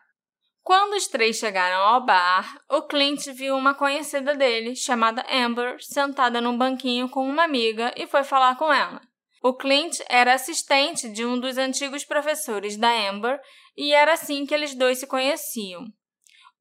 Quando 0.63 0.93
os 0.93 1.08
três 1.08 1.36
chegaram 1.36 1.86
ao 1.86 2.06
bar, 2.06 2.58
o 2.69 2.84
Clint 2.84 3.28
viu 3.34 3.58
uma 3.58 3.73
conhecida 3.73 4.34
dele, 4.34 4.78
chamada 4.78 5.26
Amber, 5.30 5.76
sentada 5.82 6.39
num 6.39 6.58
banquinho 6.58 7.10
com 7.10 7.28
uma 7.28 7.43
amiga 7.43 7.93
e 7.97 8.08
foi 8.08 8.23
falar 8.23 8.56
com 8.56 8.71
ela. 8.71 9.02
O 9.43 9.54
Clint 9.54 9.99
era 10.08 10.34
assistente 10.34 11.10
de 11.10 11.26
um 11.26 11.38
dos 11.38 11.58
antigos 11.58 12.06
professores 12.06 12.78
da 12.78 12.89
Amber 13.10 13.41
e 13.76 13.93
era 13.93 14.13
assim 14.13 14.45
que 14.45 14.54
eles 14.54 14.73
dois 14.73 14.99
se 14.99 15.06
conheciam. 15.06 15.84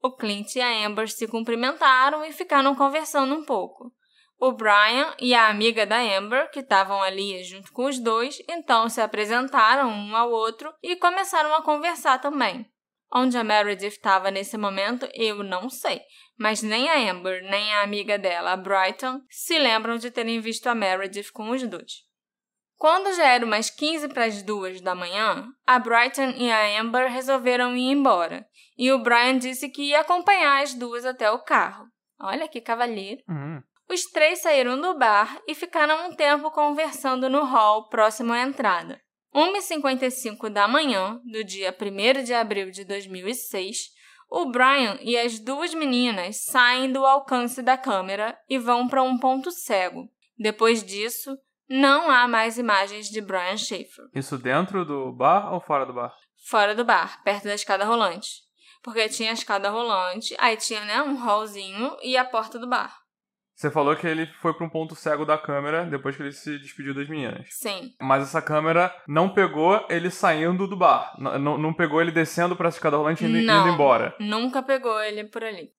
O 0.03 0.11
Clint 0.17 0.57
e 0.57 0.61
a 0.61 0.85
Amber 0.85 1.09
se 1.09 1.29
cumprimentaram 1.29 2.25
e 2.25 2.33
ficaram 2.33 2.75
conversando 2.75 3.33
um 3.37 3.45
pouco. 3.45 3.93
O 4.37 4.51
Brian 4.51 5.15
e 5.21 5.33
a 5.33 5.47
amiga 5.47 5.87
da 5.87 6.01
Amber, 6.01 6.51
que 6.51 6.59
estavam 6.59 7.01
ali 7.01 7.45
junto 7.45 7.73
com 7.73 7.85
os 7.85 8.01
dois, 8.01 8.43
então 8.49 8.89
se 8.89 9.01
apresentaram 9.01 9.89
um 9.89 10.17
ao 10.17 10.33
outro 10.33 10.75
e 10.83 10.97
começaram 10.97 11.55
a 11.55 11.63
conversar 11.63 12.21
também. 12.21 12.72
Onde 13.15 13.37
a 13.37 13.45
Meredith 13.45 13.89
estava 13.89 14.31
nesse 14.31 14.57
momento, 14.57 15.07
eu 15.13 15.43
não 15.43 15.69
sei. 15.69 16.01
Mas 16.39 16.63
nem 16.63 16.89
a 16.89 17.11
Amber, 17.11 17.43
nem 17.43 17.75
a 17.75 17.83
amiga 17.83 18.19
dela, 18.19 18.53
a 18.53 18.57
Brighton, 18.57 19.21
se 19.29 19.59
lembram 19.59 19.99
de 19.99 20.11
terem 20.11 20.41
visto 20.41 20.67
a 20.67 20.75
Meredith 20.75 21.31
com 21.33 21.51
os 21.51 21.63
dois. 21.69 22.11
Quando 22.79 23.15
já 23.15 23.29
era 23.29 23.45
umas 23.45 23.71
15 23.71 24.09
para 24.09 24.25
as 24.25 24.43
duas 24.43 24.81
da 24.81 24.95
manhã, 24.95 25.47
a 25.67 25.79
Brighton 25.79 26.31
e 26.37 26.51
a 26.51 26.81
Amber 26.81 27.13
resolveram 27.13 27.77
ir 27.77 27.93
embora. 27.93 28.45
E 28.77 28.91
o 28.91 28.99
Brian 28.99 29.39
disse 29.39 29.69
que 29.69 29.91
ia 29.91 30.01
acompanhar 30.01 30.63
as 30.63 30.75
duas 30.75 31.05
até 31.05 31.31
o 31.31 31.45
carro. 31.45 31.87
Olha 32.21 32.49
que 32.49 32.61
cavalheiro. 32.61 33.23
Uhum. 33.29 33.63
Os 33.91 34.05
três 34.05 34.41
saíram 34.41 34.81
do 34.81 34.99
bar 34.99 35.39
e 35.47 35.55
ficaram 35.55 36.09
um 36.09 36.17
tempo 36.17 36.51
conversando 36.51 37.29
no 37.29 37.45
hall 37.45 37.89
próximo 37.91 38.33
à 38.33 38.41
entrada. 38.41 38.99
1h55 39.35 40.49
da 40.51 40.69
manhã 40.69 41.21
do 41.25 41.43
dia 41.43 41.75
1 41.75 42.23
de 42.23 42.35
abril 42.35 42.71
de 42.71 42.85
2006, 42.85 43.91
o 44.31 44.47
Brian 44.47 44.99
e 45.01 45.17
as 45.17 45.39
duas 45.39 45.75
meninas 45.75 46.45
saem 46.45 46.93
do 46.93 47.05
alcance 47.05 47.63
da 47.63 47.77
câmera 47.77 48.39
e 48.49 48.59
vão 48.59 48.89
para 48.89 49.03
um 49.03 49.19
ponto 49.19 49.51
cego. 49.51 50.09
Depois 50.39 50.85
disso, 50.85 51.37
não 51.69 52.11
há 52.11 52.27
mais 52.27 52.59
imagens 52.59 53.09
de 53.09 53.21
Brian 53.21 53.57
Schaefer. 53.57 54.07
Isso 54.15 54.37
dentro 54.39 54.85
do 54.85 55.13
bar 55.13 55.53
ou 55.53 55.61
fora 55.61 55.87
do 55.87 55.93
bar? 55.93 56.15
fora 56.43 56.75
do 56.75 56.85
bar, 56.85 57.23
perto 57.23 57.45
da 57.45 57.55
escada 57.55 57.85
rolante. 57.85 58.43
Porque 58.83 59.09
tinha 59.09 59.31
a 59.31 59.35
escada 59.35 59.71
rolante, 59.71 60.35
aí 60.39 60.57
tinha, 60.57 60.85
né, 60.85 61.03
um 61.03 61.17
hallzinho 61.17 61.97
e 62.03 62.17
a 62.17 62.25
porta 62.25 62.59
do 62.59 62.69
bar. 62.69 63.02
Você 63.63 63.71
falou 63.71 63.95
que 63.95 64.09
ele 64.09 64.27
foi 64.41 64.53
para 64.53 64.67
um 64.67 64.69
ponto 64.69 64.97
cego 64.97 65.25
da 65.25 65.39
câmera 65.39 65.85
depois 65.85 66.17
que 66.17 66.23
ele 66.25 66.33
se 66.33 66.59
despediu 66.59 66.93
das 66.93 67.09
meninas. 67.09 67.47
Sim. 67.49 67.95
Mas 68.01 68.25
essa 68.25 68.43
câmera 68.43 68.93
não 69.07 69.33
pegou 69.33 69.87
ele 69.89 70.11
saindo 70.11 70.67
do 70.67 70.77
bar. 70.77 71.15
Não, 71.17 71.57
não 71.57 71.73
pegou 71.73 72.01
ele 72.01 72.11
descendo 72.11 72.57
para 72.57 72.67
a 72.67 72.71
escada 72.71 72.97
rolante 72.97 73.25
e 73.25 73.29
indo, 73.29 73.39
indo 73.39 73.69
embora. 73.69 74.17
Nunca 74.19 74.65
pegou 74.65 75.01
ele 75.01 75.23
por 75.29 75.45
ali. 75.45 75.71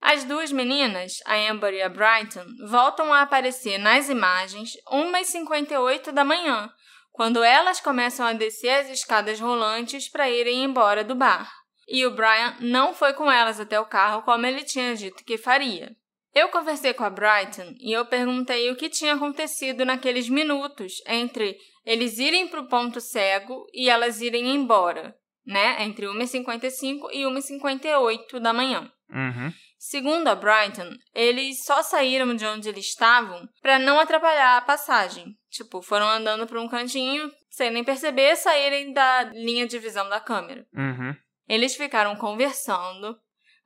As 0.00 0.24
duas 0.24 0.50
meninas, 0.50 1.18
a 1.26 1.34
Amber 1.34 1.74
e 1.74 1.82
a 1.82 1.88
Brighton, 1.90 2.46
voltam 2.66 3.12
a 3.12 3.20
aparecer 3.20 3.76
nas 3.76 4.08
imagens 4.08 4.70
1h58 4.90 6.12
da 6.12 6.24
manhã, 6.24 6.70
quando 7.12 7.44
elas 7.44 7.78
começam 7.78 8.24
a 8.24 8.32
descer 8.32 8.70
as 8.70 8.88
escadas 8.88 9.38
rolantes 9.38 10.08
para 10.08 10.30
irem 10.30 10.64
embora 10.64 11.04
do 11.04 11.14
bar. 11.14 11.52
E 11.86 12.06
o 12.06 12.10
Brian 12.12 12.56
não 12.58 12.94
foi 12.94 13.12
com 13.12 13.30
elas 13.30 13.60
até 13.60 13.78
o 13.78 13.84
carro 13.84 14.22
como 14.22 14.46
ele 14.46 14.64
tinha 14.64 14.96
dito 14.96 15.22
que 15.22 15.36
faria. 15.36 15.94
Eu 16.36 16.50
conversei 16.50 16.92
com 16.92 17.02
a 17.02 17.08
Brighton 17.08 17.74
e 17.80 17.94
eu 17.94 18.04
perguntei 18.04 18.70
o 18.70 18.76
que 18.76 18.90
tinha 18.90 19.14
acontecido 19.14 19.86
naqueles 19.86 20.28
minutos 20.28 21.02
entre 21.06 21.56
eles 21.82 22.18
irem 22.18 22.46
para 22.46 22.60
o 22.60 22.68
ponto 22.68 23.00
cego 23.00 23.64
e 23.72 23.88
elas 23.88 24.20
irem 24.20 24.54
embora, 24.54 25.16
né? 25.46 25.82
Entre 25.82 26.04
1h55 26.04 27.08
e 27.10 27.22
1h58 27.22 28.38
da 28.38 28.52
manhã. 28.52 28.92
Uhum. 29.10 29.50
Segundo 29.78 30.28
a 30.28 30.34
Brighton, 30.34 30.90
eles 31.14 31.64
só 31.64 31.82
saíram 31.82 32.34
de 32.36 32.44
onde 32.44 32.68
eles 32.68 32.84
estavam 32.84 33.48
para 33.62 33.78
não 33.78 33.98
atrapalhar 33.98 34.58
a 34.58 34.60
passagem. 34.60 35.34
Tipo, 35.48 35.80
foram 35.80 36.06
andando 36.06 36.46
por 36.46 36.58
um 36.58 36.68
cantinho, 36.68 37.32
sem 37.48 37.70
nem 37.70 37.82
perceber, 37.82 38.36
saírem 38.36 38.92
da 38.92 39.22
linha 39.32 39.66
de 39.66 39.78
visão 39.78 40.06
da 40.10 40.20
câmera. 40.20 40.66
Uhum. 40.74 41.16
Eles 41.48 41.74
ficaram 41.74 42.14
conversando. 42.16 43.16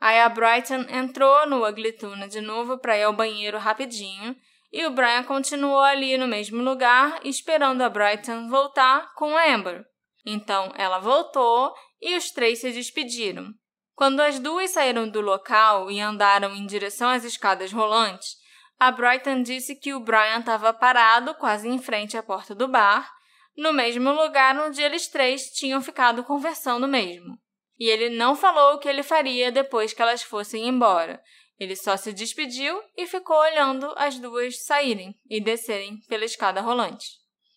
Aí 0.01 0.19
a 0.19 0.29
Brighton 0.29 0.87
entrou 0.89 1.47
no 1.47 1.67
Ugly 1.67 1.93
Tuna 1.93 2.27
de 2.27 2.41
novo 2.41 2.79
para 2.79 2.97
ir 2.97 3.03
ao 3.03 3.13
banheiro 3.13 3.59
rapidinho. 3.59 4.35
E 4.73 4.87
o 4.87 4.91
Brian 4.91 5.25
continuou 5.25 5.81
ali 5.81 6.17
no 6.17 6.29
mesmo 6.29 6.63
lugar, 6.63 7.21
esperando 7.25 7.83
a 7.83 7.89
Brighton 7.89 8.49
voltar 8.49 9.13
com 9.15 9.37
a 9.37 9.53
Amber. 9.53 9.85
Então 10.25 10.73
ela 10.77 10.99
voltou 10.99 11.75
e 12.01 12.17
os 12.17 12.31
três 12.31 12.61
se 12.61 12.73
despediram. 12.73 13.53
Quando 13.95 14.21
as 14.21 14.39
duas 14.39 14.71
saíram 14.71 15.09
do 15.09 15.21
local 15.21 15.91
e 15.91 16.01
andaram 16.01 16.55
em 16.55 16.65
direção 16.67 17.11
às 17.11 17.25
escadas 17.25 17.73
rolantes, 17.73 18.37
a 18.79 18.91
Brighton 18.91 19.43
disse 19.43 19.77
que 19.77 19.93
o 19.93 20.01
Brian 20.01 20.39
estava 20.39 20.73
parado 20.73 21.35
quase 21.35 21.69
em 21.69 21.79
frente 21.79 22.17
à 22.17 22.23
porta 22.23 22.55
do 22.55 22.67
bar, 22.67 23.13
no 23.55 23.75
mesmo 23.75 24.11
lugar 24.11 24.59
onde 24.59 24.81
eles 24.81 25.09
três 25.09 25.51
tinham 25.51 25.83
ficado 25.83 26.25
conversando 26.25 26.89
mesmo. 26.89 27.39
E 27.81 27.89
ele 27.89 28.11
não 28.11 28.37
falou 28.37 28.75
o 28.75 28.79
que 28.79 28.87
ele 28.87 29.03
faria 29.03 29.51
depois 29.51 29.95
que 29.95 30.03
elas 30.03 30.23
fossem 30.23 30.69
embora. 30.69 31.19
Ele 31.59 31.75
só 31.75 31.97
se 31.97 32.13
despediu 32.13 32.79
e 32.95 33.07
ficou 33.07 33.37
olhando 33.37 33.91
as 33.97 34.19
duas 34.19 34.63
saírem 34.65 35.19
e 35.29 35.41
descerem 35.41 35.99
pela 36.07 36.27
escada 36.27 36.61
rolante. 36.61 37.07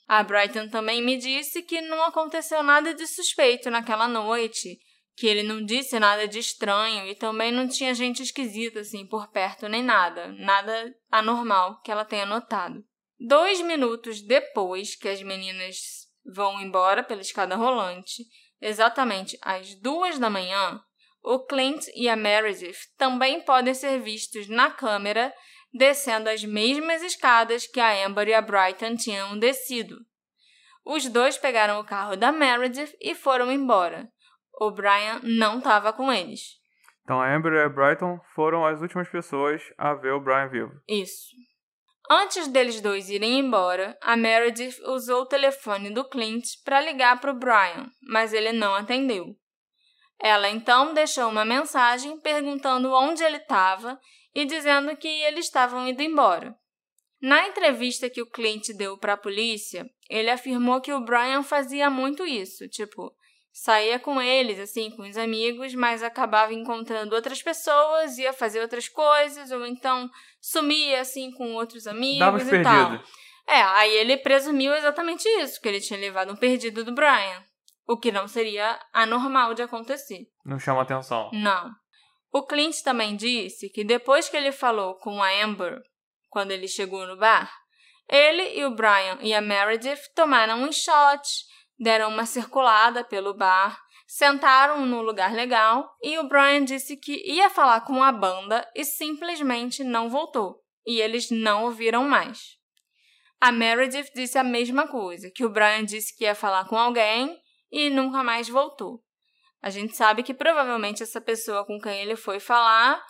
A 0.07 0.23
Brighton 0.23 0.69
também 0.69 1.01
me 1.01 1.17
disse 1.17 1.61
que 1.61 1.81
não 1.81 2.01
aconteceu 2.03 2.63
nada 2.63 2.93
de 2.93 3.05
suspeito 3.05 3.69
naquela 3.69 4.07
noite, 4.07 4.79
que 5.15 5.27
ele 5.27 5.43
não 5.43 5.63
disse 5.63 5.99
nada 5.99 6.25
de 6.25 6.39
estranho 6.39 7.05
e 7.05 7.15
também 7.15 7.51
não 7.51 7.67
tinha 7.67 7.93
gente 7.93 8.23
esquisita 8.23 8.79
assim 8.79 9.05
por 9.05 9.29
perto 9.29 9.67
nem 9.67 9.83
nada, 9.83 10.29
nada 10.33 10.93
anormal 11.11 11.81
que 11.81 11.91
ela 11.91 12.05
tenha 12.05 12.25
notado. 12.25 12.83
Dois 13.19 13.61
minutos 13.61 14.21
depois 14.21 14.95
que 14.95 15.07
as 15.07 15.21
meninas 15.21 15.75
vão 16.25 16.61
embora 16.61 17.03
pela 17.03 17.21
escada 17.21 17.55
rolante, 17.55 18.23
exatamente 18.63 19.37
às 19.41 19.75
duas 19.75 20.17
da 20.17 20.29
manhã, 20.29 20.81
o 21.23 21.39
Clint 21.39 21.85
e 21.95 22.09
a 22.09 22.15
Meredith 22.15 22.77
também 22.97 23.41
podem 23.41 23.73
ser 23.73 23.99
vistos 23.99 24.47
na 24.47 24.69
câmera 24.69 25.33
descendo 25.73 26.29
as 26.29 26.43
mesmas 26.43 27.01
escadas 27.01 27.65
que 27.65 27.79
a 27.79 28.05
Amber 28.05 28.27
e 28.27 28.33
a 28.33 28.41
Brighton 28.41 28.95
tinham 28.95 29.39
descido. 29.39 29.97
Os 30.85 31.07
dois 31.07 31.37
pegaram 31.37 31.79
o 31.79 31.85
carro 31.85 32.15
da 32.15 32.31
Meredith 32.31 32.95
e 33.01 33.15
foram 33.15 33.51
embora. 33.51 34.09
O 34.59 34.69
Brian 34.69 35.19
não 35.23 35.57
estava 35.57 35.93
com 35.93 36.11
eles. 36.11 36.41
Então 37.03 37.19
a 37.19 37.33
Amber 37.33 37.53
e 37.53 37.63
a 37.63 37.69
Brighton 37.69 38.19
foram 38.35 38.65
as 38.65 38.81
últimas 38.81 39.09
pessoas 39.09 39.61
a 39.77 39.93
ver 39.93 40.11
o 40.11 40.19
Brian 40.19 40.47
vivo. 40.49 40.73
Isso. 40.87 41.33
Antes 42.09 42.47
deles 42.47 42.81
dois 42.81 43.09
irem 43.09 43.39
embora, 43.39 43.97
a 44.01 44.15
Meredith 44.17 44.81
usou 44.87 45.21
o 45.21 45.25
telefone 45.25 45.89
do 45.89 46.03
Clint 46.03 46.43
para 46.63 46.81
ligar 46.81 47.19
para 47.19 47.31
o 47.31 47.37
Brian, 47.37 47.89
mas 48.01 48.33
ele 48.33 48.51
não 48.51 48.75
atendeu. 48.75 49.35
Ela 50.19 50.49
então 50.49 50.93
deixou 50.93 51.29
uma 51.29 51.45
mensagem 51.45 52.19
perguntando 52.19 52.91
onde 52.91 53.23
ele 53.23 53.37
estava 53.37 53.99
e 54.33 54.45
dizendo 54.45 54.95
que 54.97 55.07
eles 55.07 55.45
estavam 55.45 55.87
indo 55.87 56.01
embora. 56.01 56.55
Na 57.21 57.47
entrevista 57.47 58.09
que 58.09 58.21
o 58.21 58.29
Clint 58.29 58.69
deu 58.75 58.97
para 58.97 59.13
a 59.13 59.17
polícia, 59.17 59.89
ele 60.09 60.29
afirmou 60.29 60.81
que 60.81 60.91
o 60.91 61.03
Brian 61.03 61.41
fazia 61.41 61.89
muito 61.89 62.25
isso, 62.25 62.67
tipo, 62.67 63.13
saía 63.53 63.99
com 63.99 64.19
eles, 64.19 64.59
assim, 64.59 64.89
com 64.89 65.03
os 65.03 65.15
amigos, 65.15 65.75
mas 65.75 66.01
acabava 66.01 66.51
encontrando 66.51 67.15
outras 67.15 67.41
pessoas, 67.41 68.17
ia 68.17 68.33
fazer 68.33 68.59
outras 68.59 68.89
coisas, 68.89 69.51
ou 69.51 69.63
então 69.65 70.09
sumia, 70.41 70.99
assim, 71.01 71.31
com 71.31 71.53
outros 71.53 71.85
amigos 71.85 72.19
Dava 72.19 72.39
e 72.39 72.63
tal. 72.63 72.89
perdidos. 72.89 73.09
É, 73.47 73.61
aí 73.61 73.93
ele 73.95 74.17
presumiu 74.17 74.73
exatamente 74.73 75.27
isso, 75.39 75.61
que 75.61 75.67
ele 75.67 75.79
tinha 75.79 75.99
levado 75.99 76.33
um 76.33 76.35
perdido 76.35 76.83
do 76.83 76.93
Brian. 76.93 77.43
O 77.85 77.97
que 77.97 78.11
não 78.11 78.27
seria 78.27 78.79
anormal 78.91 79.53
de 79.53 79.61
acontecer. 79.61 80.25
Não 80.43 80.57
chama 80.57 80.81
atenção. 80.81 81.29
Não. 81.33 81.69
O 82.31 82.43
Clint 82.47 82.81
também 82.81 83.15
disse 83.15 83.69
que 83.69 83.83
depois 83.83 84.29
que 84.29 84.35
ele 84.35 84.51
falou 84.51 84.95
com 84.95 85.21
a 85.21 85.43
Amber, 85.43 85.79
quando 86.29 86.51
ele 86.51 86.67
chegou 86.67 87.05
no 87.05 87.17
bar, 87.17 87.53
ele 88.09 88.57
e 88.57 88.65
o 88.65 88.73
Brian 88.73 89.19
e 89.21 89.33
a 89.33 89.41
Meredith 89.41 89.99
tomaram 90.15 90.63
um 90.63 90.71
shot, 90.71 91.21
deram 91.79 92.09
uma 92.09 92.25
circulada 92.25 93.03
pelo 93.03 93.33
bar, 93.33 93.79
sentaram 94.07 94.85
num 94.85 95.01
lugar 95.01 95.33
legal 95.33 95.89
e 96.01 96.17
o 96.17 96.27
Brian 96.27 96.63
disse 96.63 96.97
que 96.97 97.21
ia 97.25 97.49
falar 97.49 97.81
com 97.81 98.03
a 98.03 98.11
banda 98.11 98.69
e 98.75 98.83
simplesmente 98.85 99.83
não 99.83 100.09
voltou. 100.09 100.61
E 100.85 100.99
eles 100.99 101.31
não 101.31 101.63
ouviram 101.63 102.03
mais. 102.03 102.57
A 103.39 103.51
Meredith 103.51 104.11
disse 104.15 104.37
a 104.37 104.43
mesma 104.43 104.87
coisa, 104.87 105.31
que 105.33 105.43
o 105.43 105.49
Brian 105.49 105.83
disse 105.83 106.15
que 106.15 106.23
ia 106.23 106.35
falar 106.35 106.65
com 106.67 106.77
alguém 106.77 107.37
e 107.71 107.89
nunca 107.89 108.23
mais 108.23 108.47
voltou. 108.47 109.03
A 109.61 109.69
gente 109.69 109.95
sabe 109.95 110.23
que 110.23 110.33
provavelmente 110.33 111.03
essa 111.03 111.19
pessoa 111.19 111.65
com 111.65 111.79
quem 111.79 112.01
ele 112.01 112.15
foi 112.15 112.39
falar, 112.39 113.01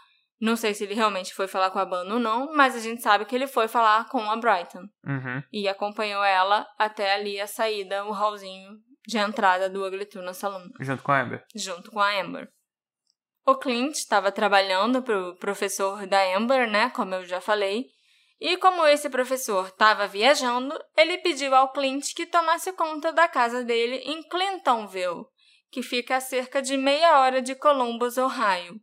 não 0.43 0.55
sei 0.57 0.73
se 0.73 0.83
ele 0.83 0.93
realmente 0.93 1.33
foi 1.33 1.47
falar 1.47 1.71
com 1.71 1.79
a 1.79 1.85
banda 1.85 2.13
ou 2.15 2.19
não, 2.19 2.53
mas 2.53 2.75
a 2.75 2.79
gente 2.79 3.01
sabe 3.01 3.23
que 3.25 3.33
ele 3.35 3.47
foi 3.47 3.67
falar 3.67 4.09
com 4.09 4.19
a 4.29 4.35
Brighton 4.35 4.83
Uhum. 5.05 5.41
e 5.51 5.67
acompanhou 5.69 6.23
ela 6.23 6.67
até 6.77 7.13
ali 7.13 7.39
a 7.39 7.47
saída, 7.47 8.03
o 8.05 8.11
hallzinho 8.11 8.71
de 9.07 9.17
entrada 9.17 9.69
do 9.69 9.85
Ugly 9.85 10.05
Tuna 10.05 10.33
Saloon, 10.33 10.67
Junto 10.81 11.01
com 11.03 11.11
a 11.11 11.21
Amber. 11.21 11.43
junto 11.55 11.91
com 11.91 11.99
a 11.99 12.19
Amber. 12.21 12.47
O 13.45 13.55
Clint 13.55 13.95
estava 13.95 14.31
trabalhando 14.31 15.01
para 15.01 15.17
o 15.29 15.35
professor 15.37 16.05
da 16.07 16.21
Amber, 16.37 16.69
né, 16.69 16.89
como 16.91 17.13
eu 17.15 17.25
já 17.25 17.41
falei, 17.41 17.85
e 18.39 18.57
como 18.57 18.85
esse 18.87 19.09
professor 19.09 19.67
estava 19.67 20.07
viajando, 20.07 20.73
ele 20.97 21.17
pediu 21.19 21.53
ao 21.55 21.71
Clint 21.71 22.13
que 22.15 22.25
tomasse 22.25 22.71
conta 22.73 23.11
da 23.13 23.27
casa 23.27 23.63
dele 23.63 23.97
em 24.05 24.21
Clintonville, 24.27 25.25
que 25.71 25.81
fica 25.81 26.17
a 26.17 26.21
cerca 26.21 26.61
de 26.61 26.75
meia 26.77 27.19
hora 27.19 27.41
de 27.41 27.55
Columbus, 27.55 28.17
Ohio. 28.17 28.75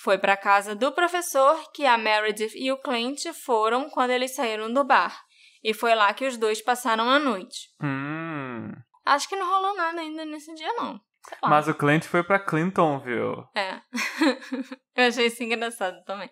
Foi 0.00 0.16
para 0.16 0.36
casa 0.36 0.76
do 0.76 0.92
professor 0.92 1.60
que 1.72 1.84
a 1.84 1.98
Meredith 1.98 2.52
e 2.54 2.70
o 2.70 2.80
Clint 2.80 3.24
foram 3.44 3.90
quando 3.90 4.10
eles 4.10 4.34
saíram 4.34 4.72
do 4.72 4.84
bar, 4.84 5.20
e 5.62 5.74
foi 5.74 5.94
lá 5.94 6.14
que 6.14 6.26
os 6.26 6.36
dois 6.36 6.62
passaram 6.62 7.08
a 7.10 7.18
noite. 7.18 7.68
Hum. 7.82 8.70
Acho 9.04 9.28
que 9.28 9.36
não 9.36 9.48
rolou 9.48 9.76
nada 9.76 10.00
ainda 10.00 10.24
nesse 10.24 10.54
dia, 10.54 10.72
não. 10.74 11.00
Mas 11.42 11.66
o 11.68 11.74
cliente 11.74 12.06
foi 12.06 12.22
pra 12.22 12.38
Clintonville. 12.38 13.44
É. 13.56 13.80
Eu 14.94 15.08
achei 15.08 15.26
isso 15.26 15.42
engraçado 15.42 16.02
também. 16.04 16.30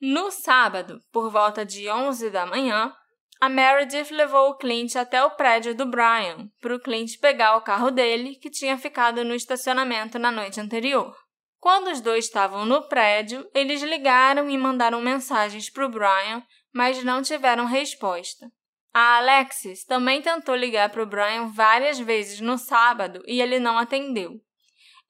No 0.00 0.30
sábado, 0.30 1.00
por 1.12 1.30
volta 1.30 1.64
de 1.64 1.88
11 1.88 2.30
da 2.30 2.46
manhã, 2.46 2.92
a 3.40 3.48
Meredith 3.48 4.12
levou 4.12 4.50
o 4.50 4.56
Clint 4.56 4.96
até 4.96 5.22
o 5.22 5.30
prédio 5.30 5.74
do 5.74 5.84
Brian, 5.86 6.48
para 6.60 6.74
o 6.74 6.80
Clint 6.80 7.18
pegar 7.20 7.56
o 7.56 7.62
carro 7.62 7.90
dele, 7.90 8.36
que 8.36 8.50
tinha 8.50 8.78
ficado 8.78 9.22
no 9.22 9.34
estacionamento 9.34 10.18
na 10.18 10.32
noite 10.32 10.60
anterior. 10.60 11.14
Quando 11.62 11.92
os 11.92 12.00
dois 12.00 12.24
estavam 12.24 12.66
no 12.66 12.88
prédio, 12.88 13.48
eles 13.54 13.82
ligaram 13.82 14.50
e 14.50 14.58
mandaram 14.58 15.00
mensagens 15.00 15.70
para 15.70 15.86
o 15.86 15.88
Brian, 15.88 16.42
mas 16.74 17.04
não 17.04 17.22
tiveram 17.22 17.66
resposta. 17.66 18.48
A 18.92 19.18
Alexis 19.18 19.84
também 19.84 20.20
tentou 20.20 20.56
ligar 20.56 20.90
para 20.90 21.04
o 21.04 21.06
Brian 21.06 21.52
várias 21.54 22.00
vezes 22.00 22.40
no 22.40 22.58
sábado 22.58 23.22
e 23.28 23.40
ele 23.40 23.60
não 23.60 23.78
atendeu. 23.78 24.32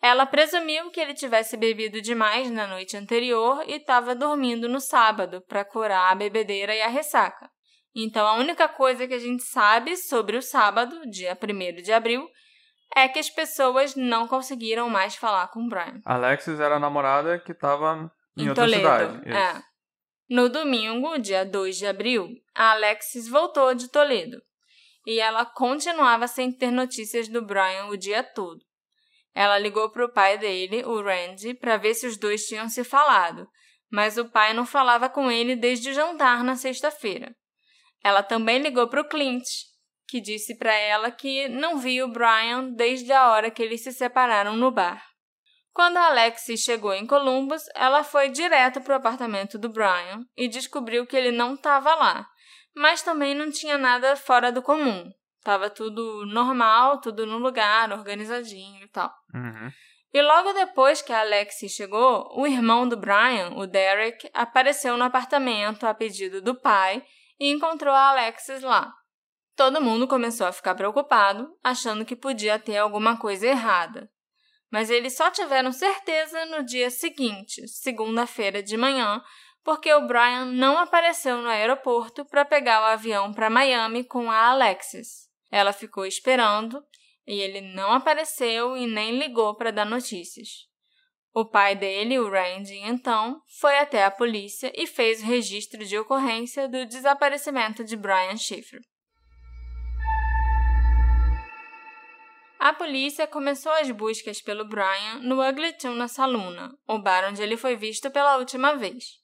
Ela 0.02 0.26
presumiu 0.26 0.90
que 0.90 1.00
ele 1.00 1.14
tivesse 1.14 1.56
bebido 1.56 2.02
demais 2.02 2.50
na 2.50 2.66
noite 2.66 2.98
anterior 2.98 3.64
e 3.66 3.76
estava 3.76 4.14
dormindo 4.14 4.68
no 4.68 4.78
sábado 4.78 5.42
para 5.48 5.64
curar 5.64 6.12
a 6.12 6.14
bebedeira 6.14 6.76
e 6.76 6.82
a 6.82 6.88
ressaca. 6.88 7.50
Então, 7.94 8.26
a 8.26 8.34
única 8.34 8.68
coisa 8.68 9.08
que 9.08 9.14
a 9.14 9.18
gente 9.18 9.42
sabe 9.42 9.96
sobre 9.96 10.36
o 10.36 10.42
sábado, 10.42 11.00
dia 11.08 11.34
1 11.34 11.82
de 11.82 11.92
abril, 11.94 12.28
é 12.96 13.09
que 13.09 13.18
as 13.18 13.31
pessoas 13.31 13.94
não 13.96 14.26
conseguiram 14.28 14.88
mais 14.88 15.14
falar 15.16 15.48
com 15.48 15.61
o 15.64 15.68
Brian. 15.68 16.00
Alexis 16.05 16.61
era 16.61 16.76
a 16.76 16.81
namorada 16.81 17.38
que 17.38 17.52
estava 17.52 18.11
em, 18.37 18.44
Em 18.44 18.48
outra 18.48 18.64
Toledo. 18.64 18.83
cidade. 18.83 19.28
É. 19.31 19.62
No 20.28 20.48
domingo, 20.48 21.18
dia 21.18 21.44
2 21.44 21.76
de 21.76 21.87
abril, 21.87 22.28
a 22.55 22.70
Alexis 22.72 23.28
voltou 23.28 23.74
de 23.74 23.88
Toledo. 23.88 24.40
E 25.07 25.18
ela 25.18 25.44
continuava 25.44 26.26
sem 26.28 26.50
ter 26.52 26.70
notícias 26.70 27.28
do 27.28 27.44
Brian 27.44 27.87
o 27.87 27.96
dia 27.96 28.22
todo. 28.22 28.61
Ela 29.35 29.59
ligou 29.59 29.90
para 29.90 30.05
o 30.05 30.12
pai 30.12 30.38
dele, 30.38 30.85
o 30.85 31.02
Randy, 31.02 31.55
para 31.55 31.76
ver 31.76 31.94
se 31.94 32.07
os 32.07 32.16
dois 32.16 32.46
tinham 32.46 32.68
se 32.68 32.85
falado, 32.85 33.48
mas 33.90 34.16
o 34.16 34.26
pai 34.31 34.52
não 34.52 34.64
falava 34.66 35.09
com 35.09 35.31
ele 35.31 35.57
desde 35.57 35.90
o 35.90 35.94
jantar 35.94 36.44
na 36.44 36.55
sexta-feira. 36.55 37.35
Ela 38.05 38.22
também 38.22 38.59
ligou 38.59 38.87
para 38.88 39.00
o 39.00 39.09
Clint, 39.09 39.44
que 40.06 40.20
disse 40.20 40.56
para 40.56 40.74
ela 40.74 41.10
que 41.10 41.48
não 41.48 41.78
via 41.78 42.04
o 42.04 42.12
Brian 42.12 42.70
desde 42.74 43.12
a 43.12 43.30
hora 43.30 43.50
que 43.50 43.62
eles 43.62 43.82
se 43.82 43.92
separaram 43.92 44.56
no 44.56 44.70
bar. 44.70 45.02
Quando 45.72 45.96
a 45.96 46.06
Alexis 46.06 46.60
chegou 46.60 46.92
em 46.92 47.06
Columbus, 47.06 47.64
ela 47.74 48.04
foi 48.04 48.28
direto 48.28 48.80
para 48.80 48.92
o 48.92 48.96
apartamento 48.96 49.58
do 49.58 49.70
Brian 49.70 50.26
e 50.36 50.46
descobriu 50.46 51.06
que 51.06 51.16
ele 51.16 51.32
não 51.32 51.54
estava 51.54 51.94
lá, 51.94 52.26
mas 52.74 53.02
também 53.02 53.34
não 53.34 53.50
tinha 53.50 53.78
nada 53.78 54.14
fora 54.14 54.52
do 54.52 54.60
comum. 54.60 55.10
Tava 55.42 55.70
tudo 55.70 56.26
normal, 56.26 57.00
tudo 57.00 57.26
no 57.26 57.38
lugar, 57.38 57.90
organizadinho 57.90 58.84
e 58.84 58.88
tal. 58.88 59.10
Uhum. 59.34 59.70
E 60.12 60.20
logo 60.20 60.52
depois 60.52 61.00
que 61.00 61.12
a 61.12 61.20
Alexis 61.20 61.72
chegou, 61.72 62.30
o 62.36 62.46
irmão 62.46 62.86
do 62.86 62.98
Brian, 62.98 63.54
o 63.56 63.66
Derek, 63.66 64.28
apareceu 64.34 64.96
no 64.98 65.04
apartamento 65.04 65.86
a 65.86 65.94
pedido 65.94 66.42
do 66.42 66.54
pai 66.54 67.02
e 67.40 67.50
encontrou 67.50 67.94
a 67.94 68.10
Alexis 68.10 68.62
lá. 68.62 68.92
Todo 69.54 69.80
mundo 69.82 70.08
começou 70.08 70.46
a 70.46 70.52
ficar 70.52 70.74
preocupado, 70.74 71.48
achando 71.62 72.04
que 72.04 72.16
podia 72.16 72.58
ter 72.58 72.78
alguma 72.78 73.18
coisa 73.18 73.46
errada. 73.46 74.10
Mas 74.70 74.88
eles 74.88 75.14
só 75.14 75.30
tiveram 75.30 75.70
certeza 75.70 76.46
no 76.46 76.64
dia 76.64 76.90
seguinte, 76.90 77.68
segunda-feira 77.68 78.62
de 78.62 78.76
manhã, 78.76 79.22
porque 79.62 79.92
o 79.92 80.06
Brian 80.06 80.46
não 80.46 80.78
apareceu 80.78 81.42
no 81.42 81.48
aeroporto 81.48 82.24
para 82.24 82.44
pegar 82.44 82.80
o 82.80 82.86
avião 82.86 83.32
para 83.32 83.50
Miami 83.50 84.02
com 84.02 84.30
a 84.30 84.48
Alexis. 84.48 85.28
Ela 85.50 85.72
ficou 85.72 86.06
esperando 86.06 86.82
e 87.26 87.40
ele 87.40 87.60
não 87.60 87.92
apareceu 87.92 88.76
e 88.76 88.86
nem 88.86 89.18
ligou 89.18 89.54
para 89.54 89.70
dar 89.70 89.84
notícias. 89.84 90.48
O 91.34 91.44
pai 91.46 91.74
dele, 91.74 92.18
o 92.18 92.28
Randy, 92.28 92.78
então, 92.78 93.40
foi 93.60 93.78
até 93.78 94.04
a 94.04 94.10
polícia 94.10 94.72
e 94.74 94.86
fez 94.86 95.22
o 95.22 95.26
registro 95.26 95.84
de 95.84 95.98
ocorrência 95.98 96.68
do 96.68 96.84
desaparecimento 96.84 97.84
de 97.84 97.96
Brian 97.96 98.36
Schiffer. 98.36 98.80
A 102.64 102.72
polícia 102.72 103.27
começou 103.27 103.72
as 103.72 103.90
buscas 103.90 104.40
pelo 104.40 104.64
Brian 104.64 105.18
no 105.20 105.44
Ugly 105.44 105.72
Tuna 105.72 106.07
Saluna, 106.07 106.72
o 106.87 106.96
bar 106.96 107.29
onde 107.29 107.42
ele 107.42 107.57
foi 107.57 107.75
visto 107.75 108.09
pela 108.09 108.37
última 108.37 108.77
vez. 108.77 109.18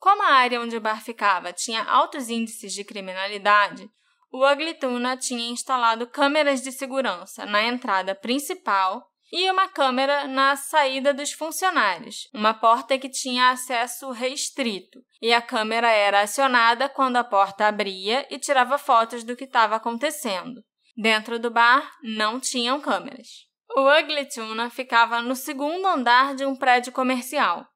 Como 0.00 0.20
a 0.20 0.32
área 0.32 0.60
onde 0.60 0.76
o 0.76 0.80
bar 0.80 1.00
ficava 1.00 1.52
tinha 1.52 1.84
altos 1.84 2.28
índices 2.28 2.72
de 2.72 2.82
criminalidade, 2.82 3.88
o 4.32 4.44
Ugly 4.44 4.74
Tuna 4.74 5.16
tinha 5.16 5.48
instalado 5.48 6.08
câmeras 6.08 6.60
de 6.60 6.72
segurança 6.72 7.46
na 7.46 7.62
entrada 7.62 8.16
principal 8.16 9.08
e 9.32 9.48
uma 9.48 9.68
câmera 9.68 10.26
na 10.26 10.56
saída 10.56 11.14
dos 11.14 11.30
funcionários, 11.30 12.28
uma 12.34 12.52
porta 12.52 12.98
que 12.98 13.08
tinha 13.08 13.50
acesso 13.50 14.10
restrito, 14.10 14.98
e 15.20 15.32
a 15.32 15.40
câmera 15.40 15.88
era 15.88 16.22
acionada 16.22 16.88
quando 16.88 17.14
a 17.14 17.22
porta 17.22 17.64
abria 17.64 18.26
e 18.28 18.40
tirava 18.40 18.76
fotos 18.76 19.22
do 19.22 19.36
que 19.36 19.44
estava 19.44 19.76
acontecendo. 19.76 20.64
Dentro 20.96 21.38
do 21.38 21.50
bar 21.50 21.90
não 22.02 22.38
tinham 22.38 22.80
câmeras. 22.80 23.46
O 23.74 23.88
Ugly 23.88 24.28
Tuna 24.28 24.68
ficava 24.68 25.22
no 25.22 25.34
segundo 25.34 25.86
andar 25.86 26.34
de 26.34 26.44
um 26.44 26.54
prédio 26.54 26.92
comercial. 26.92 27.66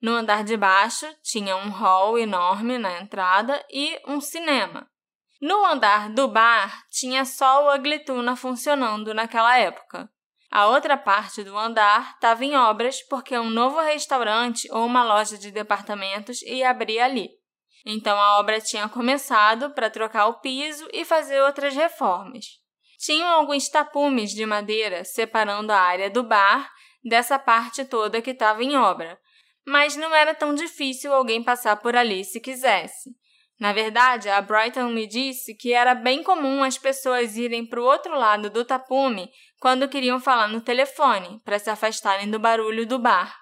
No 0.00 0.12
andar 0.12 0.44
de 0.44 0.56
baixo 0.56 1.06
tinha 1.22 1.56
um 1.56 1.70
hall 1.70 2.18
enorme 2.18 2.76
na 2.76 3.00
entrada 3.00 3.64
e 3.70 3.98
um 4.06 4.20
cinema. 4.20 4.86
No 5.40 5.64
andar 5.64 6.10
do 6.10 6.28
bar 6.28 6.84
tinha 6.90 7.24
só 7.24 7.64
o 7.64 7.74
Ugly 7.74 8.04
Tuna 8.04 8.36
funcionando 8.36 9.14
naquela 9.14 9.56
época. 9.56 10.10
A 10.50 10.66
outra 10.66 10.98
parte 10.98 11.42
do 11.42 11.56
andar 11.56 12.14
estava 12.14 12.44
em 12.44 12.54
obras 12.56 13.00
porque 13.08 13.38
um 13.38 13.48
novo 13.48 13.80
restaurante 13.80 14.70
ou 14.70 14.84
uma 14.84 15.02
loja 15.02 15.38
de 15.38 15.50
departamentos 15.50 16.42
ia 16.42 16.68
abrir 16.68 17.00
ali. 17.00 17.39
Então 17.84 18.18
a 18.18 18.38
obra 18.38 18.60
tinha 18.60 18.88
começado 18.88 19.70
para 19.70 19.90
trocar 19.90 20.26
o 20.26 20.40
piso 20.40 20.86
e 20.92 21.04
fazer 21.04 21.40
outras 21.42 21.74
reformas. 21.74 22.44
Tinham 22.98 23.28
alguns 23.28 23.68
tapumes 23.68 24.30
de 24.30 24.44
madeira 24.44 25.04
separando 25.04 25.72
a 25.72 25.80
área 25.80 26.10
do 26.10 26.22
bar 26.22 26.70
dessa 27.02 27.38
parte 27.38 27.84
toda 27.84 28.20
que 28.20 28.30
estava 28.30 28.62
em 28.62 28.76
obra, 28.76 29.18
mas 29.66 29.96
não 29.96 30.14
era 30.14 30.34
tão 30.34 30.54
difícil 30.54 31.12
alguém 31.14 31.42
passar 31.42 31.76
por 31.76 31.96
ali 31.96 32.24
se 32.24 32.40
quisesse. 32.40 33.10
Na 33.58 33.74
verdade, 33.74 34.28
a 34.30 34.40
Brighton 34.40 34.88
me 34.88 35.06
disse 35.06 35.54
que 35.54 35.74
era 35.74 35.94
bem 35.94 36.22
comum 36.22 36.64
as 36.64 36.78
pessoas 36.78 37.36
irem 37.36 37.66
para 37.66 37.80
o 37.80 37.84
outro 37.84 38.16
lado 38.16 38.48
do 38.48 38.64
tapume 38.64 39.30
quando 39.60 39.88
queriam 39.88 40.18
falar 40.18 40.48
no 40.48 40.62
telefone, 40.62 41.38
para 41.44 41.58
se 41.58 41.68
afastarem 41.68 42.30
do 42.30 42.38
barulho 42.38 42.86
do 42.86 42.98
bar. 42.98 43.38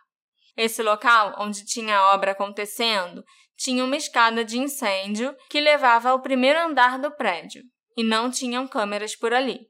Esse 0.57 0.83
local, 0.83 1.37
onde 1.39 1.65
tinha 1.65 1.97
a 1.97 2.15
obra 2.15 2.33
acontecendo, 2.33 3.25
tinha 3.59 3.85
uma 3.85 3.97
escada 3.97 4.45
de 4.45 4.57
incêndio 4.57 5.37
que 5.51 5.61
levava 5.61 6.11
ao 6.11 6.23
primeiro 6.23 6.61
andar 6.61 6.99
do 6.99 7.11
prédio, 7.11 7.63
e 7.97 8.05
não 8.05 8.31
tinham 8.31 8.69
câmeras 8.69 9.17
por 9.17 9.35
ali. 9.35 9.67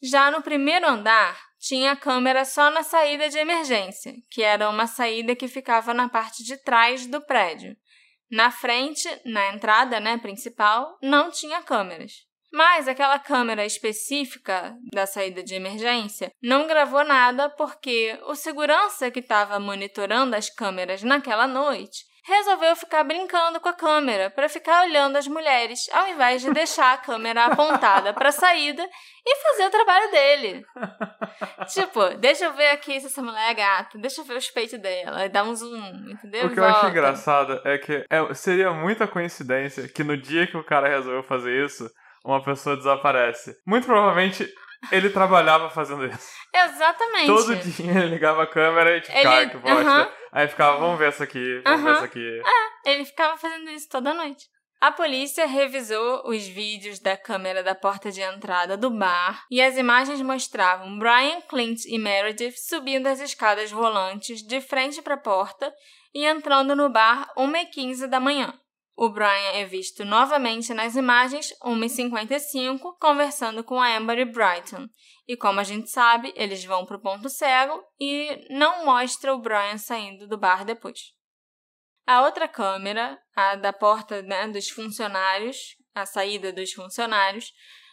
Já 0.00 0.30
no 0.30 0.40
primeiro 0.40 0.86
andar, 0.86 1.36
tinha 1.58 1.96
câmera 1.96 2.44
só 2.44 2.70
na 2.70 2.84
saída 2.84 3.28
de 3.28 3.36
emergência, 3.36 4.14
que 4.30 4.42
era 4.42 4.70
uma 4.70 4.86
saída 4.86 5.34
que 5.34 5.48
ficava 5.48 5.92
na 5.92 6.08
parte 6.08 6.44
de 6.44 6.56
trás 6.56 7.04
do 7.04 7.20
prédio. 7.20 7.76
Na 8.30 8.52
frente, 8.52 9.08
na 9.24 9.52
entrada 9.52 9.98
né, 9.98 10.16
principal, 10.18 10.96
não 11.02 11.32
tinha 11.32 11.60
câmeras. 11.62 12.28
Mas 12.52 12.86
aquela 12.86 13.18
câmera 13.18 13.66
específica 13.66 14.76
da 14.92 15.04
saída 15.04 15.42
de 15.42 15.54
emergência 15.54 16.30
não 16.40 16.66
gravou 16.66 17.04
nada 17.04 17.50
porque 17.50 18.18
o 18.26 18.34
segurança 18.34 19.10
que 19.10 19.20
estava 19.20 19.58
monitorando 19.58 20.36
as 20.36 20.48
câmeras 20.48 21.02
naquela 21.02 21.46
noite 21.46 22.07
resolveu 22.28 22.76
ficar 22.76 23.02
brincando 23.04 23.58
com 23.58 23.68
a 23.68 23.72
câmera 23.72 24.30
para 24.30 24.48
ficar 24.48 24.82
olhando 24.84 25.16
as 25.16 25.26
mulheres, 25.26 25.88
ao 25.92 26.06
invés 26.08 26.42
de 26.42 26.52
deixar 26.52 26.92
a 26.92 26.98
câmera 26.98 27.46
apontada 27.46 28.12
para 28.12 28.28
a 28.28 28.32
saída 28.32 28.86
e 29.26 29.36
fazer 29.36 29.66
o 29.66 29.70
trabalho 29.70 30.10
dele. 30.10 30.64
tipo, 31.72 32.10
deixa 32.18 32.44
eu 32.44 32.52
ver 32.52 32.68
aqui 32.70 33.00
se 33.00 33.06
essa 33.06 33.22
mulher 33.22 33.50
é 33.50 33.54
gata, 33.54 33.98
deixa 33.98 34.20
eu 34.20 34.24
ver 34.24 34.36
os 34.36 34.50
peitos 34.50 34.78
dela, 34.78 35.24
e 35.24 35.28
dá 35.30 35.42
um 35.42 35.54
zoom, 35.54 36.10
entendeu? 36.10 36.46
O 36.46 36.50
que 36.50 36.60
eu 36.60 36.64
acho 36.64 36.86
engraçado 36.86 37.60
é 37.64 37.78
que 37.78 38.04
é, 38.10 38.34
seria 38.34 38.70
muita 38.72 39.06
coincidência 39.06 39.88
que 39.88 40.04
no 40.04 40.16
dia 40.16 40.46
que 40.46 40.56
o 40.56 40.64
cara 40.64 40.88
resolveu 40.88 41.22
fazer 41.22 41.64
isso, 41.64 41.90
uma 42.24 42.42
pessoa 42.42 42.76
desaparece. 42.76 43.56
Muito 43.66 43.86
provavelmente 43.86 44.46
ele 44.92 45.10
trabalhava 45.10 45.70
fazendo 45.70 46.06
isso. 46.06 46.30
Exatamente. 46.54 47.26
Todo 47.26 47.56
dia 47.56 47.90
ele 47.90 48.10
ligava 48.10 48.42
a 48.42 48.46
câmera 48.46 48.96
e 48.96 49.00
tipo, 49.00 49.16
Ele- 49.16 49.24
cara, 49.24 49.48
que 49.48 49.56
bosta. 49.56 49.80
Aham. 49.80 50.08
Aí 50.32 50.48
ficava, 50.48 50.78
vamos 50.78 50.98
ver 50.98 51.08
essa 51.08 51.24
aqui, 51.24 51.60
vamos 51.64 51.82
ver 51.82 51.88
Aham. 51.88 51.96
essa 51.96 52.04
aqui. 52.04 52.42
Ele 52.84 53.04
ficava 53.04 53.36
fazendo 53.36 53.70
isso 53.70 53.88
toda 53.88 54.14
noite. 54.14 54.46
A 54.80 54.92
polícia 54.92 55.44
revisou 55.44 56.22
os 56.28 56.46
vídeos 56.46 57.00
da 57.00 57.16
câmera 57.16 57.64
da 57.64 57.74
porta 57.74 58.12
de 58.12 58.20
entrada 58.20 58.76
do 58.76 58.90
bar 58.90 59.44
e 59.50 59.60
as 59.60 59.76
imagens 59.76 60.22
mostravam 60.22 60.96
Brian, 61.00 61.40
Clint 61.48 61.84
e 61.84 61.98
Meredith 61.98 62.54
subindo 62.56 63.08
as 63.08 63.18
escadas 63.18 63.72
rolantes 63.72 64.40
de 64.40 64.60
frente 64.60 65.02
para 65.02 65.14
a 65.14 65.20
porta 65.20 65.74
e 66.14 66.24
entrando 66.24 66.76
no 66.76 66.88
bar 66.88 67.28
1h15 67.36 68.06
da 68.06 68.20
manhã. 68.20 68.54
O 69.00 69.08
Brian 69.10 69.52
é 69.52 69.64
visto 69.64 70.04
novamente 70.04 70.74
nas 70.74 70.96
imagens 70.96 71.54
1h55 71.62 72.96
conversando 72.98 73.62
com 73.62 73.80
a 73.80 73.96
Amber 73.96 74.18
e 74.18 74.24
Brighton. 74.24 74.88
E 75.24 75.36
como 75.36 75.60
a 75.60 75.62
gente 75.62 75.88
sabe, 75.88 76.32
eles 76.34 76.64
vão 76.64 76.84
para 76.84 76.96
o 76.96 77.00
ponto 77.00 77.28
cego 77.28 77.80
e 78.00 78.44
não 78.50 78.84
mostra 78.84 79.32
o 79.32 79.38
Brian 79.38 79.78
saindo 79.78 80.26
do 80.26 80.36
bar 80.36 80.64
depois. 80.64 80.98
A 82.08 82.22
outra 82.22 82.48
câmera, 82.48 83.16
a 83.36 83.54
da 83.54 83.72
porta 83.72 84.20
né, 84.22 84.48
dos 84.48 84.68
funcionários, 84.68 85.76
a 85.94 86.04
saída 86.04 86.52
dos 86.52 86.72
funcionários, 86.72 87.52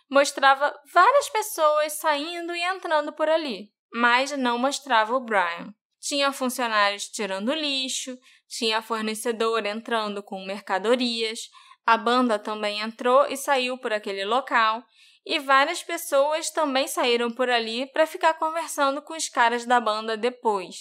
mostrava 0.09 0.73
várias 0.91 1.29
pessoas 1.29 1.93
saindo 1.99 2.55
e 2.55 2.63
entrando 2.63 3.13
por 3.13 3.29
ali, 3.29 3.71
mas 3.93 4.31
não 4.31 4.57
mostrava 4.57 5.15
o 5.15 5.19
Brian. 5.19 5.71
Tinha 5.99 6.31
funcionários 6.31 7.07
tirando 7.09 7.53
lixo, 7.53 8.17
tinha 8.47 8.81
fornecedor 8.81 9.65
entrando 9.65 10.21
com 10.23 10.45
mercadorias, 10.45 11.49
a 11.85 11.97
banda 11.97 12.39
também 12.39 12.79
entrou 12.79 13.25
e 13.27 13.37
saiu 13.37 13.77
por 13.77 13.93
aquele 13.93 14.25
local, 14.25 14.83
e 15.25 15.39
várias 15.39 15.81
pessoas 15.83 16.51
também 16.51 16.87
saíram 16.87 17.31
por 17.31 17.49
ali 17.49 17.87
para 17.91 18.05
ficar 18.05 18.35
conversando 18.35 19.01
com 19.01 19.15
os 19.15 19.27
caras 19.27 19.65
da 19.65 19.79
banda 19.79 20.15
depois. 20.15 20.75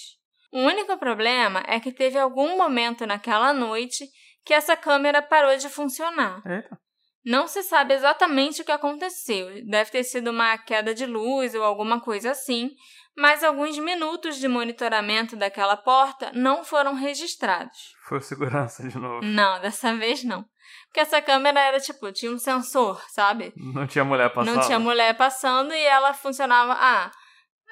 O 0.53 0.61
único 0.61 0.97
problema 0.99 1.65
é 1.67 1.81
que 1.81 1.91
teve 1.91 2.19
algum 2.19 2.57
momento 2.57 3.07
naquela 3.07 3.53
noite 3.53 4.09
que 4.45 4.55
essa 4.55 4.77
câmera 4.77 5.23
parou 5.23 5.57
de 5.57 5.69
funcionar. 5.69 6.43
Eita. 6.47 6.79
Não 7.25 7.49
se 7.49 7.63
sabe 7.63 7.95
exatamente 7.95 8.61
o 8.61 8.65
que 8.65 8.71
aconteceu. 8.71 9.49
Deve 9.67 9.91
ter 9.91 10.05
sido 10.05 10.31
uma 10.31 10.59
queda 10.59 10.95
de 10.95 11.07
luz 11.07 11.55
ou 11.55 11.63
alguma 11.63 11.99
coisa 11.99 12.33
assim, 12.33 12.71
mas 13.17 13.45
alguns 13.45 13.79
minutos 13.79 14.37
de 14.37 14.49
monitoramento 14.49 15.37
daquela 15.37 15.77
porta 15.77 16.33
não 16.35 16.65
foram 16.65 16.95
registrados. 16.95 17.95
Foi 18.09 18.21
segurança 18.21 18.87
de 18.89 18.99
novo. 18.99 19.25
Não, 19.25 19.61
dessa 19.61 19.95
vez 19.95 20.25
não. 20.25 20.45
Porque 20.87 21.01
essa 21.01 21.23
câmera 21.23 21.61
era 21.61 21.81
tipo, 21.81 22.11
tinha 22.13 22.33
um 22.33 22.39
sensor, 22.39 23.03
sabe? 23.09 23.53
Não 23.57 23.87
tinha 23.87 24.05
mulher 24.05 24.33
passando. 24.33 24.55
Não 24.55 24.63
tinha 24.63 24.79
mulher 24.79 25.17
passando 25.17 25.73
e 25.73 25.85
ela 25.85 26.13
funcionava. 26.15 26.77
Ah, 26.79 27.11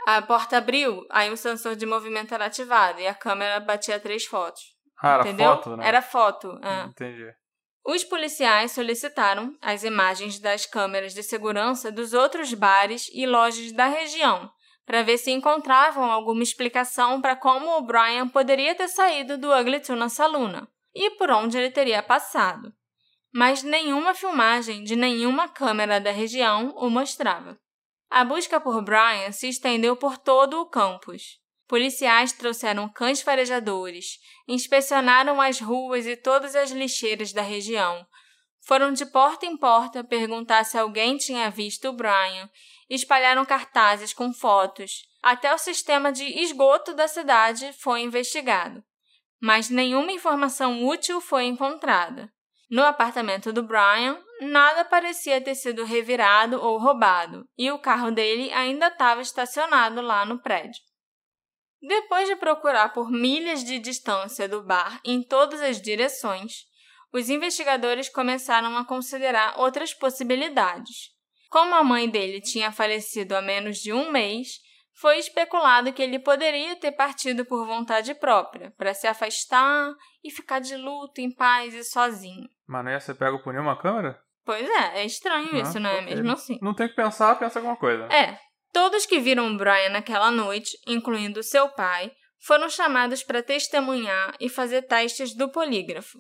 a 0.07 0.23
porta 0.23 0.59
abriu, 0.59 1.07
aí 1.11 1.31
o 1.31 1.37
sensor 1.37 1.77
de 1.77 1.87
movimento 1.87 2.35
era 2.35 2.47
ativado 2.47 3.01
e 3.01 3.07
a 3.07 3.15
câmera 3.15 3.61
batia 3.61 4.01
três 4.01 4.25
fotos. 4.25 4.63
Ah, 5.01 5.15
era 5.15 5.23
entendeu? 5.23 5.47
foto, 5.47 5.77
né? 5.77 5.87
Era 5.87 6.03
foto. 6.03 6.61
é. 6.63 6.85
Entendi. 6.85 7.33
Os 7.85 8.05
policiais 8.05 8.71
solicitaram 8.71 9.57
as 9.61 9.83
imagens 9.83 10.39
das 10.39 10.67
câmeras 10.67 11.13
de 11.15 11.23
segurança 11.23 11.91
dos 11.91 12.13
outros 12.13 12.55
bares 12.55 13.11
e 13.13 13.27
lojas 13.27 13.73
da 13.73 13.87
região 13.87 14.49
para 14.85 15.03
ver 15.03 15.19
se 15.19 15.31
encontravam 15.31 16.11
alguma 16.11 16.43
explicação 16.43 17.21
para 17.21 17.37
como 17.37 17.77
o 17.77 17.83
Brian 17.83 18.29
poderia 18.29 18.75
ter 18.75 18.89
saído 18.89 19.39
do 19.39 19.53
Ugly 19.53 19.81
Tuna 19.81 20.09
Saloon 20.09 20.67
e 20.95 21.11
por 21.13 21.31
onde 21.31 21.57
ele 21.57 21.71
teria 21.71 22.03
passado. 22.03 22.73
Mas 23.33 23.63
nenhuma 23.63 24.15
filmagem 24.15 24.85
de 24.85 24.95
nenhuma 24.95 25.49
câmera 25.49 26.01
da 26.01 26.11
região 26.11 26.75
o 26.77 26.91
mostrava. 26.91 27.59
A 28.11 28.25
busca 28.25 28.61
por 28.61 28.83
Brian 28.83 29.33
se 29.33 29.49
estendeu 29.49 29.97
por 29.97 30.19
todo 30.19 30.61
o 30.61 30.67
campus. 30.67 31.41
Policiais 31.67 32.33
trouxeram 32.33 32.87
cães 32.87 33.23
farejadores, 33.23 34.19
inspecionaram 34.47 35.41
as 35.41 35.59
ruas 35.59 36.07
e 36.07 36.15
todas 36.15 36.55
as 36.55 36.71
lixeiras 36.71 37.33
da 37.33 37.41
região. 37.41 38.07
Foram 38.67 38.93
de 38.93 39.07
porta 39.07 39.47
em 39.47 39.57
porta 39.57 40.05
perguntar 40.05 40.65
se 40.65 40.77
alguém 40.77 41.17
tinha 41.17 41.51
visto 41.51 41.89
o 41.89 41.93
Brian, 41.95 42.51
espalharam 42.95 43.45
cartazes 43.45 44.13
com 44.13 44.33
fotos. 44.33 45.09
Até 45.23 45.53
o 45.55 45.59
sistema 45.59 46.13
de 46.13 46.25
esgoto 46.43 46.93
da 46.93 47.09
cidade 47.09 47.73
foi 47.73 48.03
investigado. 48.03 48.85
Mas 49.41 49.71
nenhuma 49.71 50.13
informação 50.13 50.85
útil 50.85 51.21
foi 51.21 51.45
encontrada. 51.45 52.31
No 52.71 52.83
apartamento 52.83 53.53
do 53.53 53.63
Brian, 53.63 54.19
nada 54.41 54.85
parecia 54.85 55.41
ter 55.41 55.55
sido 55.55 55.85
revirado 55.85 56.61
ou 56.61 56.79
roubado, 56.79 57.47
e 57.57 57.71
o 57.71 57.79
carro 57.79 58.11
dele 58.11 58.53
ainda 58.53 58.89
estava 58.89 59.21
estacionado 59.21 60.01
lá 60.01 60.25
no 60.25 60.41
prédio. 60.41 60.81
Depois 61.81 62.29
de 62.29 62.37
procurar 62.37 62.93
por 62.93 63.11
milhas 63.11 63.65
de 63.65 63.79
distância 63.79 64.49
do 64.49 64.63
bar 64.63 65.01
em 65.05 65.23
todas 65.23 65.61
as 65.61 65.81
direções, 65.81 66.65
os 67.13 67.29
investigadores 67.29 68.09
começaram 68.09 68.77
a 68.77 68.85
considerar 68.85 69.59
outras 69.59 69.93
possibilidades. 69.93 71.12
Como 71.53 71.75
a 71.75 71.85
mãe 71.85 72.09
dele 72.09 72.41
tinha 72.41 72.73
falecido 72.73 73.37
há 73.37 73.43
menos 73.43 73.77
de 73.77 73.93
um 73.93 74.11
mês, 74.11 74.59
foi 74.95 75.19
especulado 75.19 75.93
que 75.93 76.03
ele 76.03 76.19
poderia 76.19 76.75
ter 76.77 76.93
partido 76.93 77.45
por 77.45 77.67
vontade 77.67 78.15
própria, 78.15 78.71
para 78.71 78.95
se 78.95 79.07
afastar 79.07 79.93
e 80.25 80.31
ficar 80.31 80.61
de 80.61 80.75
luto, 80.79 81.21
em 81.21 81.31
paz 81.31 81.75
e 81.75 81.85
sozinho. 81.85 82.49
Mas 82.67 82.83
não 82.83 82.91
ia 82.91 83.01
ser 83.01 83.17
pego 83.17 83.39
por 83.43 83.53
nenhuma 83.53 83.79
câmera? 83.79 84.19
Pois 84.47 84.67
é, 84.67 85.03
é 85.03 85.05
estranho 85.05 85.51
Ah, 85.53 85.59
isso, 85.59 85.79
não 85.79 85.91
é 85.91 86.01
mesmo 86.01 86.33
assim? 86.33 86.59
Não 86.63 86.73
tem 86.73 86.89
que 86.89 86.97
pensar, 86.97 87.39
pensa 87.39 87.59
alguma 87.59 87.77
coisa. 87.77 88.05
É, 88.05 88.39
todos 88.73 89.05
que 89.05 89.21
viram 89.21 89.55
Brian 89.55 89.91
naquela 89.91 90.31
noite, 90.31 90.79
incluindo 90.87 91.43
seu 91.43 91.69
pai, 91.69 92.11
foram 92.41 92.71
chamados 92.71 93.23
para 93.23 93.43
testemunhar 93.43 94.35
e 94.41 94.49
fazer 94.49 94.81
testes 94.83 95.37
do 95.37 95.51
polígrafo. 95.51 96.19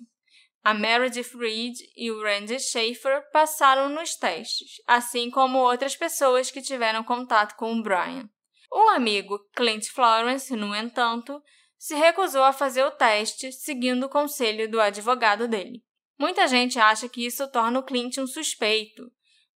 A 0.65 0.73
Meredith 0.73 1.37
Reed 1.37 1.77
e 1.97 2.11
o 2.11 2.23
Randy 2.23 2.61
Schaefer 2.61 3.29
passaram 3.33 3.89
nos 3.89 4.15
testes, 4.15 4.81
assim 4.87 5.29
como 5.29 5.59
outras 5.59 5.97
pessoas 5.97 6.51
que 6.51 6.63
tiveram 6.63 7.03
contato 7.03 7.57
com 7.57 7.73
o 7.73 7.83
Brian. 7.83 8.31
O 8.71 8.89
amigo 8.91 9.39
Clint 9.57 9.89
Florence, 9.89 10.55
no 10.55 10.75
entanto, 10.75 11.43
se 11.77 11.97
recusou 11.97 12.45
a 12.45 12.53
fazer 12.53 12.85
o 12.85 12.93
teste, 12.93 13.51
seguindo 13.51 14.05
o 14.05 14.09
conselho 14.09 14.71
do 14.71 14.81
advogado 14.81 15.49
dele. 15.49 15.83
Muita 16.17 16.47
gente 16.47 16.79
acha 16.79 17.09
que 17.09 17.27
isso 17.27 17.51
torna 17.51 17.81
o 17.81 17.83
Clint 17.83 18.19
um 18.19 18.27
suspeito, 18.27 19.11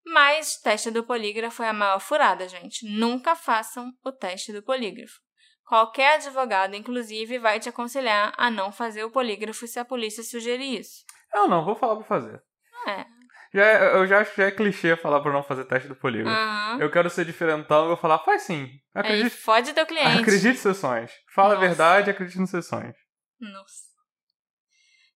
mas 0.04 0.60
teste 0.60 0.90
do 0.90 1.04
polígrafo 1.04 1.62
é 1.62 1.68
a 1.68 1.72
maior 1.72 2.00
furada, 2.00 2.48
gente. 2.48 2.84
Nunca 2.84 3.36
façam 3.36 3.92
o 4.04 4.10
teste 4.10 4.52
do 4.52 4.62
polígrafo. 4.62 5.20
Qualquer 5.66 6.14
advogado, 6.14 6.74
inclusive, 6.76 7.38
vai 7.40 7.58
te 7.58 7.68
aconselhar 7.68 8.32
a 8.38 8.50
não 8.50 8.70
fazer 8.70 9.02
o 9.04 9.10
polígrafo 9.10 9.66
se 9.66 9.78
a 9.78 9.84
polícia 9.84 10.22
sugerir 10.22 10.78
isso. 10.80 11.04
Eu 11.34 11.48
não, 11.48 11.64
vou 11.64 11.74
falar 11.74 11.96
pra 11.96 12.04
fazer. 12.04 12.40
É. 12.86 13.04
Já 13.52 13.64
é- 13.64 13.96
eu 13.96 14.06
já 14.06 14.20
acho 14.20 14.30
que 14.32 14.36
já 14.42 14.46
é 14.46 14.50
clichê 14.52 14.96
falar 14.96 15.20
pra 15.20 15.32
não 15.32 15.42
fazer 15.42 15.64
teste 15.64 15.88
do 15.88 15.96
polígrafo. 15.96 16.36
Aham. 16.38 16.78
Eu 16.80 16.90
quero 16.90 17.10
ser 17.10 17.24
diferentão, 17.24 17.82
eu 17.82 17.88
vou 17.88 17.96
falar, 17.96 18.18
faz 18.20 18.42
sim. 18.42 18.68
Aí 18.94 19.00
Acredite, 19.02 19.36
fode 19.36 19.72
teu 19.72 19.86
cliente. 19.86 20.20
acredite 20.20 20.48
nos 20.48 20.58
seus 20.60 20.76
sonhos. 20.76 21.10
Fala 21.34 21.54
a 21.54 21.56
Nossa. 21.56 21.66
verdade, 21.66 22.10
acredite 22.10 22.38
nos 22.38 22.50
seus 22.50 22.66
sonhos. 22.66 22.96
Nossa. 23.40 23.86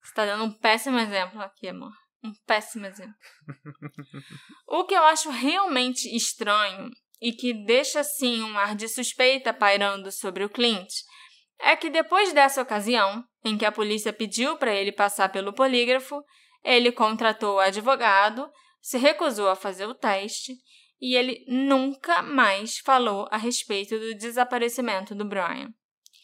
Você 0.02 0.14
tá 0.14 0.26
dando 0.26 0.44
um 0.44 0.52
péssimo 0.52 0.98
exemplo 0.98 1.40
aqui, 1.40 1.68
amor. 1.68 1.92
Um 2.24 2.32
péssimo 2.46 2.86
exemplo. 2.86 3.14
o 4.66 4.84
que 4.84 4.94
eu 4.94 5.04
acho 5.04 5.30
realmente 5.30 6.14
estranho 6.14 6.90
e 7.20 7.32
que 7.32 7.52
deixa 7.52 8.00
assim 8.00 8.42
um 8.42 8.58
ar 8.58 8.74
de 8.74 8.88
suspeita 8.88 9.52
pairando 9.52 10.10
sobre 10.10 10.44
o 10.44 10.48
Clint 10.48 10.88
é 11.62 11.76
que 11.76 11.90
depois 11.90 12.32
dessa 12.32 12.62
ocasião, 12.62 13.22
em 13.44 13.56
que 13.58 13.64
a 13.64 13.72
polícia 13.72 14.12
pediu 14.12 14.56
para 14.56 14.74
ele 14.74 14.92
passar 14.92 15.28
pelo 15.28 15.52
polígrafo, 15.52 16.22
ele 16.64 16.90
contratou 16.90 17.56
o 17.56 17.60
advogado, 17.60 18.50
se 18.80 18.96
recusou 18.98 19.48
a 19.48 19.56
fazer 19.56 19.86
o 19.86 19.94
teste 19.94 20.54
e 21.00 21.14
ele 21.14 21.44
nunca 21.48 22.22
mais 22.22 22.78
falou 22.78 23.26
a 23.30 23.36
respeito 23.36 23.98
do 23.98 24.14
desaparecimento 24.14 25.14
do 25.14 25.24
Brian 25.24 25.68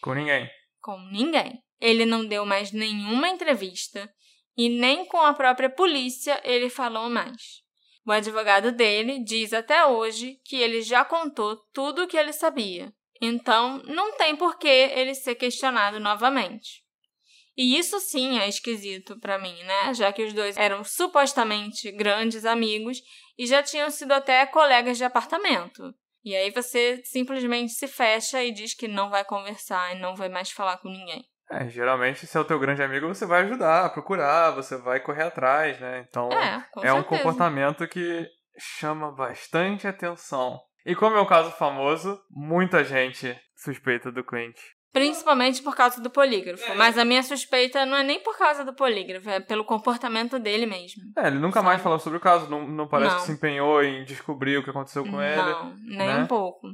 Com 0.02 0.14
ninguém. 0.14 0.48
com 0.80 0.98
ninguém. 1.10 1.62
Ele 1.80 2.06
não 2.06 2.26
deu 2.26 2.46
mais 2.46 2.72
nenhuma 2.72 3.28
entrevista 3.28 4.10
e 4.56 4.68
nem 4.68 5.04
com 5.04 5.18
a 5.18 5.34
própria 5.34 5.68
polícia 5.68 6.40
ele 6.44 6.70
falou 6.70 7.10
mais. 7.10 7.62
O 8.06 8.12
advogado 8.12 8.70
dele 8.70 9.18
diz 9.18 9.52
até 9.52 9.84
hoje 9.84 10.40
que 10.44 10.56
ele 10.56 10.80
já 10.80 11.04
contou 11.04 11.56
tudo 11.74 12.04
o 12.04 12.06
que 12.06 12.16
ele 12.16 12.32
sabia, 12.32 12.94
então 13.20 13.82
não 13.84 14.16
tem 14.16 14.36
por 14.36 14.58
que 14.58 14.68
ele 14.68 15.12
ser 15.12 15.34
questionado 15.34 15.98
novamente. 15.98 16.84
E 17.56 17.76
isso 17.76 17.98
sim 17.98 18.38
é 18.38 18.48
esquisito 18.48 19.18
pra 19.18 19.38
mim, 19.38 19.60
né? 19.64 19.92
Já 19.94 20.12
que 20.12 20.22
os 20.22 20.32
dois 20.32 20.56
eram 20.56 20.84
supostamente 20.84 21.90
grandes 21.90 22.44
amigos 22.44 23.02
e 23.36 23.46
já 23.46 23.62
tinham 23.62 23.90
sido 23.90 24.12
até 24.12 24.46
colegas 24.46 24.98
de 24.98 25.04
apartamento. 25.04 25.92
E 26.22 26.36
aí 26.36 26.50
você 26.50 27.02
simplesmente 27.04 27.72
se 27.72 27.88
fecha 27.88 28.44
e 28.44 28.52
diz 28.52 28.74
que 28.74 28.86
não 28.86 29.10
vai 29.10 29.24
conversar 29.24 29.96
e 29.96 29.98
não 29.98 30.14
vai 30.14 30.28
mais 30.28 30.50
falar 30.50 30.76
com 30.76 30.88
ninguém. 30.88 31.24
É, 31.50 31.68
geralmente, 31.68 32.26
se 32.26 32.36
é 32.36 32.40
o 32.40 32.44
teu 32.44 32.58
grande 32.58 32.82
amigo, 32.82 33.06
você 33.06 33.24
vai 33.24 33.42
ajudar, 33.42 33.92
procurar, 33.92 34.50
você 34.50 34.76
vai 34.76 34.98
correr 35.00 35.24
atrás, 35.24 35.78
né? 35.78 36.04
Então, 36.08 36.30
É, 36.32 36.64
com 36.72 36.84
é 36.84 36.92
um 36.92 37.04
comportamento 37.04 37.86
que 37.86 38.26
chama 38.58 39.12
bastante 39.12 39.86
atenção. 39.86 40.58
E 40.84 40.94
como 40.94 41.16
é 41.16 41.20
um 41.20 41.26
caso 41.26 41.50
famoso, 41.52 42.20
muita 42.30 42.84
gente 42.84 43.38
suspeita 43.56 44.10
do 44.10 44.24
Clint. 44.24 44.56
Principalmente 44.92 45.62
por 45.62 45.76
causa 45.76 46.00
do 46.00 46.08
polígrafo. 46.08 46.74
Mas 46.74 46.96
a 46.96 47.04
minha 47.04 47.22
suspeita 47.22 47.84
não 47.84 47.98
é 47.98 48.02
nem 48.02 48.18
por 48.22 48.38
causa 48.38 48.64
do 48.64 48.74
polígrafo, 48.74 49.28
é 49.28 49.40
pelo 49.40 49.64
comportamento 49.64 50.38
dele 50.38 50.64
mesmo. 50.64 51.02
É, 51.18 51.26
ele 51.26 51.38
nunca 51.38 51.62
mais 51.62 51.82
falou 51.82 51.98
sobre 51.98 52.16
o 52.16 52.20
caso, 52.20 52.48
não, 52.48 52.66
não 52.66 52.88
parece 52.88 53.12
Não. 53.12 53.20
que 53.20 53.26
se 53.26 53.32
empenhou 53.32 53.82
em 53.82 54.04
descobrir 54.04 54.56
o 54.56 54.64
que 54.64 54.70
aconteceu 54.70 55.04
com 55.04 55.20
ele. 55.20 55.36
Não, 55.36 55.76
nem 55.84 56.06
né? 56.06 56.16
um 56.16 56.26
pouco. 56.26 56.68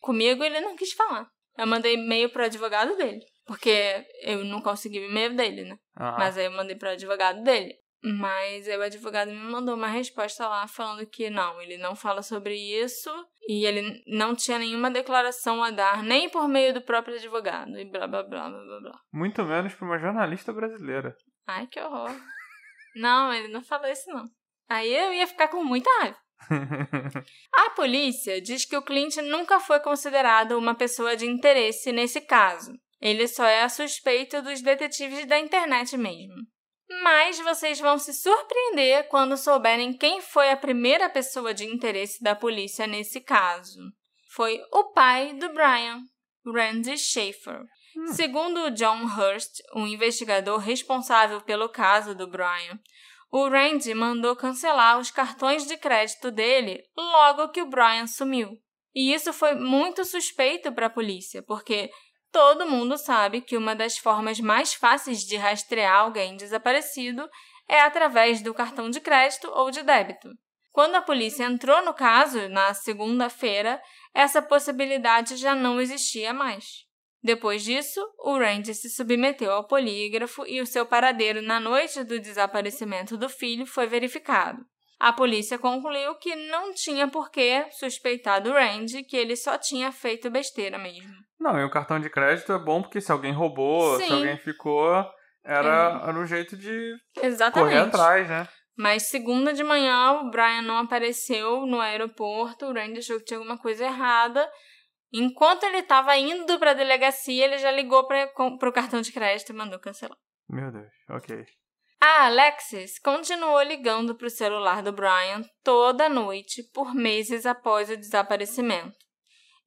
Comigo 0.00 0.42
ele 0.42 0.60
não 0.60 0.74
quis 0.74 0.92
falar. 0.92 1.28
Eu 1.56 1.66
mandei 1.66 1.94
e-mail 1.94 2.30
pro 2.30 2.44
advogado 2.44 2.96
dele. 2.96 3.20
Porque 3.48 4.06
eu 4.20 4.44
não 4.44 4.60
consegui 4.60 5.00
o 5.00 5.10
e-mail 5.10 5.34
dele, 5.34 5.64
né? 5.64 5.78
Aham. 5.98 6.18
Mas 6.18 6.36
aí 6.36 6.44
eu 6.44 6.52
mandei 6.52 6.76
pro 6.76 6.90
advogado 6.90 7.42
dele. 7.42 7.74
Mas 8.04 8.68
aí 8.68 8.76
o 8.76 8.82
advogado 8.82 9.28
me 9.30 9.50
mandou 9.50 9.74
uma 9.74 9.88
resposta 9.88 10.46
lá 10.46 10.68
falando 10.68 11.04
que 11.06 11.30
não, 11.30 11.60
ele 11.60 11.78
não 11.78 11.96
fala 11.96 12.22
sobre 12.22 12.54
isso 12.54 13.10
e 13.48 13.66
ele 13.66 14.04
não 14.06 14.36
tinha 14.36 14.58
nenhuma 14.58 14.90
declaração 14.90 15.64
a 15.64 15.70
dar, 15.70 16.02
nem 16.02 16.28
por 16.28 16.46
meio 16.46 16.72
do 16.72 16.80
próprio 16.80 17.16
advogado, 17.16 17.76
e 17.76 17.84
blá 17.84 18.06
blá 18.06 18.22
blá 18.22 18.48
blá 18.50 18.60
blá 18.64 18.80
blá. 18.80 19.00
Muito 19.12 19.42
menos 19.44 19.74
pra 19.74 19.86
uma 19.86 19.98
jornalista 19.98 20.52
brasileira. 20.52 21.16
Ai, 21.46 21.66
que 21.66 21.80
horror. 21.80 22.14
Não, 22.94 23.32
ele 23.32 23.48
não 23.48 23.62
falou 23.64 23.88
isso 23.88 24.08
não. 24.10 24.26
Aí 24.68 24.94
eu 24.94 25.12
ia 25.12 25.26
ficar 25.26 25.48
com 25.48 25.64
muita 25.64 25.90
raiva. 25.98 26.18
A 27.56 27.70
polícia 27.70 28.40
diz 28.40 28.64
que 28.64 28.76
o 28.76 28.82
Clint 28.82 29.16
nunca 29.16 29.58
foi 29.58 29.80
considerado 29.80 30.52
uma 30.52 30.74
pessoa 30.74 31.16
de 31.16 31.26
interesse 31.26 31.90
nesse 31.90 32.20
caso. 32.20 32.72
Ele 33.00 33.28
só 33.28 33.44
é 33.44 33.62
a 33.62 33.68
suspeita 33.68 34.42
dos 34.42 34.60
detetives 34.60 35.26
da 35.26 35.38
internet 35.38 35.96
mesmo. 35.96 36.34
Mas 37.02 37.38
vocês 37.38 37.78
vão 37.78 37.98
se 37.98 38.12
surpreender 38.12 39.08
quando 39.08 39.36
souberem 39.36 39.92
quem 39.92 40.20
foi 40.20 40.50
a 40.50 40.56
primeira 40.56 41.08
pessoa 41.08 41.52
de 41.52 41.64
interesse 41.64 42.22
da 42.22 42.34
polícia 42.34 42.86
nesse 42.86 43.20
caso. 43.20 43.78
Foi 44.30 44.60
o 44.72 44.92
pai 44.92 45.34
do 45.34 45.52
Brian, 45.52 46.02
Randy 46.46 46.96
Schaefer. 46.96 47.60
Segundo 48.12 48.70
John 48.70 49.04
Hurst, 49.04 49.60
um 49.74 49.86
investigador 49.86 50.58
responsável 50.58 51.40
pelo 51.40 51.68
caso 51.68 52.14
do 52.14 52.26
Brian, 52.26 52.78
o 53.30 53.48
Randy 53.48 53.92
mandou 53.92 54.34
cancelar 54.34 54.98
os 54.98 55.10
cartões 55.10 55.66
de 55.66 55.76
crédito 55.76 56.30
dele 56.30 56.82
logo 56.96 57.48
que 57.50 57.60
o 57.60 57.68
Brian 57.68 58.06
sumiu. 58.06 58.58
E 58.94 59.12
isso 59.12 59.32
foi 59.32 59.54
muito 59.54 60.04
suspeito 60.04 60.72
para 60.72 60.86
a 60.86 60.90
polícia, 60.90 61.42
porque 61.42 61.90
todo 62.32 62.66
mundo 62.66 62.96
sabe 62.96 63.40
que 63.40 63.56
uma 63.56 63.74
das 63.74 63.98
formas 63.98 64.40
mais 64.40 64.74
fáceis 64.74 65.20
de 65.20 65.36
rastrear 65.36 65.96
alguém 65.96 66.36
desaparecido 66.36 67.28
é 67.68 67.80
através 67.80 68.42
do 68.42 68.54
cartão 68.54 68.88
de 68.90 69.00
crédito 69.00 69.50
ou 69.54 69.70
de 69.70 69.82
débito. 69.82 70.30
Quando 70.72 70.94
a 70.94 71.02
polícia 71.02 71.44
entrou 71.44 71.84
no 71.84 71.92
caso, 71.92 72.48
na 72.48 72.72
segunda-feira, 72.72 73.80
essa 74.14 74.40
possibilidade 74.40 75.36
já 75.36 75.54
não 75.54 75.80
existia 75.80 76.32
mais. 76.32 76.86
Depois 77.22 77.64
disso, 77.64 78.00
o 78.18 78.38
Randy 78.38 78.74
se 78.74 78.88
submeteu 78.88 79.50
ao 79.50 79.66
polígrafo 79.66 80.46
e 80.46 80.60
o 80.60 80.66
seu 80.66 80.86
paradeiro 80.86 81.42
na 81.42 81.58
noite 81.58 82.04
do 82.04 82.20
desaparecimento 82.20 83.16
do 83.16 83.28
filho 83.28 83.66
foi 83.66 83.86
verificado. 83.86 84.64
A 84.98 85.12
polícia 85.12 85.58
concluiu 85.58 86.16
que 86.16 86.34
não 86.34 86.72
tinha 86.74 87.06
por 87.06 87.30
que 87.30 87.66
suspeitar 87.70 88.42
do 88.42 88.52
Randy, 88.52 89.04
que 89.04 89.16
ele 89.16 89.36
só 89.36 89.56
tinha 89.56 89.92
feito 89.92 90.28
besteira 90.28 90.76
mesmo. 90.76 91.14
Não, 91.38 91.58
e 91.58 91.64
o 91.64 91.70
cartão 91.70 92.00
de 92.00 92.10
crédito 92.10 92.52
é 92.52 92.58
bom 92.58 92.82
porque 92.82 93.00
se 93.00 93.12
alguém 93.12 93.32
roubou, 93.32 93.96
Sim. 93.98 94.06
se 94.06 94.12
alguém 94.12 94.36
ficou, 94.38 94.92
era, 95.44 96.02
era 96.02 96.18
um 96.18 96.26
jeito 96.26 96.56
de 96.56 96.96
Exatamente. 97.22 97.70
correr 97.70 97.86
atrás, 97.86 98.28
né? 98.28 98.48
Mas 98.76 99.08
segunda 99.08 99.52
de 99.52 99.62
manhã, 99.62 100.12
o 100.12 100.30
Brian 100.30 100.62
não 100.62 100.78
apareceu 100.78 101.66
no 101.66 101.80
aeroporto, 101.80 102.66
o 102.66 102.72
Randy 102.72 102.98
achou 102.98 103.18
que 103.18 103.24
tinha 103.24 103.38
alguma 103.38 103.58
coisa 103.58 103.84
errada. 103.84 104.48
Enquanto 105.12 105.64
ele 105.64 105.78
estava 105.78 106.16
indo 106.16 106.58
para 106.58 106.72
a 106.72 106.74
delegacia, 106.74 107.44
ele 107.44 107.58
já 107.58 107.70
ligou 107.70 108.06
para 108.06 108.30
o 108.36 108.72
cartão 108.72 109.00
de 109.00 109.12
crédito 109.12 109.50
e 109.50 109.56
mandou 109.56 109.78
cancelar. 109.78 110.18
Meu 110.48 110.70
Deus, 110.70 110.92
ok. 111.10 111.44
A 112.00 112.26
Alexis 112.26 112.98
continuou 112.98 113.60
ligando 113.62 114.14
para 114.14 114.28
o 114.28 114.30
celular 114.30 114.82
do 114.82 114.92
Brian 114.92 115.42
toda 115.64 116.08
noite 116.08 116.62
por 116.72 116.94
meses 116.94 117.44
após 117.44 117.90
o 117.90 117.96
desaparecimento 117.96 118.96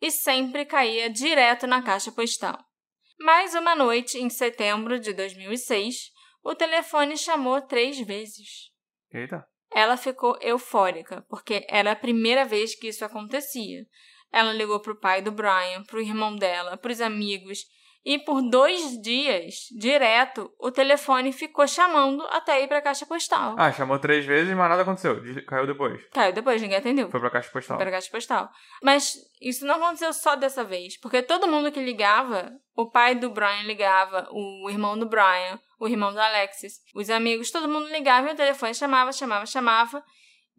e 0.02 0.10
sempre 0.10 0.66
caía 0.66 1.10
direto 1.10 1.68
na 1.68 1.82
caixa 1.84 2.12
postal. 2.12 2.58
Mas 3.20 3.54
uma 3.54 3.76
noite, 3.76 4.18
em 4.18 4.30
setembro 4.30 5.00
de 5.00 5.14
2006, 5.14 6.12
o 6.44 6.56
telefone 6.56 7.18
chamou 7.18 7.62
três 7.62 8.00
vezes. 8.00 8.72
Eita. 9.14 9.46
Ela 9.74 9.96
ficou 9.96 10.38
eufórica, 10.42 11.24
porque 11.30 11.66
era 11.70 11.92
a 11.92 11.96
primeira 11.96 12.44
vez 12.44 12.74
que 12.74 12.88
isso 12.88 13.06
acontecia. 13.06 13.86
Ela 14.32 14.54
ligou 14.54 14.80
para 14.80 14.94
o 14.94 15.00
pai 15.00 15.22
do 15.22 15.32
Brian, 15.32 15.84
para 15.86 15.98
o 15.98 16.02
irmão 16.02 16.36
dela, 16.36 16.78
para 16.78 16.92
os 16.92 17.00
amigos, 17.00 17.60
e 18.04 18.18
por 18.18 18.41
dois 18.41 18.99
dias, 18.99 19.68
direto, 19.78 20.52
o 20.60 20.72
telefone 20.72 21.32
ficou 21.32 21.68
chamando 21.68 22.26
até 22.32 22.64
ir 22.64 22.68
para 22.68 22.80
a 22.80 22.82
caixa 22.82 23.06
postal. 23.06 23.56
Ah, 23.58 23.72
chamou 23.72 23.99
três 23.99 24.26
vezes, 24.26 24.56
mas 24.56 24.70
nada 24.70 24.82
aconteceu. 24.82 25.22
Caiu 25.45 25.68
depois. 25.68 26.04
Caiu 26.12 26.34
depois, 26.34 26.62
ninguém 26.62 26.78
atendeu. 26.78 27.12
Foi 27.12 27.20
pra 27.20 27.30
caixa 27.30 27.52
postal. 27.52 27.78
Para 27.78 27.89
a 27.89 27.93
caixa 27.93 28.10
postal. 28.10 28.49
Mas 28.82 29.16
isso 29.39 29.66
não 29.66 29.76
aconteceu 29.76 30.12
só 30.14 30.36
dessa 30.36 30.64
vez, 30.64 30.99
porque 30.99 31.22
todo 31.22 31.47
mundo 31.47 31.72
que 31.72 31.80
ligava, 31.80 32.52
o 32.76 32.89
pai 32.89 33.14
do 33.14 33.30
Brian 33.30 33.64
ligava, 33.64 34.28
o 34.32 34.68
irmão 34.70 34.97
do 34.97 35.06
Brian, 35.06 35.60
o 35.80 35.88
irmão 35.88 36.12
da 36.12 36.26
Alexis, 36.26 36.80
os 36.95 37.10
amigos, 37.10 37.52
todo 37.52 37.70
mundo 37.70 37.88
ligava 37.89 38.30
e 38.30 38.34
o 38.34 38.36
telefone 38.36 38.74
chamava, 38.74 39.12
chamava, 39.12 39.45
chamava 39.45 40.04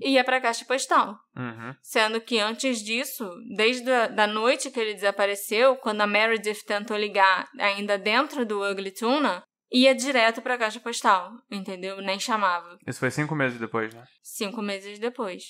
e 0.03 0.15
ia 0.15 0.25
para 0.25 0.37
a 0.37 0.41
caixa 0.41 0.65
postal. 0.65 1.19
Uhum. 1.37 1.75
Sendo 1.83 2.21
que 2.21 2.39
antes 2.39 2.83
disso, 2.83 3.29
desde 3.57 3.91
a 3.91 4.09
da 4.09 4.27
noite 4.27 4.71
que 4.71 4.81
ele 4.81 4.95
desapareceu, 4.95 5.77
quando 5.77 6.01
a 6.01 6.07
Meredith 6.07 6.65
tentou 6.67 6.97
ligar 6.97 7.49
ainda 7.59 7.97
dentro 7.97 8.45
do 8.45 8.63
Ugly 8.63 8.91
Tuna, 8.93 9.43
ia 9.73 9.95
direto 9.95 10.43
para 10.43 10.55
a 10.55 10.59
caixa 10.59 10.81
postal, 10.81 11.33
entendeu? 11.51 12.01
Nem 12.03 12.21
chamava. 12.21 12.79
Isso 12.87 13.01
foi 13.01 13.11
cinco 13.11 13.35
meses 13.35 13.59
depois, 13.59 13.95
né? 13.95 14.05
Cinco 14.23 14.61
meses 14.61 14.99
depois. 14.99 15.43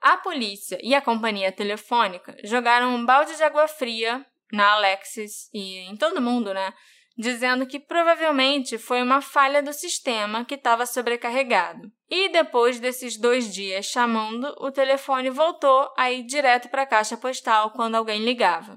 A 0.00 0.16
polícia 0.16 0.78
e 0.82 0.94
a 0.94 1.00
companhia 1.00 1.52
telefônica 1.52 2.36
jogaram 2.42 2.92
um 2.94 3.06
balde 3.06 3.36
de 3.36 3.42
água 3.44 3.68
fria 3.68 4.26
na 4.52 4.72
Alexis 4.72 5.48
e 5.54 5.78
em 5.88 5.96
todo 5.96 6.20
mundo, 6.20 6.52
né? 6.52 6.72
Dizendo 7.16 7.66
que 7.66 7.78
provavelmente 7.78 8.78
foi 8.78 9.02
uma 9.02 9.20
falha 9.20 9.62
do 9.62 9.72
sistema 9.72 10.44
que 10.44 10.54
estava 10.54 10.86
sobrecarregado. 10.86 11.90
E 12.08 12.28
depois 12.30 12.80
desses 12.80 13.18
dois 13.18 13.52
dias 13.52 13.86
chamando, 13.86 14.54
o 14.58 14.70
telefone 14.70 15.28
voltou 15.30 15.92
a 15.96 16.10
ir 16.10 16.24
direto 16.24 16.68
para 16.68 16.82
a 16.82 16.86
caixa 16.86 17.16
postal 17.16 17.70
quando 17.70 17.96
alguém 17.96 18.24
ligava. 18.24 18.76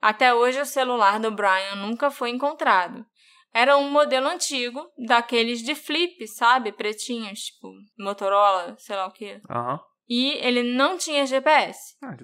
Até 0.00 0.34
hoje, 0.34 0.60
o 0.60 0.66
celular 0.66 1.20
do 1.20 1.30
Brian 1.30 1.76
nunca 1.76 2.10
foi 2.10 2.30
encontrado. 2.30 3.06
Era 3.54 3.76
um 3.76 3.90
modelo 3.90 4.28
antigo, 4.28 4.90
daqueles 4.96 5.62
de 5.62 5.74
flip, 5.74 6.26
sabe? 6.26 6.72
Pretinhos, 6.72 7.40
tipo 7.40 7.70
Motorola, 7.98 8.74
sei 8.78 8.96
lá 8.96 9.06
o 9.06 9.12
quê. 9.12 9.40
Aham. 9.48 9.78
E 10.14 10.32
ele 10.46 10.62
não 10.62 10.98
tinha 10.98 11.24
GPS. 11.24 11.78
Ah, 12.04 12.14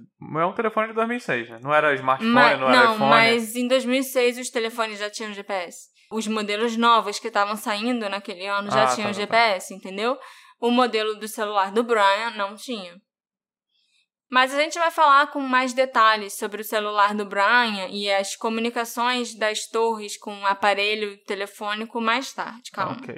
É 0.41 0.45
um 0.45 0.53
telefone 0.53 0.89
de 0.89 0.93
2006, 0.95 1.49
né? 1.49 1.59
Não 1.62 1.72
era 1.72 1.95
smartphone, 1.95 2.30
Ma- 2.34 2.57
não 2.59 2.68
era 2.68 2.84
iPhone. 2.93 2.99
mas 3.11 3.57
em 3.57 3.66
2006 3.66 4.36
os 4.39 4.51
telefones 4.51 4.99
já 4.99 5.09
tinham 5.09 5.32
GPS. 5.32 5.89
Os 6.11 6.26
modelos 6.26 6.76
novos 6.76 7.18
que 7.18 7.28
estavam 7.28 7.57
saindo 7.57 8.07
naquele 8.11 8.47
ano 8.47 8.70
já 8.70 8.82
Ah, 8.82 8.86
tá, 8.89 8.95
tinham 8.95 9.09
tá, 9.09 9.14
tá. 9.14 9.20
GPS, 9.20 9.72
entendeu? 9.74 10.18
O 10.61 10.70
modelo 10.70 11.14
do 11.18 11.26
celular 11.28 11.72
do 11.72 11.82
Brian 11.82 12.30
não 12.36 12.57
tinha. 12.57 12.95
Mas 14.30 14.55
a 14.55 14.61
gente 14.61 14.78
vai 14.78 14.91
falar 14.91 15.28
com 15.28 15.41
mais 15.41 15.72
detalhes 15.72 16.34
sobre 16.36 16.61
o 16.61 16.64
celular 16.64 17.14
do 17.14 17.24
Brian 17.24 17.89
e 17.91 18.12
as 18.12 18.36
comunicações 18.36 19.34
das 19.34 19.66
torres 19.66 20.18
com 20.18 20.34
o 20.43 20.47
aparelho 20.47 21.16
telefônico 21.24 22.01
mais 22.03 22.34
tarde, 22.34 22.70
calma. 22.70 22.99
Ok. 23.01 23.16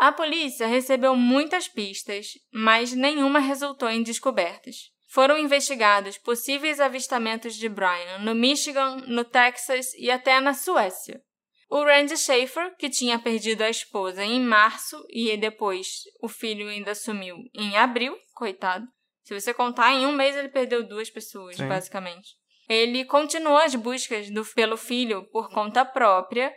A 0.00 0.10
polícia 0.10 0.66
recebeu 0.66 1.14
muitas 1.14 1.68
pistas, 1.68 2.28
mas 2.50 2.94
nenhuma 2.94 3.38
resultou 3.38 3.90
em 3.90 4.02
descobertas. 4.02 4.76
Foram 5.12 5.36
investigados 5.36 6.16
possíveis 6.16 6.80
avistamentos 6.80 7.54
de 7.54 7.68
Brian 7.68 8.18
no 8.20 8.34
Michigan, 8.34 8.96
no 9.06 9.24
Texas 9.24 9.92
e 9.98 10.10
até 10.10 10.40
na 10.40 10.54
Suécia. 10.54 11.20
O 11.68 11.84
Randy 11.84 12.16
Schaefer, 12.16 12.74
que 12.78 12.88
tinha 12.88 13.18
perdido 13.18 13.60
a 13.60 13.68
esposa 13.68 14.24
em 14.24 14.40
março 14.40 15.04
e 15.10 15.36
depois 15.36 16.04
o 16.22 16.28
filho 16.28 16.66
ainda 16.70 16.94
sumiu 16.94 17.36
em 17.54 17.76
abril, 17.76 18.16
coitado. 18.34 18.86
Se 19.22 19.38
você 19.38 19.52
contar, 19.52 19.92
em 19.92 20.06
um 20.06 20.12
mês 20.12 20.34
ele 20.34 20.48
perdeu 20.48 20.82
duas 20.82 21.10
pessoas, 21.10 21.56
Sim. 21.56 21.68
basicamente. 21.68 22.30
Ele 22.70 23.04
continuou 23.04 23.58
as 23.58 23.74
buscas 23.74 24.30
do- 24.30 24.46
pelo 24.54 24.78
filho 24.78 25.28
por 25.30 25.50
conta 25.50 25.84
própria 25.84 26.50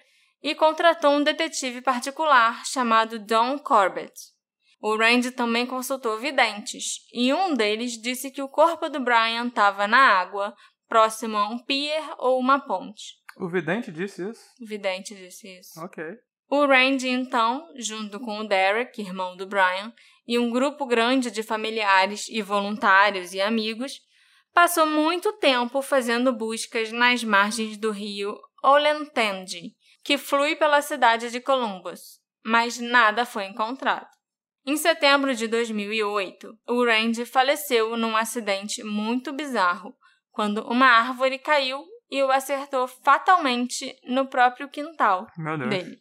e 0.43 0.53
contratou 0.53 1.11
um 1.11 1.23
detetive 1.23 1.81
particular 1.81 2.65
chamado 2.65 3.17
Don 3.17 3.57
Corbett. 3.57 4.13
O 4.81 4.97
Randy 4.97 5.31
também 5.31 5.65
consultou 5.65 6.19
videntes, 6.19 7.07
e 7.13 7.33
um 7.33 7.53
deles 7.53 7.93
disse 7.93 8.29
que 8.29 8.41
o 8.41 8.49
corpo 8.49 8.89
do 8.89 8.99
Brian 8.99 9.47
estava 9.47 9.87
na 9.87 9.97
água, 9.97 10.53
próximo 10.89 11.37
a 11.37 11.47
um 11.47 11.57
pier 11.57 12.03
ou 12.17 12.37
uma 12.37 12.59
ponte. 12.59 13.13
O 13.37 13.47
vidente 13.47 13.89
disse 13.89 14.29
isso? 14.29 14.41
O 14.61 14.65
vidente 14.65 15.15
disse 15.15 15.47
isso. 15.57 15.79
Ok. 15.79 16.03
O 16.49 16.65
Randy, 16.65 17.07
então, 17.07 17.65
junto 17.77 18.19
com 18.19 18.39
o 18.39 18.47
Derek, 18.47 19.01
irmão 19.01 19.37
do 19.37 19.47
Brian, 19.47 19.93
e 20.27 20.37
um 20.37 20.51
grupo 20.51 20.85
grande 20.85 21.31
de 21.31 21.41
familiares 21.41 22.27
e 22.27 22.41
voluntários 22.41 23.33
e 23.33 23.39
amigos, 23.39 24.01
passou 24.53 24.85
muito 24.85 25.31
tempo 25.33 25.81
fazendo 25.81 26.33
buscas 26.33 26.91
nas 26.91 27.23
margens 27.23 27.77
do 27.77 27.89
rio 27.89 28.37
Olentangy, 28.61 29.73
que 30.03 30.17
flui 30.17 30.55
pela 30.55 30.81
cidade 30.81 31.31
de 31.31 31.39
Columbus, 31.39 32.19
mas 32.45 32.77
nada 32.79 33.25
foi 33.25 33.45
encontrado. 33.45 34.07
Em 34.65 34.77
setembro 34.77 35.35
de 35.35 35.47
2008, 35.47 36.57
o 36.67 36.85
Randy 36.85 37.25
faleceu 37.25 37.97
num 37.97 38.15
acidente 38.15 38.83
muito 38.83 39.33
bizarro, 39.33 39.93
quando 40.31 40.65
uma 40.67 40.85
árvore 40.85 41.37
caiu 41.37 41.83
e 42.09 42.21
o 42.23 42.31
acertou 42.31 42.87
fatalmente 42.87 43.93
no 44.05 44.27
próprio 44.27 44.69
quintal 44.69 45.27
dele. 45.69 45.97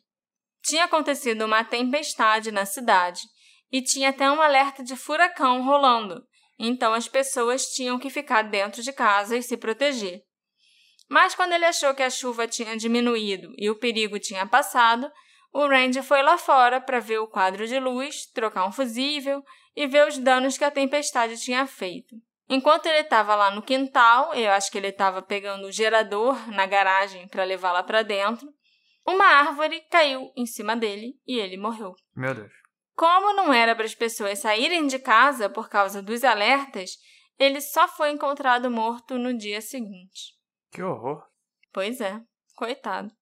Tinha 0.63 0.85
acontecido 0.85 1.45
uma 1.45 1.65
tempestade 1.65 2.53
na 2.53 2.65
cidade 2.65 3.21
e 3.71 3.83
tinha 3.83 4.11
até 4.11 4.31
um 4.31 4.41
alerta 4.41 4.83
de 4.83 4.95
furacão 4.95 5.65
rolando, 5.65 6.23
então 6.59 6.95
as 6.95 7.09
pessoas 7.09 7.67
tinham 7.67 7.99
que 7.99 8.11
ficar 8.11 8.43
dentro 8.43 8.83
de 8.83 8.93
casa 8.93 9.37
e 9.37 9.43
se 9.43 9.57
proteger. 9.57 10.23
Mas 11.13 11.35
quando 11.35 11.53
ele 11.53 11.67
achou 11.67 11.95
que 11.95 12.03
a 12.03 12.09
chuva 12.09 12.49
tinha 12.49 12.75
diminuído 12.75 13.53
e 13.59 13.69
o 13.69 13.75
perigo 13.75 14.19
tinha 14.19 14.47
passado, 14.47 15.13
o 15.53 15.67
Randy 15.67 16.01
foi 16.01 16.23
lá 16.23 16.39
fora 16.39 16.81
para 16.81 17.01
ver 17.01 17.19
o 17.19 17.29
quadro 17.29 17.67
de 17.67 17.79
luz, 17.79 18.25
trocar 18.33 18.67
um 18.67 18.73
fusível 18.73 19.45
e 19.77 19.87
ver 19.87 20.09
os 20.09 20.17
danos 20.17 20.57
que 20.57 20.65
a 20.65 20.71
tempestade 20.71 21.39
tinha 21.39 21.67
feito. 21.67 22.17
Enquanto 22.49 22.87
ele 22.87 23.01
estava 23.01 23.35
lá 23.35 23.51
no 23.51 23.61
quintal, 23.61 24.33
eu 24.33 24.53
acho 24.53 24.73
que 24.73 24.79
ele 24.79 24.89
estava 24.89 25.21
pegando 25.21 25.67
o 25.67 25.71
gerador 25.71 26.51
na 26.51 26.65
garagem 26.65 27.29
para 27.29 27.45
levá-la 27.45 27.83
para 27.83 28.01
dentro, 28.01 28.49
uma 29.07 29.27
árvore 29.27 29.83
caiu 29.91 30.33
em 30.35 30.47
cima 30.47 30.75
dele 30.75 31.13
e 31.27 31.39
ele 31.39 31.59
morreu. 31.59 31.95
Meu 32.17 32.35
Deus. 32.35 32.53
Como 32.95 33.35
não 33.35 33.53
era 33.53 33.77
para 33.77 33.85
as 33.85 33.95
pessoas 33.95 34.39
saírem 34.39 34.87
de 34.87 34.99
casa 34.99 35.51
por 35.51 35.69
causa 35.69 36.01
dos 36.01 36.25
alertas, 36.25 36.93
ele 37.39 37.61
só 37.61 37.87
foi 37.87 38.13
encontrado 38.13 38.71
morto 38.71 39.19
no 39.19 39.37
dia 39.37 39.61
seguinte. 39.61 40.41
Que 40.73 40.83
horror. 40.83 41.23
Pois 41.73 42.01
é, 42.01 42.19
coitado. 42.57 43.13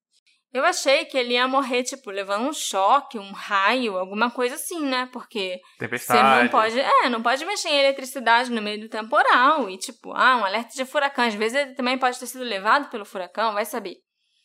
Eu 0.53 0.65
achei 0.65 1.05
que 1.05 1.17
ele 1.17 1.35
ia 1.35 1.47
morrer, 1.47 1.85
tipo, 1.85 2.11
levando 2.11 2.49
um 2.49 2.53
choque, 2.53 3.19
um 3.19 3.31
raio, 3.31 3.97
alguma 3.97 4.33
coisa 4.33 4.57
assim, 4.57 4.85
né? 4.85 5.09
Porque 5.13 5.61
Tempestade. 5.79 6.19
você 6.19 6.43
não 6.43 6.49
pode. 6.49 6.81
É, 6.81 7.09
não 7.09 7.23
pode 7.23 7.45
mexer 7.45 7.69
em 7.69 7.79
eletricidade 7.79 8.51
no 8.51 8.61
meio 8.61 8.81
do 8.81 8.89
temporal. 8.89 9.71
E, 9.71 9.79
tipo, 9.79 10.13
ah, 10.13 10.39
um 10.39 10.45
alerta 10.45 10.75
de 10.75 10.85
furacão. 10.85 11.25
Às 11.25 11.35
vezes 11.35 11.57
ele 11.57 11.75
também 11.75 11.97
pode 11.97 12.19
ter 12.19 12.27
sido 12.27 12.43
levado 12.43 12.91
pelo 12.91 13.05
furacão, 13.05 13.55
vai 13.55 13.65
saber. 13.65 13.99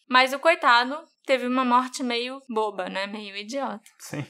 Mas 0.07 0.31
o 0.31 0.37
coitado 0.37 0.95
teve 1.25 1.47
uma 1.47 1.65
morte 1.65 2.03
meio 2.03 2.39
boba, 2.47 2.87
né? 2.87 3.07
Meio 3.07 3.35
idiota. 3.35 3.81
Sim. 3.97 4.23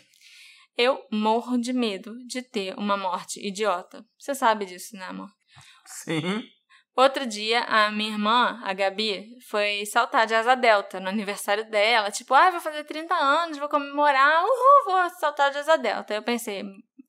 Eu 0.78 1.06
morro 1.12 1.58
de 1.58 1.74
medo 1.74 2.14
de 2.26 2.42
ter 2.42 2.74
uma 2.78 2.96
morte 2.96 3.46
idiota. 3.46 4.06
Você 4.18 4.34
sabe 4.34 4.66
disso, 4.66 4.96
né, 4.96 5.06
amor? 5.06 5.30
Sim. 5.86 6.42
Outro 6.96 7.26
dia, 7.26 7.62
a 7.64 7.92
minha 7.92 8.12
irmã, 8.12 8.58
a 8.64 8.74
Gabi, 8.74 9.38
foi 9.50 9.86
saltar 9.86 10.26
de 10.26 10.34
asa 10.34 10.56
delta 10.56 10.98
no 10.98 11.10
aniversário 11.10 11.70
dela. 11.70 12.10
Tipo, 12.10 12.34
ah, 12.34 12.52
vou 12.52 12.62
fazer 12.62 12.86
30 12.86 13.14
anos, 13.14 13.58
vou 13.58 13.68
comemorar, 13.68 14.44
uhul, 14.44 14.86
vou 14.86 15.10
saltar 15.20 15.52
de 15.52 15.58
asa 15.58 15.78
delta. 15.78 16.14
Eu 16.14 16.24
pensei, 16.24 16.64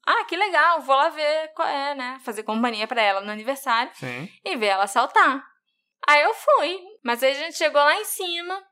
ah, 0.05 0.25
que 0.25 0.37
legal, 0.37 0.81
vou 0.81 0.97
lá 0.97 1.09
ver 1.11 1.53
qual 1.55 1.69
é, 1.69 1.95
né? 1.95 2.19
Fazer 2.25 2.43
companhia 2.43 2.89
pra 2.89 3.01
ela 3.01 3.21
no 3.21 3.31
aniversário 3.31 3.93
Sim. 3.95 4.29
e 4.45 4.57
ver 4.57 4.67
ela 4.67 4.89
saltar. 4.89 5.45
Aí 6.09 6.23
eu 6.23 6.35
fui, 6.35 6.81
mas 7.05 7.23
aí 7.23 7.31
a 7.31 7.35
gente 7.35 7.57
chegou 7.57 7.81
lá 7.81 7.95
em 7.95 8.05
cima. 8.05 8.63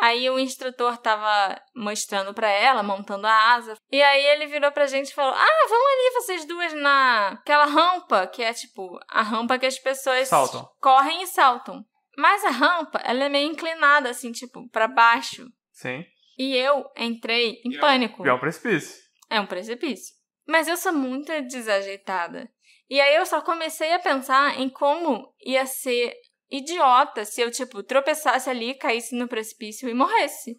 Aí 0.00 0.30
o 0.30 0.38
instrutor 0.38 0.96
tava 0.98 1.60
mostrando 1.74 2.32
pra 2.32 2.48
ela, 2.48 2.82
montando 2.82 3.26
a 3.26 3.54
asa. 3.54 3.76
E 3.90 4.00
aí 4.00 4.24
ele 4.26 4.46
virou 4.46 4.70
pra 4.70 4.86
gente 4.86 5.08
e 5.08 5.14
falou: 5.14 5.34
Ah, 5.34 5.66
vão 5.68 5.78
ali 5.86 6.14
vocês 6.14 6.44
duas 6.44 6.72
na 6.74 7.28
aquela 7.30 7.64
rampa, 7.66 8.26
que 8.28 8.42
é 8.42 8.52
tipo 8.52 8.98
a 9.08 9.22
rampa 9.22 9.58
que 9.58 9.66
as 9.66 9.78
pessoas 9.78 10.28
Saltam. 10.28 10.68
correm 10.80 11.22
e 11.22 11.26
saltam. 11.26 11.84
Mas 12.16 12.44
a 12.44 12.50
rampa, 12.50 13.00
ela 13.04 13.24
é 13.24 13.28
meio 13.28 13.50
inclinada, 13.50 14.10
assim, 14.10 14.32
tipo, 14.32 14.68
pra 14.70 14.86
baixo. 14.88 15.46
Sim. 15.72 16.04
E 16.38 16.54
eu 16.56 16.84
entrei 16.96 17.60
em 17.64 17.72
E 17.72 17.74
é 17.74 17.78
um- 17.78 17.80
pânico. 17.80 18.26
E 18.26 18.28
é 18.28 18.32
um 18.32 18.38
precipício. 18.38 18.96
É 19.30 19.40
um 19.40 19.46
precipício. 19.46 20.14
Mas 20.46 20.66
eu 20.68 20.76
sou 20.76 20.92
muito 20.92 21.30
desajeitada. 21.42 22.48
E 22.90 23.00
aí 23.00 23.14
eu 23.16 23.26
só 23.26 23.40
comecei 23.42 23.92
a 23.92 23.98
pensar 23.98 24.58
em 24.58 24.68
como 24.68 25.32
ia 25.44 25.66
ser 25.66 26.14
idiota 26.50 27.24
se 27.24 27.40
eu, 27.40 27.50
tipo, 27.50 27.82
tropeçasse 27.82 28.48
ali, 28.48 28.74
caísse 28.74 29.14
no 29.14 29.28
precipício 29.28 29.88
e 29.88 29.94
morresse. 29.94 30.56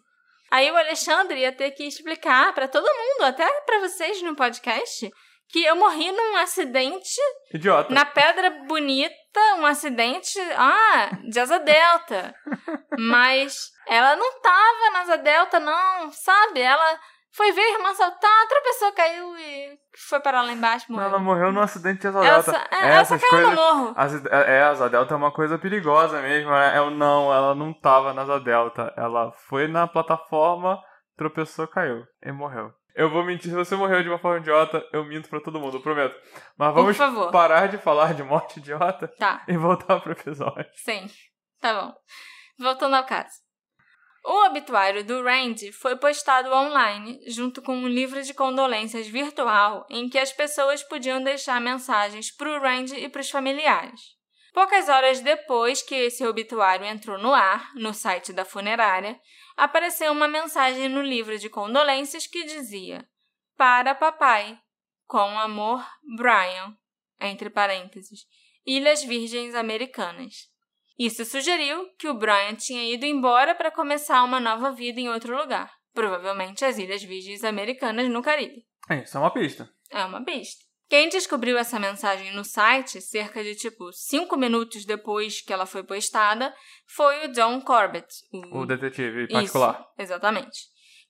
Aí 0.50 0.70
o 0.70 0.76
Alexandre 0.76 1.40
ia 1.40 1.52
ter 1.52 1.70
que 1.72 1.84
explicar 1.84 2.52
pra 2.54 2.66
todo 2.66 2.84
mundo, 2.84 3.24
até 3.26 3.48
pra 3.62 3.80
vocês 3.80 4.20
no 4.22 4.34
podcast, 4.34 5.08
que 5.48 5.64
eu 5.64 5.76
morri 5.76 6.10
num 6.10 6.36
acidente 6.36 7.20
Idiota. 7.52 7.92
na 7.92 8.04
Pedra 8.04 8.50
Bonita, 8.66 9.40
um 9.58 9.66
acidente, 9.66 10.38
ah, 10.56 11.10
de 11.28 11.38
asa 11.38 11.58
delta. 11.58 12.34
Mas 12.98 13.70
ela 13.86 14.16
não 14.16 14.40
tava 14.40 14.90
na 14.92 15.00
asa 15.00 15.16
delta, 15.18 15.60
não, 15.60 16.10
sabe? 16.12 16.60
Ela 16.60 17.00
foi 17.32 17.52
ver 17.52 17.60
a 17.60 17.72
irmã 17.78 17.94
saltar, 17.94 18.48
tropeçou, 18.48 18.92
caiu 18.92 19.36
e 19.38 19.78
foi 20.08 20.20
parar 20.20 20.42
lá 20.42 20.52
embaixo, 20.52 20.90
morreu. 20.90 21.08
Ela 21.08 21.18
morreu 21.18 21.52
num 21.52 21.60
acidente 21.60 22.00
de 22.00 22.06
asa 22.08 22.18
Ela 22.24 22.42
delta. 22.42 22.52
só, 22.52 22.76
é, 22.76 22.88
Essas 22.96 23.20
caiu 23.22 23.32
no 23.50 23.56
coisas. 23.56 23.64
morro. 23.64 23.94
As, 23.96 24.24
é, 24.26 24.62
a 24.62 24.68
asa 24.70 24.90
delta 24.90 25.14
é 25.14 25.16
uma 25.16 25.32
coisa 25.32 25.58
perigosa 25.58 26.20
mesmo. 26.20 26.52
É, 26.52 26.80
o 26.80 26.90
não, 26.90 27.32
ela 27.32 27.54
não 27.54 27.72
tava 27.72 28.12
na 28.12 28.22
asa 28.22 28.40
delta. 28.40 28.92
Ela 28.96 29.32
foi 29.48 29.68
na 29.68 29.86
plataforma, 29.86 30.78
tropeçou, 31.16 31.66
caiu 31.68 32.04
e 32.24 32.32
morreu. 32.32 32.72
Eu 32.96 33.08
vou 33.08 33.24
mentir, 33.24 33.50
se 33.50 33.56
você 33.56 33.76
morreu 33.76 34.02
de 34.02 34.08
uma 34.08 34.18
forma 34.18 34.38
idiota, 34.38 34.84
eu 34.92 35.04
minto 35.04 35.28
pra 35.28 35.40
todo 35.40 35.60
mundo, 35.60 35.76
eu 35.76 35.82
prometo. 35.82 36.14
Mas 36.58 36.74
vamos 36.74 36.98
parar 37.30 37.68
de 37.68 37.78
falar 37.78 38.12
de 38.14 38.22
morte 38.24 38.58
idiota 38.58 39.06
Tá, 39.16 39.42
e 39.46 39.56
voltar 39.56 40.00
pro 40.00 40.12
episódio. 40.12 40.66
sim. 40.74 41.06
Tá 41.60 41.72
bom. 41.80 41.94
Voltando 42.58 42.96
ao 42.96 43.04
caso. 43.04 43.30
O 44.22 44.46
obituário 44.46 45.02
do 45.02 45.22
Randy 45.22 45.72
foi 45.72 45.96
postado 45.96 46.52
online 46.52 47.20
junto 47.26 47.62
com 47.62 47.74
um 47.74 47.88
livro 47.88 48.22
de 48.22 48.34
condolências 48.34 49.06
virtual 49.06 49.86
em 49.88 50.08
que 50.08 50.18
as 50.18 50.32
pessoas 50.32 50.82
podiam 50.82 51.22
deixar 51.22 51.60
mensagens 51.60 52.30
para 52.30 52.50
o 52.50 52.60
Randy 52.60 52.96
e 52.96 53.08
para 53.08 53.22
os 53.22 53.30
familiares. 53.30 54.18
Poucas 54.52 54.88
horas 54.88 55.20
depois 55.20 55.80
que 55.80 55.94
esse 55.94 56.26
obituário 56.26 56.84
entrou 56.84 57.18
no 57.18 57.32
ar, 57.32 57.72
no 57.76 57.94
site 57.94 58.32
da 58.32 58.44
funerária, 58.44 59.18
apareceu 59.56 60.12
uma 60.12 60.28
mensagem 60.28 60.88
no 60.88 61.00
livro 61.00 61.38
de 61.38 61.48
condolências 61.48 62.26
que 62.26 62.44
dizia: 62.44 63.08
Para 63.56 63.94
papai, 63.94 64.58
com 65.06 65.38
amor, 65.38 65.86
Brian, 66.16 66.76
entre 67.20 67.48
parênteses, 67.48 68.26
Ilhas 68.66 69.02
Virgens 69.02 69.54
Americanas. 69.54 70.49
Isso 71.00 71.24
sugeriu 71.24 71.88
que 71.98 72.08
o 72.08 72.14
Brian 72.14 72.54
tinha 72.54 72.84
ido 72.84 73.06
embora 73.06 73.54
para 73.54 73.70
começar 73.70 74.22
uma 74.22 74.38
nova 74.38 74.70
vida 74.70 75.00
em 75.00 75.08
outro 75.08 75.34
lugar, 75.34 75.72
provavelmente 75.94 76.62
as 76.62 76.76
Ilhas 76.76 77.02
Virgens 77.02 77.42
Americanas 77.42 78.06
no 78.10 78.20
Caribe. 78.20 78.66
É, 78.86 79.02
isso 79.02 79.16
é 79.16 79.20
uma 79.20 79.32
pista. 79.32 79.66
É 79.90 80.04
uma 80.04 80.22
pista. 80.22 80.62
Quem 80.90 81.08
descobriu 81.08 81.56
essa 81.56 81.80
mensagem 81.80 82.34
no 82.34 82.44
site, 82.44 83.00
cerca 83.00 83.42
de 83.42 83.54
tipo 83.54 83.90
cinco 83.94 84.36
minutos 84.36 84.84
depois 84.84 85.40
que 85.40 85.54
ela 85.54 85.64
foi 85.64 85.82
postada, 85.82 86.54
foi 86.86 87.24
o 87.24 87.32
John 87.32 87.62
Corbett, 87.62 88.06
O 88.52 88.66
detetive 88.66 89.22
Isso, 89.22 89.32
particular. 89.32 89.86
exatamente. 89.98 90.58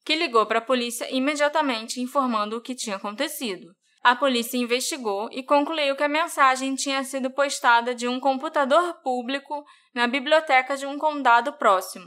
Que 0.05 0.15
ligou 0.15 0.47
para 0.47 0.61
a 0.61 0.65
polícia 0.65 1.13
imediatamente 1.13 2.01
informando 2.01 2.57
o 2.57 2.61
que 2.61 2.77
tinha 2.77 2.95
acontecido. 2.95 3.75
A 4.03 4.17
polícia 4.17 4.57
investigou 4.57 5.29
e 5.31 5.43
concluiu 5.43 5.95
que 5.95 6.03
a 6.03 6.09
mensagem 6.09 6.75
tinha 6.75 7.05
sido 7.05 7.31
postada 7.31 7.95
de 7.95 8.09
um 8.09 8.19
computador 8.19 8.95
público 9.03 9.63
na 9.95 10.07
biblioteca 10.07 10.77
de 10.77 10.87
um 10.87 10.97
condado 10.99 11.53
próximo. 11.55 12.07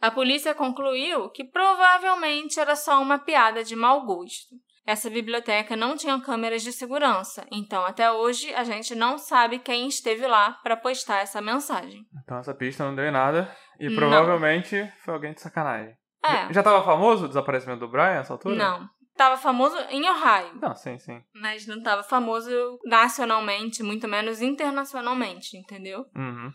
A 0.00 0.10
polícia 0.10 0.54
concluiu 0.54 1.28
que 1.30 1.44
provavelmente 1.44 2.58
era 2.58 2.74
só 2.76 3.00
uma 3.02 3.18
piada 3.18 3.62
de 3.62 3.74
mau 3.76 4.06
gosto. 4.06 4.54
Essa 4.86 5.10
biblioteca 5.10 5.76
não 5.76 5.96
tinha 5.96 6.18
câmeras 6.18 6.62
de 6.62 6.72
segurança, 6.72 7.46
então 7.52 7.84
até 7.84 8.10
hoje 8.10 8.54
a 8.54 8.64
gente 8.64 8.94
não 8.94 9.18
sabe 9.18 9.58
quem 9.58 9.86
esteve 9.86 10.26
lá 10.26 10.52
para 10.62 10.78
postar 10.78 11.18
essa 11.18 11.42
mensagem. 11.42 12.06
Então 12.22 12.38
essa 12.38 12.54
pista 12.54 12.84
não 12.84 12.94
deu 12.94 13.04
em 13.04 13.10
nada. 13.10 13.54
E 13.78 13.88
Não. 13.90 13.96
provavelmente 13.96 14.90
foi 15.04 15.12
alguém 15.12 15.34
de 15.34 15.42
sacanagem. 15.42 15.94
É, 16.24 16.52
Já 16.52 16.62
tava 16.62 16.82
famoso 16.82 17.26
o 17.26 17.28
desaparecimento 17.28 17.80
do 17.80 17.88
Brian 17.88 18.14
nessa 18.14 18.32
altura? 18.32 18.56
não. 18.56 18.88
Tava 19.18 19.36
famoso 19.36 19.76
em 19.90 20.08
Ohio. 20.08 20.54
Não, 20.62 20.76
sim, 20.76 20.96
sim. 20.96 21.20
mas 21.34 21.66
não 21.66 21.78
estava 21.78 22.04
famoso 22.04 22.78
nacionalmente, 22.84 23.82
muito 23.82 24.06
menos 24.06 24.40
internacionalmente, 24.40 25.56
entendeu? 25.56 26.06
Uhum. 26.14 26.52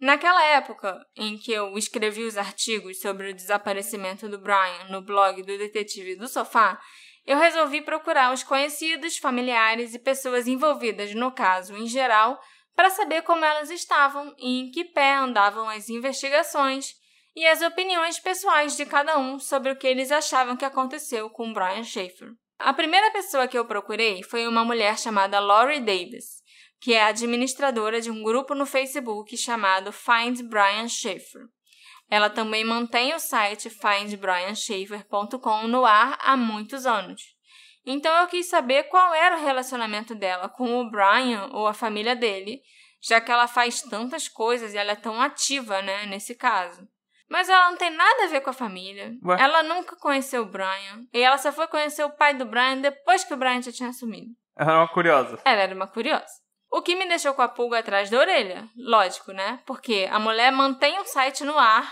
Naquela 0.00 0.44
época 0.44 1.04
em 1.16 1.36
que 1.36 1.50
eu 1.50 1.76
escrevi 1.76 2.22
os 2.22 2.38
artigos 2.38 3.00
sobre 3.00 3.30
o 3.30 3.34
desaparecimento 3.34 4.28
do 4.28 4.38
Brian 4.38 4.84
no 4.90 5.02
blog 5.02 5.42
do 5.42 5.58
Detetive 5.58 6.14
do 6.14 6.28
Sofá, 6.28 6.80
eu 7.26 7.36
resolvi 7.36 7.82
procurar 7.82 8.32
os 8.32 8.44
conhecidos, 8.44 9.18
familiares 9.18 9.92
e 9.92 9.98
pessoas 9.98 10.46
envolvidas 10.46 11.12
no 11.16 11.32
caso 11.32 11.76
em 11.76 11.88
geral 11.88 12.40
para 12.76 12.90
saber 12.90 13.22
como 13.22 13.44
elas 13.44 13.72
estavam 13.72 14.32
e 14.38 14.60
em 14.60 14.70
que 14.70 14.84
pé 14.84 15.16
andavam 15.16 15.68
as 15.68 15.88
investigações 15.88 16.92
e 17.38 17.46
as 17.46 17.62
opiniões 17.62 18.18
pessoais 18.18 18.76
de 18.76 18.84
cada 18.84 19.16
um 19.16 19.38
sobre 19.38 19.70
o 19.70 19.76
que 19.76 19.86
eles 19.86 20.10
achavam 20.10 20.56
que 20.56 20.64
aconteceu 20.64 21.30
com 21.30 21.52
Brian 21.52 21.84
Schaefer. 21.84 22.32
A 22.58 22.72
primeira 22.74 23.12
pessoa 23.12 23.46
que 23.46 23.56
eu 23.56 23.64
procurei 23.64 24.24
foi 24.24 24.48
uma 24.48 24.64
mulher 24.64 24.98
chamada 24.98 25.38
Laurie 25.38 25.78
Davis, 25.78 26.42
que 26.80 26.92
é 26.94 27.04
administradora 27.04 28.00
de 28.00 28.10
um 28.10 28.24
grupo 28.24 28.56
no 28.56 28.66
Facebook 28.66 29.36
chamado 29.36 29.92
Find 29.92 30.42
Brian 30.48 30.88
Schaefer. 30.88 31.42
Ela 32.10 32.28
também 32.28 32.64
mantém 32.64 33.14
o 33.14 33.20
site 33.20 33.70
findbrianschaefer.com 33.70 35.68
no 35.68 35.84
ar 35.84 36.18
há 36.20 36.36
muitos 36.36 36.86
anos. 36.86 37.22
Então 37.86 38.12
eu 38.20 38.26
quis 38.26 38.48
saber 38.48 38.88
qual 38.88 39.14
era 39.14 39.36
o 39.36 39.44
relacionamento 39.44 40.12
dela 40.12 40.48
com 40.48 40.80
o 40.80 40.90
Brian 40.90 41.50
ou 41.52 41.68
a 41.68 41.72
família 41.72 42.16
dele, 42.16 42.62
já 43.00 43.20
que 43.20 43.30
ela 43.30 43.46
faz 43.46 43.80
tantas 43.80 44.26
coisas 44.26 44.74
e 44.74 44.76
ela 44.76 44.90
é 44.90 44.96
tão 44.96 45.22
ativa, 45.22 45.80
né, 45.80 46.04
nesse 46.06 46.34
caso. 46.34 46.84
Mas 47.28 47.48
ela 47.48 47.70
não 47.70 47.76
tem 47.76 47.90
nada 47.90 48.24
a 48.24 48.28
ver 48.28 48.40
com 48.40 48.50
a 48.50 48.54
família. 48.54 49.12
Ué? 49.24 49.36
Ela 49.40 49.62
nunca 49.62 49.96
conheceu 49.96 50.42
o 50.42 50.46
Brian. 50.46 51.06
E 51.12 51.20
ela 51.20 51.36
só 51.36 51.52
foi 51.52 51.66
conhecer 51.66 52.02
o 52.04 52.10
pai 52.10 52.34
do 52.34 52.46
Brian 52.46 52.78
depois 52.78 53.24
que 53.24 53.34
o 53.34 53.36
Brian 53.36 53.60
já 53.60 53.70
tinha 53.70 53.92
sumido. 53.92 54.30
Ela 54.56 54.72
era 54.72 54.80
uma 54.80 54.88
curiosa. 54.88 55.38
Ela 55.44 55.62
era 55.62 55.74
uma 55.74 55.86
curiosa. 55.86 56.32
O 56.70 56.82
que 56.82 56.96
me 56.96 57.06
deixou 57.06 57.32
com 57.34 57.42
a 57.42 57.48
pulga 57.48 57.78
atrás 57.78 58.10
da 58.10 58.18
orelha, 58.18 58.68
lógico, 58.76 59.32
né? 59.32 59.60
Porque 59.66 60.08
a 60.10 60.18
mulher 60.18 60.52
mantém 60.52 60.98
o 60.98 61.04
site 61.04 61.44
no 61.44 61.58
ar, 61.58 61.90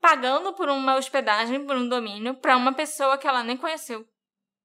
pagando 0.00 0.54
por 0.54 0.68
uma 0.68 0.96
hospedagem, 0.96 1.66
por 1.66 1.76
um 1.76 1.88
domínio, 1.88 2.34
para 2.34 2.56
uma 2.56 2.72
pessoa 2.72 3.18
que 3.18 3.26
ela 3.26 3.42
nem 3.42 3.56
conheceu. 3.56 4.06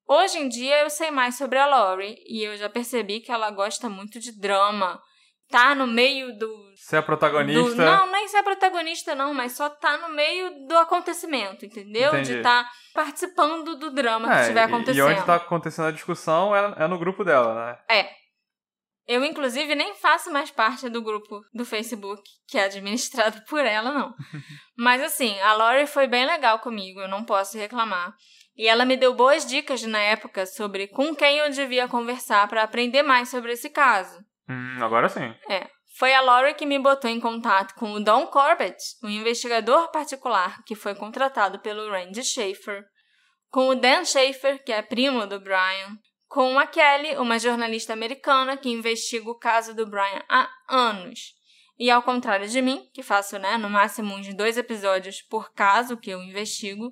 Hoje 0.07 0.39
em 0.39 0.47
dia 0.47 0.81
eu 0.81 0.89
sei 0.89 1.11
mais 1.11 1.37
sobre 1.37 1.57
a 1.57 1.65
Lori 1.65 2.15
e 2.27 2.43
eu 2.43 2.55
já 2.57 2.69
percebi 2.69 3.19
que 3.21 3.31
ela 3.31 3.49
gosta 3.49 3.89
muito 3.89 4.19
de 4.19 4.37
drama. 4.37 5.01
Tá 5.51 5.75
no 5.75 5.85
meio 5.85 6.37
do. 6.37 6.71
Você 6.75 6.97
é 6.97 7.01
protagonista. 7.01 7.69
do 7.69 7.75
não, 7.75 8.11
nem 8.11 8.27
ser 8.27 8.41
protagonista, 8.41 9.13
não, 9.13 9.33
mas 9.33 9.51
só 9.51 9.69
tá 9.69 9.97
no 9.97 10.09
meio 10.09 10.65
do 10.67 10.77
acontecimento, 10.77 11.65
entendeu? 11.65 12.07
Entendi. 12.09 12.31
De 12.31 12.37
estar 12.37 12.67
participando 12.93 13.75
do 13.75 13.91
drama 13.91 14.31
É, 14.31 14.35
que 14.35 14.41
estiver 14.41 14.63
acontecendo. 14.63 14.97
E 14.97 15.01
onde 15.01 15.25
tá 15.25 15.35
acontecendo 15.35 15.87
a 15.89 15.91
discussão 15.91 16.55
é, 16.55 16.85
é 16.85 16.87
no 16.87 16.97
grupo 16.97 17.23
dela, 17.23 17.53
né? 17.53 17.77
É. 17.89 18.21
Eu, 19.07 19.25
inclusive, 19.25 19.75
nem 19.75 19.93
faço 19.95 20.31
mais 20.31 20.51
parte 20.51 20.87
do 20.87 21.01
grupo 21.01 21.41
do 21.53 21.65
Facebook, 21.65 22.21
que 22.47 22.57
é 22.57 22.63
administrado 22.63 23.43
por 23.49 23.59
ela, 23.59 23.91
não. 23.91 24.15
Mas, 24.77 25.01
assim, 25.01 25.37
a 25.41 25.53
Lori 25.53 25.85
foi 25.85 26.07
bem 26.07 26.25
legal 26.25 26.59
comigo, 26.59 27.01
eu 27.01 27.09
não 27.09 27.25
posso 27.25 27.57
reclamar. 27.57 28.15
E 28.55 28.67
ela 28.67 28.85
me 28.85 28.95
deu 28.95 29.13
boas 29.13 29.45
dicas 29.45 29.81
na 29.83 29.99
época 29.99 30.45
sobre 30.45 30.87
com 30.87 31.15
quem 31.15 31.37
eu 31.37 31.49
devia 31.49 31.87
conversar 31.87 32.47
para 32.47 32.63
aprender 32.63 33.03
mais 33.03 33.29
sobre 33.29 33.53
esse 33.53 33.69
caso. 33.69 34.17
Hum, 34.51 34.83
agora 34.83 35.07
sim. 35.07 35.33
É. 35.49 35.67
Foi 35.97 36.13
a 36.13 36.21
Lori 36.21 36.53
que 36.53 36.65
me 36.65 36.79
botou 36.79 37.09
em 37.09 37.19
contato 37.19 37.73
com 37.75 37.93
o 37.93 38.03
Don 38.03 38.27
Corbett, 38.27 38.77
um 39.03 39.09
investigador 39.09 39.91
particular 39.91 40.63
que 40.65 40.75
foi 40.75 40.95
contratado 40.95 41.59
pelo 41.59 41.89
Randy 41.89 42.23
Schaefer, 42.23 42.83
com 43.49 43.69
o 43.69 43.75
Dan 43.75 44.05
Schaefer, 44.05 44.63
que 44.63 44.71
é 44.71 44.81
primo 44.81 45.27
do 45.27 45.39
Brian, 45.39 45.97
com 46.27 46.57
a 46.57 46.65
Kelly, 46.65 47.17
uma 47.17 47.37
jornalista 47.37 47.91
americana 47.91 48.55
que 48.55 48.69
investiga 48.69 49.29
o 49.29 49.37
caso 49.37 49.75
do 49.75 49.85
Brian 49.85 50.23
há 50.29 50.49
anos. 50.69 51.33
E 51.77 51.89
ao 51.89 52.01
contrário 52.01 52.47
de 52.47 52.61
mim, 52.61 52.89
que 52.93 53.03
faço 53.03 53.37
né, 53.37 53.57
no 53.57 53.69
máximo 53.69 54.15
uns 54.15 54.33
dois 54.33 54.57
episódios 54.57 55.21
por 55.21 55.53
caso 55.53 55.97
que 55.97 56.09
eu 56.09 56.21
investigo, 56.21 56.91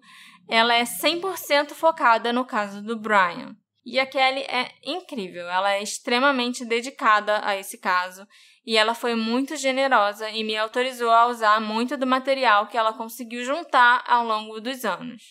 ela 0.49 0.73
é 0.73 0.83
100% 0.83 1.69
focada 1.73 2.33
no 2.33 2.43
caso 2.43 2.81
do 2.81 2.99
Brian. 2.99 3.55
E 3.91 3.99
a 3.99 4.05
Kelly 4.05 4.41
é 4.41 4.71
incrível, 4.83 5.49
ela 5.49 5.73
é 5.73 5.81
extremamente 5.81 6.63
dedicada 6.63 7.41
a 7.43 7.57
esse 7.57 7.79
caso 7.79 8.23
e 8.63 8.77
ela 8.77 8.93
foi 8.93 9.15
muito 9.15 9.55
generosa 9.55 10.29
e 10.29 10.43
me 10.43 10.55
autorizou 10.55 11.09
a 11.09 11.25
usar 11.25 11.59
muito 11.59 11.97
do 11.97 12.05
material 12.05 12.67
que 12.67 12.77
ela 12.77 12.93
conseguiu 12.93 13.43
juntar 13.43 14.03
ao 14.05 14.23
longo 14.23 14.61
dos 14.61 14.85
anos. 14.85 15.23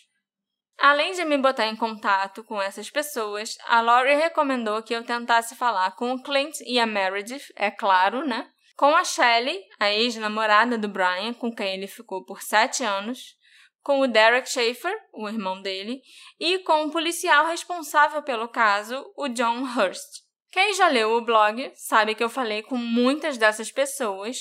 Além 0.76 1.12
de 1.12 1.24
me 1.24 1.38
botar 1.38 1.68
em 1.68 1.76
contato 1.76 2.42
com 2.42 2.61
essas 2.61 2.90
pessoas, 2.90 3.56
a 3.64 3.80
Laurie 3.80 4.16
recomendou 4.16 4.82
que 4.82 4.92
eu 4.92 5.04
tentasse 5.04 5.54
falar 5.54 5.92
com 5.92 6.14
o 6.14 6.20
Clint 6.20 6.59
e 6.66 6.80
a 6.80 6.86
Meredith, 6.86 7.52
é 7.54 7.70
claro, 7.70 8.26
né? 8.26 8.50
Com 8.76 8.92
a 8.96 9.04
Shelley, 9.04 9.62
a 9.78 9.92
ex-namorada 9.92 10.76
do 10.76 10.88
Brian, 10.88 11.32
com 11.32 11.54
quem 11.54 11.74
ele 11.74 11.86
ficou 11.86 12.24
por 12.24 12.42
sete 12.42 12.82
anos, 12.82 13.38
com 13.83 14.01
o 14.01 14.07
Derek 14.07 14.49
Schaefer, 14.49 14.95
o 15.12 15.29
irmão 15.29 15.61
dele, 15.62 16.01
e 16.39 16.59
com 16.61 16.85
o 16.85 16.91
policial 16.91 17.47
responsável 17.47 18.22
pelo 18.22 18.49
caso, 18.49 19.05
o 19.16 19.29
John 19.29 19.62
Hurst. 19.62 20.22
Quem 20.51 20.74
já 20.74 20.89
leu 20.89 21.12
o 21.12 21.20
blog 21.20 21.70
sabe 21.74 22.14
que 22.14 22.24
eu 22.24 22.31
falei 22.31 22.62
com 22.62 22.76
muitas 22.76 23.37
dessas 23.37 23.70
pessoas 23.70 24.39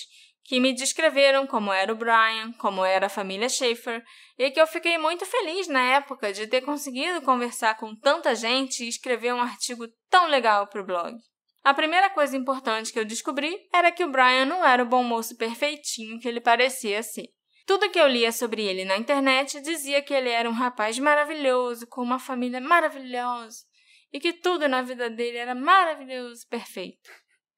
que 0.48 0.62
me 0.62 0.72
descreveram 0.72 1.46
como 1.46 1.74
era 1.74 1.92
o 1.92 1.96
Brian, 1.96 2.54
como 2.54 2.86
era 2.86 3.08
a 3.08 3.10
família 3.10 3.50
Schaefer, 3.50 4.02
e 4.38 4.50
que 4.50 4.62
eu 4.62 4.66
fiquei 4.66 4.98
muito 4.98 5.26
feliz 5.26 5.68
na 5.68 5.82
época 5.96 6.32
de 6.32 6.48
ter 6.48 6.62
conseguido 6.62 7.22
conversar 7.22 7.76
com 7.76 7.94
tanta 7.94 8.34
gente 8.34 8.86
e 8.86 8.88
escrever 8.88 9.34
um 9.34 9.42
artigo 9.42 9.86
tão 10.10 10.28
legal 10.28 10.66
para 10.68 10.82
o 10.82 10.86
blog. 10.86 11.18
A 11.66 11.74
primeira 11.74 12.10
coisa 12.10 12.38
importante 12.38 12.94
que 12.94 13.00
eu 13.00 13.04
descobri 13.04 13.60
era 13.74 13.92
que 13.92 14.06
o 14.06 14.10
Brian 14.10 14.46
não 14.46 14.66
era 14.66 14.84
o 14.84 14.86
bom 14.86 15.04
moço 15.04 15.36
perfeitinho 15.36 16.18
que 16.18 16.28
ele 16.28 16.40
parecia 16.40 17.04
ser. 17.04 17.28
Tudo 17.68 17.90
que 17.90 18.00
eu 18.00 18.08
lia 18.08 18.32
sobre 18.32 18.64
ele 18.64 18.86
na 18.86 18.96
internet 18.96 19.60
dizia 19.60 20.02
que 20.02 20.14
ele 20.14 20.30
era 20.30 20.50
um 20.50 20.54
rapaz 20.54 20.98
maravilhoso, 20.98 21.86
com 21.86 22.02
uma 22.02 22.18
família 22.18 22.62
maravilhosa, 22.62 23.66
e 24.12 24.22
que 24.22 24.32
tudo 24.32 24.70
na 24.70 24.82
vida 24.82 25.10
dele 25.10 25.38
era 25.38 25.54
maravilhoso, 25.54 26.48
perfeito. 26.48 27.10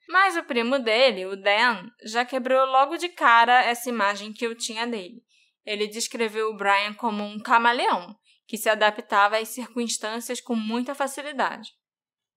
Mas 0.10 0.36
o 0.36 0.44
primo 0.44 0.80
dele, 0.80 1.28
o 1.28 1.36
Dan, 1.36 1.88
já 2.04 2.26
quebrou 2.26 2.66
logo 2.66 2.98
de 2.98 3.08
cara 3.08 3.64
essa 3.64 3.88
imagem 3.88 4.34
que 4.34 4.44
eu 4.44 4.56
tinha 4.56 4.88
dele. 4.88 5.24
Ele 5.64 5.86
descreveu 5.86 6.50
o 6.50 6.58
Brian 6.58 6.96
como 6.96 7.24
um 7.24 7.38
camaleão, 7.38 8.18
que 8.48 8.58
se 8.58 8.68
adaptava 8.68 9.38
às 9.38 9.50
circunstâncias 9.50 10.42
com 10.42 10.56
muita 10.56 10.96
facilidade. 10.96 11.70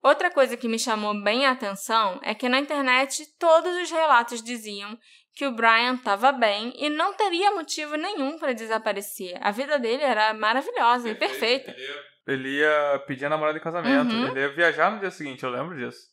Outra 0.02 0.30
coisa 0.30 0.58
que 0.58 0.68
me 0.68 0.78
chamou 0.78 1.14
bem 1.22 1.46
a 1.46 1.52
atenção 1.52 2.20
é 2.22 2.34
que 2.34 2.50
na 2.50 2.58
internet 2.58 3.24
todos 3.38 3.74
os 3.80 3.90
relatos 3.90 4.42
diziam 4.42 4.98
que 5.35 5.47
o 5.47 5.53
Brian 5.53 5.95
estava 5.95 6.33
bem 6.33 6.72
e 6.76 6.91
não 6.91 7.14
teria 7.14 7.53
motivo 7.53 7.97
nenhum 7.97 8.39
para 8.39 8.53
desaparecer. 8.53 9.39
A 9.41 9.51
vida 9.51 9.78
dele 9.78 10.03
era 10.03 10.35
maravilhosa 10.35 11.09
e 11.09 11.14
perfeita. 11.14 11.74
Ele 12.26 12.59
ia 12.59 13.03
pedir 13.07 13.24
a 13.24 13.30
namorada 13.30 13.59
de 13.59 13.64
casamento, 13.64 14.14
uhum. 14.14 14.28
ele 14.28 14.41
ia 14.41 14.55
viajar 14.55 14.91
no 14.91 15.01
dia 15.01 15.11
seguinte, 15.11 15.43
eu 15.43 15.51
lembro 15.51 15.76
disso. 15.76 16.12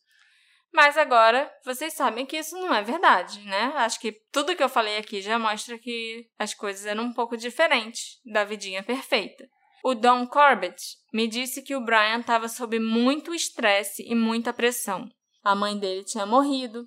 Mas 0.72 0.96
agora, 0.96 1.50
vocês 1.64 1.94
sabem 1.94 2.24
que 2.24 2.36
isso 2.36 2.56
não 2.56 2.72
é 2.72 2.82
verdade, 2.82 3.40
né? 3.40 3.72
Acho 3.76 4.00
que 4.00 4.12
tudo 4.32 4.54
que 4.54 4.62
eu 4.62 4.68
falei 4.68 4.98
aqui 4.98 5.20
já 5.20 5.38
mostra 5.38 5.78
que 5.78 6.26
as 6.38 6.54
coisas 6.54 6.86
eram 6.86 7.04
um 7.04 7.12
pouco 7.12 7.36
diferentes 7.36 8.20
da 8.24 8.44
vidinha 8.44 8.82
perfeita. 8.82 9.48
O 9.82 9.94
Don 9.94 10.26
Corbett 10.26 10.80
me 11.12 11.26
disse 11.26 11.62
que 11.62 11.74
o 11.74 11.84
Brian 11.84 12.20
estava 12.20 12.48
sob 12.48 12.78
muito 12.78 13.34
estresse 13.34 14.04
e 14.06 14.14
muita 14.14 14.52
pressão. 14.52 15.08
A 15.42 15.54
mãe 15.54 15.76
dele 15.78 16.04
tinha 16.04 16.26
morrido, 16.26 16.84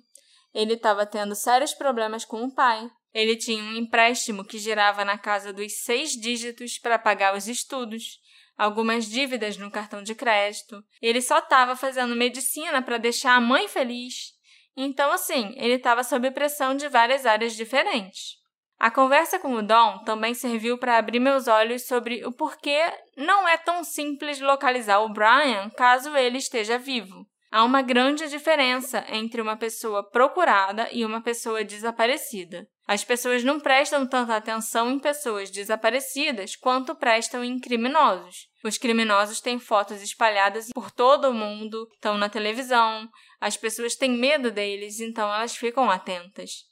ele 0.54 0.74
estava 0.74 1.04
tendo 1.04 1.34
sérios 1.34 1.74
problemas 1.74 2.24
com 2.24 2.44
o 2.44 2.54
pai, 2.54 2.88
ele 3.12 3.36
tinha 3.36 3.62
um 3.62 3.74
empréstimo 3.74 4.44
que 4.44 4.58
girava 4.58 5.04
na 5.04 5.18
casa 5.18 5.52
dos 5.52 5.82
seis 5.82 6.12
dígitos 6.12 6.78
para 6.78 6.98
pagar 6.98 7.36
os 7.36 7.48
estudos 7.48 8.22
algumas 8.56 9.06
dívidas 9.06 9.56
no 9.56 9.70
cartão 9.70 10.02
de 10.02 10.14
crédito. 10.14 10.82
Ele 11.02 11.20
só 11.20 11.38
estava 11.38 11.76
fazendo 11.76 12.14
medicina 12.14 12.80
para 12.82 12.98
deixar 12.98 13.34
a 13.34 13.40
mãe 13.40 13.68
feliz. 13.68 14.32
Então, 14.76 15.12
assim, 15.12 15.54
ele 15.56 15.74
estava 15.74 16.02
sob 16.02 16.30
pressão 16.30 16.76
de 16.76 16.88
várias 16.88 17.26
áreas 17.26 17.54
diferentes. 17.54 18.36
A 18.78 18.90
conversa 18.90 19.38
com 19.38 19.54
o 19.54 19.62
Dom 19.62 20.02
também 20.04 20.34
serviu 20.34 20.76
para 20.76 20.98
abrir 20.98 21.20
meus 21.20 21.46
olhos 21.46 21.86
sobre 21.86 22.26
o 22.26 22.32
porquê 22.32 22.92
não 23.16 23.48
é 23.48 23.56
tão 23.56 23.84
simples 23.84 24.40
localizar 24.40 25.00
o 25.00 25.08
Brian 25.08 25.70
caso 25.70 26.14
ele 26.16 26.38
esteja 26.38 26.76
vivo. 26.76 27.26
Há 27.54 27.62
uma 27.62 27.82
grande 27.82 28.28
diferença 28.28 29.04
entre 29.08 29.40
uma 29.40 29.56
pessoa 29.56 30.02
procurada 30.02 30.88
e 30.90 31.04
uma 31.04 31.20
pessoa 31.20 31.62
desaparecida. 31.62 32.66
As 32.84 33.04
pessoas 33.04 33.44
não 33.44 33.60
prestam 33.60 34.04
tanta 34.04 34.34
atenção 34.34 34.90
em 34.90 34.98
pessoas 34.98 35.52
desaparecidas 35.52 36.56
quanto 36.56 36.96
prestam 36.96 37.44
em 37.44 37.60
criminosos. 37.60 38.48
Os 38.64 38.76
criminosos 38.76 39.40
têm 39.40 39.60
fotos 39.60 40.02
espalhadas 40.02 40.70
por 40.74 40.90
todo 40.90 41.28
o 41.28 41.32
mundo, 41.32 41.86
estão 41.94 42.18
na 42.18 42.28
televisão, 42.28 43.08
as 43.40 43.56
pessoas 43.56 43.94
têm 43.94 44.10
medo 44.10 44.50
deles, 44.50 44.98
então 44.98 45.32
elas 45.32 45.54
ficam 45.54 45.88
atentas. 45.88 46.64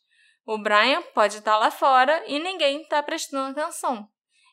O 0.45 0.59
Brian 0.59 1.01
pode 1.14 1.37
estar 1.37 1.59
lá 1.59 1.70
fora 1.70 2.24
e 2.26 2.41
ninguém 2.41 2.83
está 2.83 3.01
prestando 3.05 3.57
atenção. 3.57 4.09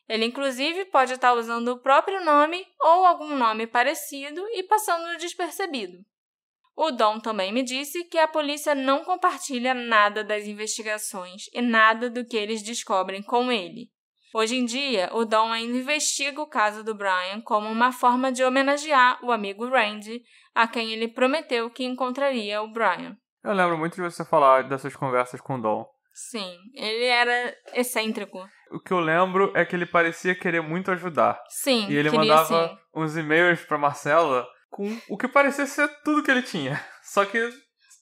Ele, 0.08 0.26
inclusive, 0.26 0.84
pode 0.84 1.12
estar 1.12 1.32
usando 1.34 1.72
o 1.72 1.80
próprio 1.80 2.24
nome 2.24 2.64
ou 2.80 3.04
algum 3.04 3.34
nome 3.34 3.66
parecido 3.66 4.46
e 4.52 4.62
passando 4.62 5.18
despercebido. 5.18 5.98
O 6.76 6.90
Dom 6.90 7.20
também 7.20 7.52
me 7.52 7.62
disse 7.62 8.04
que 8.04 8.18
a 8.18 8.28
polícia 8.28 8.74
não 8.74 9.04
compartilha 9.04 9.74
nada 9.74 10.24
das 10.24 10.44
investigações 10.44 11.44
e 11.52 11.60
nada 11.60 12.08
do 12.08 12.24
que 12.24 12.36
eles 12.36 12.62
descobrem 12.62 13.22
com 13.22 13.50
ele. 13.50 13.90
Hoje 14.32 14.56
em 14.56 14.64
dia, 14.64 15.10
o 15.12 15.24
Dom 15.24 15.52
ainda 15.52 15.76
investiga 15.76 16.40
o 16.40 16.46
caso 16.46 16.84
do 16.84 16.94
Brian 16.94 17.40
como 17.44 17.68
uma 17.68 17.90
forma 17.90 18.30
de 18.30 18.44
homenagear 18.44 19.18
o 19.24 19.32
amigo 19.32 19.68
Randy, 19.68 20.22
a 20.54 20.68
quem 20.68 20.92
ele 20.92 21.08
prometeu 21.08 21.68
que 21.68 21.84
encontraria 21.84 22.62
o 22.62 22.70
Brian. 22.70 23.16
Eu 23.42 23.52
lembro 23.52 23.76
muito 23.76 23.96
de 23.96 24.02
você 24.02 24.24
falar 24.24 24.68
dessas 24.68 24.94
conversas 24.94 25.40
com 25.40 25.56
o 25.56 25.60
Dom. 25.60 25.84
Sim, 26.12 26.56
ele 26.74 27.06
era 27.06 27.54
excêntrico. 27.74 28.46
O 28.70 28.78
que 28.78 28.92
eu 28.92 29.00
lembro 29.00 29.52
é 29.54 29.64
que 29.64 29.74
ele 29.74 29.86
parecia 29.86 30.34
querer 30.34 30.60
muito 30.60 30.90
ajudar. 30.92 31.40
Sim, 31.48 31.88
E 31.88 31.96
ele 31.96 32.10
mandava 32.10 32.68
sim. 32.68 32.78
uns 32.94 33.16
e-mails 33.16 33.64
para 33.64 33.78
Marcela 33.78 34.46
com 34.70 34.98
o 35.08 35.18
que 35.18 35.28
parecia 35.28 35.66
ser 35.66 35.88
tudo 36.02 36.22
que 36.22 36.30
ele 36.30 36.42
tinha, 36.42 36.82
só 37.02 37.24
que 37.24 37.50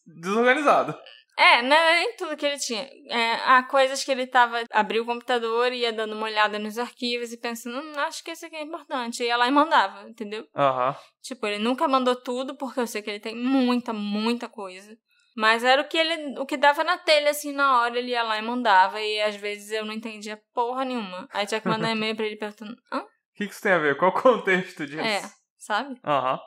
desorganizado. 0.06 0.96
É, 1.38 1.62
não 1.62 1.76
é 1.76 2.00
nem 2.00 2.16
tudo 2.16 2.36
que 2.36 2.44
ele 2.44 2.58
tinha. 2.58 2.90
É, 3.06 3.34
há 3.44 3.62
coisas 3.62 4.02
que 4.02 4.10
ele 4.10 4.26
tava. 4.26 4.64
abriu 4.72 5.04
o 5.04 5.06
computador 5.06 5.72
e 5.72 5.82
ia 5.82 5.92
dando 5.92 6.16
uma 6.16 6.26
olhada 6.26 6.58
nos 6.58 6.76
arquivos 6.78 7.32
e 7.32 7.36
pensando, 7.36 7.78
hum, 7.78 7.92
acho 7.98 8.24
que 8.24 8.32
esse 8.32 8.44
aqui 8.46 8.56
é 8.56 8.62
importante. 8.62 9.22
E 9.22 9.26
ia 9.26 9.36
lá 9.36 9.46
e 9.46 9.50
mandava, 9.52 10.08
entendeu? 10.08 10.44
Aham. 10.56 10.88
Uhum. 10.88 10.94
Tipo, 11.22 11.46
ele 11.46 11.58
nunca 11.60 11.86
mandou 11.86 12.16
tudo, 12.16 12.56
porque 12.56 12.80
eu 12.80 12.88
sei 12.88 13.02
que 13.02 13.10
ele 13.10 13.20
tem 13.20 13.36
muita, 13.36 13.92
muita 13.92 14.48
coisa. 14.48 14.96
Mas 15.36 15.62
era 15.62 15.80
o 15.80 15.86
que 15.86 15.96
ele. 15.96 16.36
o 16.40 16.44
que 16.44 16.56
dava 16.56 16.82
na 16.82 16.98
telha, 16.98 17.30
assim, 17.30 17.52
na 17.52 17.78
hora, 17.78 17.96
ele 17.96 18.10
ia 18.10 18.24
lá 18.24 18.36
e 18.36 18.42
mandava. 18.42 19.00
E 19.00 19.20
às 19.22 19.36
vezes 19.36 19.70
eu 19.70 19.84
não 19.84 19.92
entendia 19.92 20.42
porra 20.52 20.84
nenhuma. 20.84 21.28
Aí 21.32 21.46
tinha 21.46 21.60
que 21.60 21.68
mandar 21.68 21.90
e-mail 21.94 22.16
pra 22.16 22.26
ele 22.26 22.34
perguntando, 22.34 22.74
hã? 22.92 22.98
O 22.98 23.06
que, 23.36 23.46
que 23.46 23.52
isso 23.52 23.62
tem 23.62 23.70
a 23.70 23.78
ver? 23.78 23.96
Qual 23.96 24.10
o 24.10 24.20
contexto 24.20 24.84
disso? 24.84 25.00
É, 25.00 25.22
sabe? 25.56 26.00
Aham. 26.04 26.32
Uhum. 26.32 26.38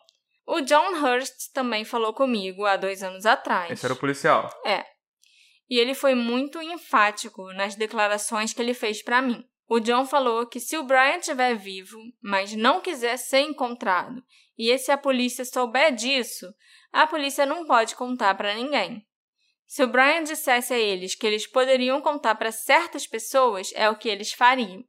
O 0.53 0.59
John 0.59 1.01
Hurst 1.01 1.53
também 1.53 1.85
falou 1.85 2.13
comigo 2.13 2.65
há 2.65 2.75
dois 2.75 3.01
anos 3.01 3.25
atrás. 3.25 3.71
Esse 3.71 3.85
era 3.85 3.93
o 3.93 3.97
policial. 3.97 4.49
É. 4.65 4.83
E 5.69 5.79
ele 5.79 5.93
foi 5.93 6.13
muito 6.13 6.61
enfático 6.61 7.53
nas 7.53 7.75
declarações 7.75 8.51
que 8.51 8.61
ele 8.61 8.73
fez 8.73 9.01
para 9.01 9.21
mim. 9.21 9.45
O 9.65 9.79
John 9.79 10.05
falou 10.05 10.45
que 10.45 10.59
se 10.59 10.77
o 10.77 10.83
Brian 10.83 11.19
estiver 11.19 11.55
vivo, 11.55 11.97
mas 12.21 12.53
não 12.53 12.81
quiser 12.81 13.15
ser 13.15 13.39
encontrado, 13.39 14.21
e 14.57 14.77
se 14.77 14.91
a 14.91 14.97
polícia 14.97 15.45
souber 15.45 15.95
disso, 15.95 16.53
a 16.91 17.07
polícia 17.07 17.45
não 17.45 17.65
pode 17.65 17.95
contar 17.95 18.35
para 18.35 18.53
ninguém. 18.53 19.07
Se 19.65 19.81
o 19.81 19.87
Brian 19.87 20.21
dissesse 20.21 20.73
a 20.73 20.77
eles 20.77 21.15
que 21.15 21.25
eles 21.25 21.47
poderiam 21.47 22.01
contar 22.01 22.35
para 22.35 22.51
certas 22.51 23.07
pessoas, 23.07 23.71
é 23.73 23.89
o 23.89 23.95
que 23.95 24.09
eles 24.09 24.33
fariam. 24.33 24.83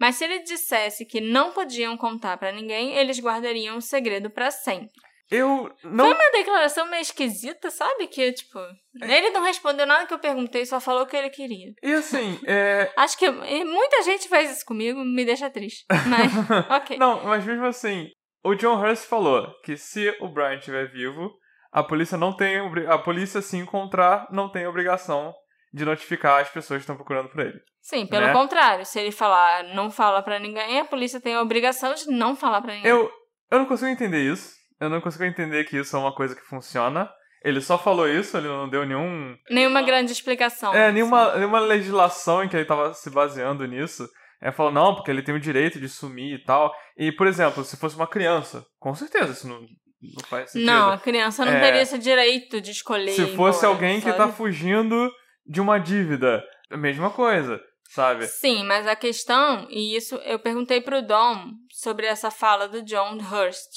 Mas 0.00 0.16
se 0.16 0.24
ele 0.24 0.40
dissesse 0.40 1.06
que 1.06 1.20
não 1.20 1.52
podiam 1.52 1.96
contar 1.96 2.36
para 2.36 2.52
ninguém, 2.52 2.96
eles 2.96 3.18
guardariam 3.18 3.76
o 3.76 3.82
segredo 3.82 4.30
para 4.30 4.50
sempre. 4.50 4.90
Eu 5.30 5.74
não. 5.82 6.04
Foi 6.04 6.14
uma 6.14 6.30
declaração 6.30 6.88
meio 6.88 7.00
esquisita, 7.00 7.68
sabe? 7.70 8.06
Que, 8.06 8.32
tipo, 8.32 8.60
ele 9.02 9.30
não 9.30 9.42
respondeu 9.42 9.84
nada 9.84 10.06
que 10.06 10.14
eu 10.14 10.18
perguntei, 10.20 10.64
só 10.64 10.80
falou 10.80 11.02
o 11.02 11.06
que 11.06 11.16
ele 11.16 11.30
queria. 11.30 11.72
E 11.82 11.92
assim, 11.94 12.38
é. 12.46 12.92
Acho 12.96 13.18
que 13.18 13.28
muita 13.28 14.02
gente 14.02 14.28
faz 14.28 14.52
isso 14.52 14.64
comigo, 14.64 15.04
me 15.04 15.24
deixa 15.24 15.50
triste. 15.50 15.84
Mas, 16.06 16.32
ok. 16.70 16.96
não, 16.96 17.24
mas 17.24 17.44
mesmo 17.44 17.66
assim, 17.66 18.08
o 18.44 18.54
John 18.54 18.80
Hurst 18.80 19.06
falou 19.06 19.52
que 19.64 19.76
se 19.76 20.16
o 20.20 20.28
Brian 20.28 20.58
estiver 20.58 20.92
vivo, 20.92 21.32
a 21.72 21.82
polícia 21.82 22.16
não 22.16 22.32
tem. 22.34 22.58
A 22.88 22.98
polícia, 22.98 23.42
se 23.42 23.56
encontrar, 23.56 24.28
não 24.30 24.48
tem 24.48 24.66
obrigação 24.66 25.34
de 25.72 25.84
notificar 25.84 26.40
as 26.40 26.48
pessoas 26.48 26.78
que 26.78 26.82
estão 26.84 26.96
procurando 26.96 27.28
por 27.28 27.40
ele. 27.40 27.60
Sim, 27.86 28.04
pelo 28.04 28.26
né? 28.26 28.32
contrário. 28.32 28.84
Se 28.84 28.98
ele 28.98 29.12
falar 29.12 29.62
não 29.72 29.92
fala 29.92 30.20
pra 30.20 30.40
ninguém, 30.40 30.80
a 30.80 30.84
polícia 30.84 31.20
tem 31.20 31.36
a 31.36 31.40
obrigação 31.40 31.94
de 31.94 32.08
não 32.10 32.34
falar 32.34 32.60
pra 32.60 32.74
ninguém. 32.74 32.90
Eu, 32.90 33.08
eu 33.48 33.58
não 33.60 33.66
consigo 33.66 33.88
entender 33.88 34.20
isso. 34.28 34.56
Eu 34.80 34.90
não 34.90 35.00
consigo 35.00 35.22
entender 35.22 35.62
que 35.64 35.78
isso 35.78 35.94
é 35.94 35.98
uma 36.00 36.12
coisa 36.12 36.34
que 36.34 36.42
funciona. 36.42 37.08
Ele 37.44 37.60
só 37.60 37.78
falou 37.78 38.08
isso, 38.08 38.36
ele 38.36 38.48
não 38.48 38.68
deu 38.68 38.84
nenhum. 38.84 39.36
Nenhuma 39.48 39.82
grande 39.82 40.10
explicação. 40.10 40.74
É, 40.74 40.90
nenhuma, 40.90 41.36
nenhuma 41.36 41.60
legislação 41.60 42.42
em 42.42 42.48
que 42.48 42.56
ele 42.56 42.64
tava 42.64 42.92
se 42.92 43.08
baseando 43.08 43.64
nisso. 43.68 44.08
É, 44.42 44.50
falou, 44.50 44.72
não, 44.72 44.96
porque 44.96 45.08
ele 45.12 45.22
tem 45.22 45.36
o 45.36 45.40
direito 45.40 45.78
de 45.78 45.88
sumir 45.88 46.34
e 46.34 46.44
tal. 46.44 46.74
E, 46.98 47.12
por 47.12 47.28
exemplo, 47.28 47.62
se 47.62 47.76
fosse 47.76 47.94
uma 47.94 48.08
criança, 48.08 48.66
com 48.80 48.96
certeza 48.96 49.30
isso 49.30 49.46
não, 49.46 49.60
não 49.60 50.24
faz 50.28 50.50
sentido. 50.50 50.66
Não, 50.66 50.90
a 50.90 50.98
criança 50.98 51.44
não 51.44 51.52
É, 51.52 51.60
teria 51.60 51.82
esse 51.82 51.98
direito 51.98 52.60
de 52.60 52.72
escolher. 52.72 53.12
Se 53.12 53.36
fosse 53.36 53.60
embora, 53.60 53.74
alguém 53.74 54.00
que 54.00 54.10
sabe? 54.10 54.16
tá 54.16 54.28
fugindo 54.28 55.08
de 55.46 55.60
uma 55.60 55.78
dívida, 55.78 56.42
a 56.68 56.76
mesma 56.76 57.10
coisa, 57.10 57.60
sabe? 57.90 58.26
Sim, 58.26 58.64
mas 58.64 58.86
a 58.86 58.94
questão, 58.96 59.66
e 59.70 59.96
isso 59.96 60.16
eu 60.24 60.38
perguntei 60.38 60.80
pro 60.80 61.02
Dom 61.02 61.50
sobre 61.70 62.06
essa 62.06 62.30
fala 62.30 62.68
do 62.68 62.82
John 62.82 63.16
Hurst. 63.18 63.70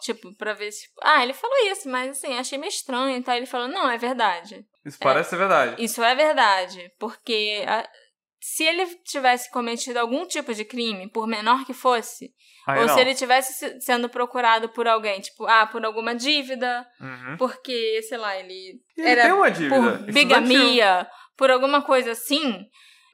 Tipo, 0.00 0.34
pra 0.36 0.52
ver 0.54 0.70
se. 0.72 0.86
Ah, 1.02 1.22
ele 1.22 1.32
falou 1.34 1.56
isso, 1.70 1.88
mas 1.88 2.10
assim, 2.10 2.36
achei 2.38 2.58
meio 2.58 2.70
estranho. 2.70 3.16
Então 3.16 3.34
ele 3.34 3.46
falou: 3.46 3.68
não, 3.68 3.88
é 3.90 3.96
verdade. 3.98 4.64
Isso 4.84 4.98
parece 4.98 5.30
ser 5.30 5.36
verdade. 5.36 5.82
Isso 5.82 6.02
é 6.02 6.14
verdade. 6.14 6.90
Porque 6.98 7.64
a- 7.66 7.86
se 8.42 8.64
ele 8.64 8.86
tivesse 9.04 9.50
cometido 9.50 9.98
algum 9.98 10.26
tipo 10.26 10.54
de 10.54 10.64
crime, 10.64 11.10
por 11.10 11.26
menor 11.26 11.66
que 11.66 11.74
fosse, 11.74 12.30
Aí 12.66 12.80
ou 12.80 12.86
não. 12.86 12.94
se 12.94 13.00
ele 13.00 13.14
tivesse 13.14 13.52
se- 13.52 13.80
sendo 13.82 14.08
procurado 14.08 14.70
por 14.70 14.88
alguém, 14.88 15.20
tipo, 15.20 15.44
ah, 15.46 15.66
por 15.66 15.84
alguma 15.84 16.14
dívida, 16.14 16.86
Uhum. 16.98 17.36
porque, 17.36 18.00
sei 18.08 18.16
lá, 18.16 18.34
ele 18.38 18.80
ele 18.96 19.08
era 19.08 19.22
tem 19.24 19.32
uma 19.32 19.50
dívida. 19.50 19.74
por 19.76 19.84
estudantil. 19.90 20.12
bigamia, 20.14 21.06
por 21.36 21.50
alguma 21.50 21.82
coisa 21.82 22.12
assim. 22.12 22.64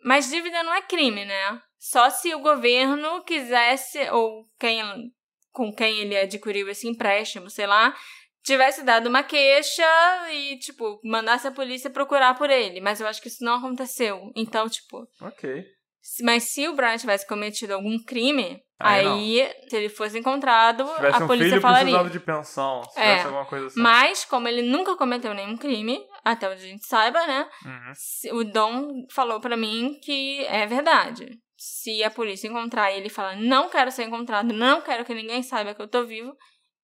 Mas 0.06 0.30
dívida 0.30 0.62
não 0.62 0.72
é 0.72 0.80
crime, 0.82 1.24
né? 1.24 1.60
Só 1.78 2.08
se 2.10 2.32
o 2.32 2.38
governo 2.38 3.24
quisesse, 3.24 3.98
ou 4.10 4.46
quem 4.58 4.80
com 5.52 5.72
quem 5.74 5.98
ele 5.98 6.16
adquiriu 6.16 6.68
esse 6.68 6.86
empréstimo, 6.86 7.50
sei 7.50 7.66
lá, 7.66 7.92
tivesse 8.44 8.84
dado 8.84 9.08
uma 9.08 9.22
queixa 9.24 9.82
e, 10.30 10.58
tipo, 10.58 11.00
mandasse 11.02 11.48
a 11.48 11.50
polícia 11.50 11.90
procurar 11.90 12.34
por 12.36 12.50
ele. 12.50 12.80
Mas 12.80 13.00
eu 13.00 13.06
acho 13.08 13.20
que 13.20 13.28
isso 13.28 13.42
não 13.44 13.54
aconteceu. 13.54 14.30
Então, 14.36 14.68
tipo, 14.68 15.08
Ok. 15.20 15.64
mas 16.22 16.44
se 16.44 16.68
o 16.68 16.74
Brian 16.76 16.96
tivesse 16.98 17.26
cometido 17.26 17.74
algum 17.74 17.98
crime, 18.04 18.60
Aí 18.78 19.06
aí, 19.06 19.54
se 19.70 19.76
ele 19.76 19.88
fosse 19.88 20.18
encontrado, 20.18 20.82
a 20.82 21.24
um 21.24 21.26
polícia 21.26 21.48
filho 21.52 21.60
falaria. 21.62 22.10
de 22.10 22.20
pensão, 22.20 22.82
se 22.90 23.00
É, 23.00 23.22
alguma 23.22 23.46
coisa 23.46 23.68
assim. 23.68 23.80
Mas, 23.80 24.24
como 24.26 24.46
ele 24.46 24.60
nunca 24.60 24.94
cometeu 24.96 25.32
nenhum 25.32 25.56
crime, 25.56 25.98
até 26.26 26.48
onde 26.48 26.64
a 26.64 26.68
gente 26.68 26.84
saiba, 26.84 27.24
né? 27.24 27.48
Uhum. 27.64 28.40
O 28.40 28.44
Dom 28.44 29.06
falou 29.12 29.40
pra 29.40 29.56
mim 29.56 29.96
que 30.02 30.44
é 30.46 30.66
verdade. 30.66 31.38
Se 31.56 32.02
a 32.02 32.10
polícia 32.10 32.48
encontrar 32.48 32.90
ele 32.90 33.06
e 33.06 33.10
falar, 33.10 33.36
não 33.36 33.70
quero 33.70 33.92
ser 33.92 34.02
encontrado, 34.02 34.52
não 34.52 34.80
quero 34.82 35.04
que 35.04 35.14
ninguém 35.14 35.40
saiba 35.42 35.72
que 35.72 35.80
eu 35.80 35.88
tô 35.88 36.04
vivo, 36.04 36.36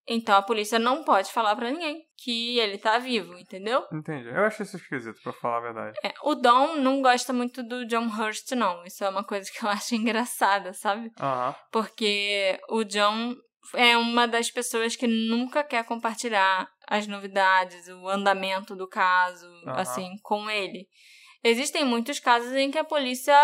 então 0.08 0.36
a 0.36 0.42
polícia 0.42 0.78
não 0.78 1.02
pode 1.04 1.32
falar 1.32 1.56
pra 1.56 1.70
ninguém 1.70 2.04
que 2.16 2.58
ele 2.58 2.78
tá 2.78 2.98
vivo, 2.98 3.36
entendeu? 3.36 3.84
Entendi. 3.92 4.28
Eu 4.28 4.44
acho 4.44 4.62
isso 4.62 4.76
esquisito, 4.76 5.20
pra 5.22 5.32
falar 5.32 5.58
a 5.58 5.60
verdade. 5.60 5.98
É, 6.04 6.14
o 6.22 6.36
Dom 6.36 6.76
não 6.76 7.02
gosta 7.02 7.32
muito 7.32 7.64
do 7.64 7.84
John 7.86 8.06
Hurst, 8.06 8.52
não. 8.52 8.84
Isso 8.84 9.02
é 9.04 9.08
uma 9.08 9.24
coisa 9.24 9.50
que 9.50 9.64
eu 9.64 9.68
acho 9.70 9.96
engraçada, 9.96 10.72
sabe? 10.72 11.10
Aham. 11.20 11.54
Porque 11.72 12.60
o 12.70 12.84
John 12.84 13.34
é 13.74 13.96
uma 13.96 14.26
das 14.26 14.50
pessoas 14.50 14.96
que 14.96 15.06
nunca 15.06 15.62
quer 15.64 15.84
compartilhar 15.84 16.68
as 16.86 17.06
novidades, 17.06 17.88
o 17.88 18.08
andamento 18.08 18.74
do 18.76 18.88
caso, 18.88 19.46
Aham. 19.66 19.80
assim, 19.80 20.10
com 20.22 20.50
ele. 20.50 20.86
Existem 21.44 21.84
muitos 21.84 22.20
casos 22.20 22.52
em 22.52 22.70
que 22.70 22.78
a 22.78 22.84
polícia 22.84 23.34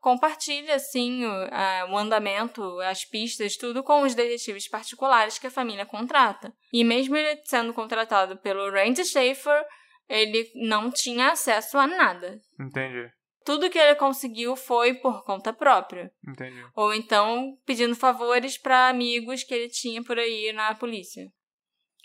compartilha, 0.00 0.74
assim, 0.76 1.24
o, 1.24 1.30
a- 1.50 1.86
o 1.90 1.96
andamento, 1.96 2.62
as 2.80 3.04
pistas, 3.04 3.56
tudo 3.56 3.82
com 3.82 4.02
os 4.02 4.14
detetives 4.14 4.68
particulares 4.68 5.38
que 5.38 5.46
a 5.46 5.50
família 5.50 5.84
contrata. 5.86 6.52
E 6.72 6.84
mesmo 6.84 7.16
ele 7.16 7.40
sendo 7.44 7.74
contratado 7.74 8.36
pelo 8.38 8.70
Randy 8.70 9.04
Schaefer, 9.04 9.64
ele 10.08 10.50
não 10.54 10.90
tinha 10.90 11.32
acesso 11.32 11.78
a 11.78 11.86
nada. 11.86 12.38
Entendi. 12.60 13.08
Tudo 13.44 13.70
que 13.70 13.78
ele 13.78 13.94
conseguiu 13.94 14.56
foi 14.56 14.94
por 14.94 15.24
conta 15.24 15.52
própria. 15.52 16.10
Entendi. 16.26 16.64
Ou 16.74 16.94
então 16.94 17.56
pedindo 17.66 17.94
favores 17.94 18.56
para 18.56 18.88
amigos 18.88 19.42
que 19.42 19.54
ele 19.54 19.68
tinha 19.68 20.02
por 20.02 20.18
aí 20.18 20.52
na 20.52 20.74
polícia. 20.74 21.24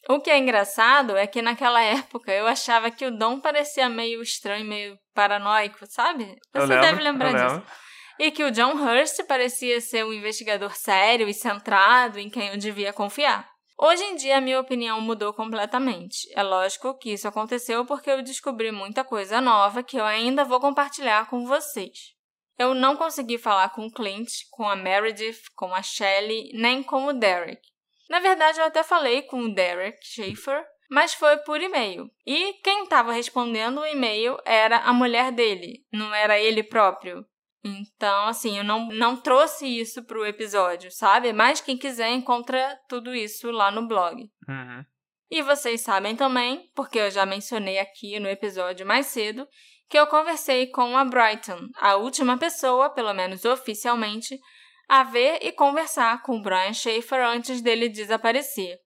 O 0.09 0.21
que 0.21 0.29
é 0.29 0.37
engraçado 0.37 1.17
é 1.17 1.27
que 1.27 1.41
naquela 1.41 1.81
época 1.81 2.31
eu 2.31 2.47
achava 2.47 2.89
que 2.89 3.05
o 3.05 3.11
Dom 3.11 3.39
parecia 3.39 3.89
meio 3.89 4.21
estranho, 4.21 4.65
meio 4.65 4.97
paranoico, 5.13 5.85
sabe? 5.85 6.35
Você 6.53 6.65
lembro, 6.65 6.81
deve 6.81 7.01
lembrar 7.01 7.33
disso. 7.33 7.55
lembro. 7.55 7.71
E 8.19 8.31
que 8.31 8.43
o 8.43 8.51
John 8.51 8.73
Hurst 8.73 9.23
parecia 9.27 9.79
ser 9.79 10.03
um 10.05 10.13
investigador 10.13 10.75
sério 10.75 11.27
e 11.27 11.33
centrado 11.33 12.17
em 12.17 12.29
quem 12.29 12.47
eu 12.47 12.57
devia 12.57 12.91
confiar. 12.91 13.47
Hoje 13.79 14.03
em 14.03 14.15
dia, 14.15 14.37
a 14.37 14.41
minha 14.41 14.59
opinião 14.59 14.99
mudou 14.99 15.31
completamente. 15.31 16.27
É 16.35 16.41
lógico 16.41 16.97
que 16.97 17.11
isso 17.11 17.27
aconteceu 17.27 17.85
porque 17.85 18.09
eu 18.09 18.23
descobri 18.23 18.71
muita 18.71 19.03
coisa 19.03 19.39
nova 19.39 19.83
que 19.83 19.97
eu 19.97 20.03
ainda 20.03 20.43
vou 20.43 20.59
compartilhar 20.59 21.29
com 21.29 21.45
vocês. 21.45 22.15
Eu 22.57 22.73
não 22.73 22.97
consegui 22.97 23.37
falar 23.37 23.69
com 23.69 23.85
o 23.85 23.91
Clint, 23.91 24.31
com 24.49 24.67
a 24.67 24.75
Meredith, 24.75 25.43
com 25.55 25.75
a 25.75 25.83
Shelley, 25.83 26.49
nem 26.53 26.81
com 26.81 27.05
o 27.05 27.13
Derek. 27.13 27.61
Na 28.09 28.19
verdade, 28.19 28.59
eu 28.59 28.65
até 28.65 28.81
falei 28.81 29.21
com 29.21 29.41
o 29.41 29.53
Derek 29.53 29.99
Schaefer, 30.01 30.65
mas 30.89 31.13
foi 31.13 31.37
por 31.37 31.61
e-mail. 31.61 32.09
E 32.25 32.53
quem 32.63 32.83
estava 32.83 33.11
respondendo 33.11 33.81
o 33.81 33.85
e-mail 33.85 34.37
era 34.43 34.77
a 34.77 34.91
mulher 34.91 35.31
dele, 35.31 35.85
não 35.93 36.11
era 36.15 36.39
ele 36.39 36.63
próprio. 36.63 37.23
Então, 37.67 38.27
assim, 38.27 38.57
eu 38.57 38.63
não, 38.63 38.87
não 38.87 39.15
trouxe 39.15 39.65
isso 39.67 40.03
pro 40.03 40.25
episódio, 40.25 40.91
sabe? 40.91 41.33
Mas 41.33 41.61
quem 41.61 41.77
quiser 41.77 42.11
encontra 42.11 42.79
tudo 42.87 43.13
isso 43.13 43.51
lá 43.51 43.69
no 43.69 43.87
blog. 43.87 44.29
Uhum. 44.47 44.85
E 45.29 45.41
vocês 45.41 45.81
sabem 45.81 46.15
também, 46.15 46.71
porque 46.73 46.99
eu 46.99 47.11
já 47.11 47.25
mencionei 47.25 47.79
aqui 47.79 48.19
no 48.19 48.29
episódio 48.29 48.85
mais 48.85 49.07
cedo, 49.07 49.47
que 49.89 49.97
eu 49.97 50.07
conversei 50.07 50.67
com 50.67 50.97
a 50.97 51.03
Brighton, 51.03 51.67
a 51.77 51.95
última 51.95 52.37
pessoa, 52.37 52.89
pelo 52.89 53.13
menos 53.13 53.43
oficialmente, 53.45 54.39
a 54.87 55.03
ver 55.03 55.39
e 55.41 55.51
conversar 55.51 56.21
com 56.23 56.37
o 56.37 56.41
Brian 56.41 56.73
Schaefer 56.73 57.25
antes 57.25 57.61
dele 57.61 57.89
desaparecer. 57.89 58.77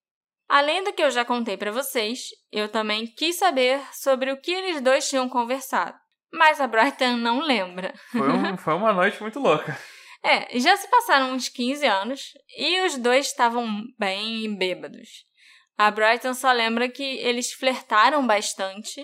Além 0.49 0.83
do 0.83 0.91
que 0.91 1.01
eu 1.01 1.09
já 1.09 1.23
contei 1.23 1.55
para 1.55 1.71
vocês, 1.71 2.25
eu 2.51 2.67
também 2.67 3.07
quis 3.07 3.37
saber 3.37 3.81
sobre 3.93 4.31
o 4.31 4.41
que 4.41 4.51
eles 4.51 4.81
dois 4.81 5.07
tinham 5.07 5.29
conversado. 5.29 5.97
Mas 6.33 6.59
a 6.61 6.67
Brighton 6.67 7.17
não 7.17 7.39
lembra. 7.41 7.93
Foi, 8.11 8.29
um- 8.29 8.57
foi 8.57 8.73
uma 8.73 8.93
noite 8.93 9.21
muito 9.21 9.39
louca. 9.39 9.77
É, 10.23 10.57
já 10.59 10.77
se 10.77 10.87
passaram 10.89 11.33
uns 11.33 11.49
15 11.49 11.85
anos 11.85 12.21
e 12.57 12.79
os 12.81 12.97
dois 12.97 13.25
estavam 13.27 13.83
bem 13.97 14.55
bêbados. 14.55 15.25
A 15.77 15.89
Brighton 15.89 16.33
só 16.33 16.51
lembra 16.51 16.87
que 16.89 17.03
eles 17.03 17.51
flertaram 17.53 18.25
bastante, 18.27 19.03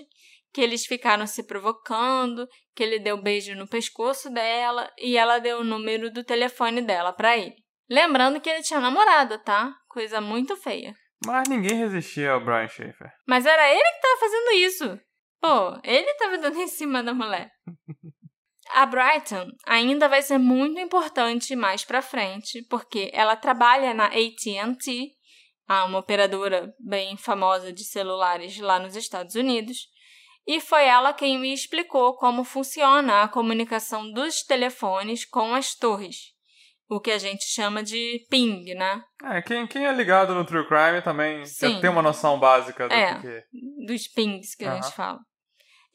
que 0.54 0.60
eles 0.60 0.86
ficaram 0.86 1.26
se 1.26 1.42
provocando, 1.44 2.46
que 2.74 2.82
ele 2.84 3.00
deu 3.00 3.20
beijo 3.20 3.54
no 3.56 3.66
pescoço 3.66 4.30
dela 4.30 4.88
e 4.96 5.16
ela 5.16 5.38
deu 5.40 5.58
o 5.58 5.64
número 5.64 6.08
do 6.12 6.22
telefone 6.22 6.80
dela 6.82 7.12
pra 7.12 7.36
ele. 7.36 7.56
Lembrando 7.90 8.40
que 8.40 8.48
ele 8.48 8.62
tinha 8.62 8.78
namorada, 8.80 9.38
tá? 9.38 9.74
Coisa 9.88 10.20
muito 10.20 10.56
feia. 10.56 10.94
Mas 11.26 11.48
ninguém 11.48 11.78
resistia 11.78 12.30
ao 12.30 12.40
Brian 12.44 12.68
Schaefer. 12.68 13.10
Mas 13.26 13.44
era 13.44 13.68
ele 13.68 13.82
que 13.82 14.00
tava 14.00 14.20
fazendo 14.20 14.52
isso. 14.52 15.00
Pô, 15.40 15.78
ele 15.84 16.12
tava 16.14 16.38
dando 16.38 16.58
em 16.60 16.66
cima 16.68 17.02
da 17.02 17.14
mulher. 17.14 17.50
A 18.70 18.84
Brighton 18.84 19.46
ainda 19.66 20.08
vai 20.08 20.20
ser 20.20 20.38
muito 20.38 20.78
importante 20.78 21.56
mais 21.56 21.84
pra 21.84 22.02
frente, 22.02 22.62
porque 22.68 23.10
ela 23.14 23.34
trabalha 23.36 23.94
na 23.94 24.06
AT&T, 24.06 25.10
a 25.66 25.84
uma 25.84 25.98
operadora 25.98 26.72
bem 26.78 27.16
famosa 27.16 27.72
de 27.72 27.84
celulares 27.84 28.58
lá 28.58 28.78
nos 28.78 28.96
Estados 28.96 29.34
Unidos, 29.34 29.86
e 30.46 30.60
foi 30.60 30.84
ela 30.84 31.12
quem 31.12 31.38
me 31.38 31.52
explicou 31.52 32.16
como 32.16 32.42
funciona 32.42 33.22
a 33.22 33.28
comunicação 33.28 34.10
dos 34.12 34.42
telefones 34.42 35.24
com 35.26 35.54
as 35.54 35.74
torres, 35.74 36.16
o 36.88 37.00
que 37.00 37.10
a 37.10 37.18
gente 37.18 37.44
chama 37.44 37.82
de 37.82 38.24
ping, 38.30 38.64
né? 38.74 39.02
É, 39.24 39.42
quem, 39.42 39.66
quem 39.66 39.86
é 39.86 39.92
ligado 39.92 40.34
no 40.34 40.44
True 40.46 40.66
Crime 40.66 41.02
também 41.02 41.44
Sim. 41.44 41.74
já 41.74 41.80
tem 41.80 41.90
uma 41.90 42.00
noção 42.02 42.38
básica 42.40 42.88
do 42.88 42.94
É. 42.94 43.20
que. 43.20 43.42
dos 43.86 44.08
pings 44.08 44.54
que 44.54 44.64
a 44.64 44.72
Aham. 44.72 44.82
gente 44.82 44.94
fala. 44.94 45.18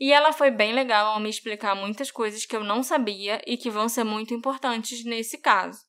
E 0.03 0.11
ela 0.11 0.33
foi 0.33 0.51
bem 0.51 0.73
legal 0.73 1.13
ao 1.13 1.19
me 1.21 1.29
explicar 1.29 1.73
muitas 1.77 2.11
coisas 2.11 2.45
que 2.45 2.53
eu 2.53 2.61
não 2.61 2.83
sabia 2.83 3.41
e 3.47 3.55
que 3.55 3.69
vão 3.69 3.87
ser 3.87 4.03
muito 4.03 4.33
importantes 4.33 5.05
nesse 5.05 5.37
caso. 5.37 5.79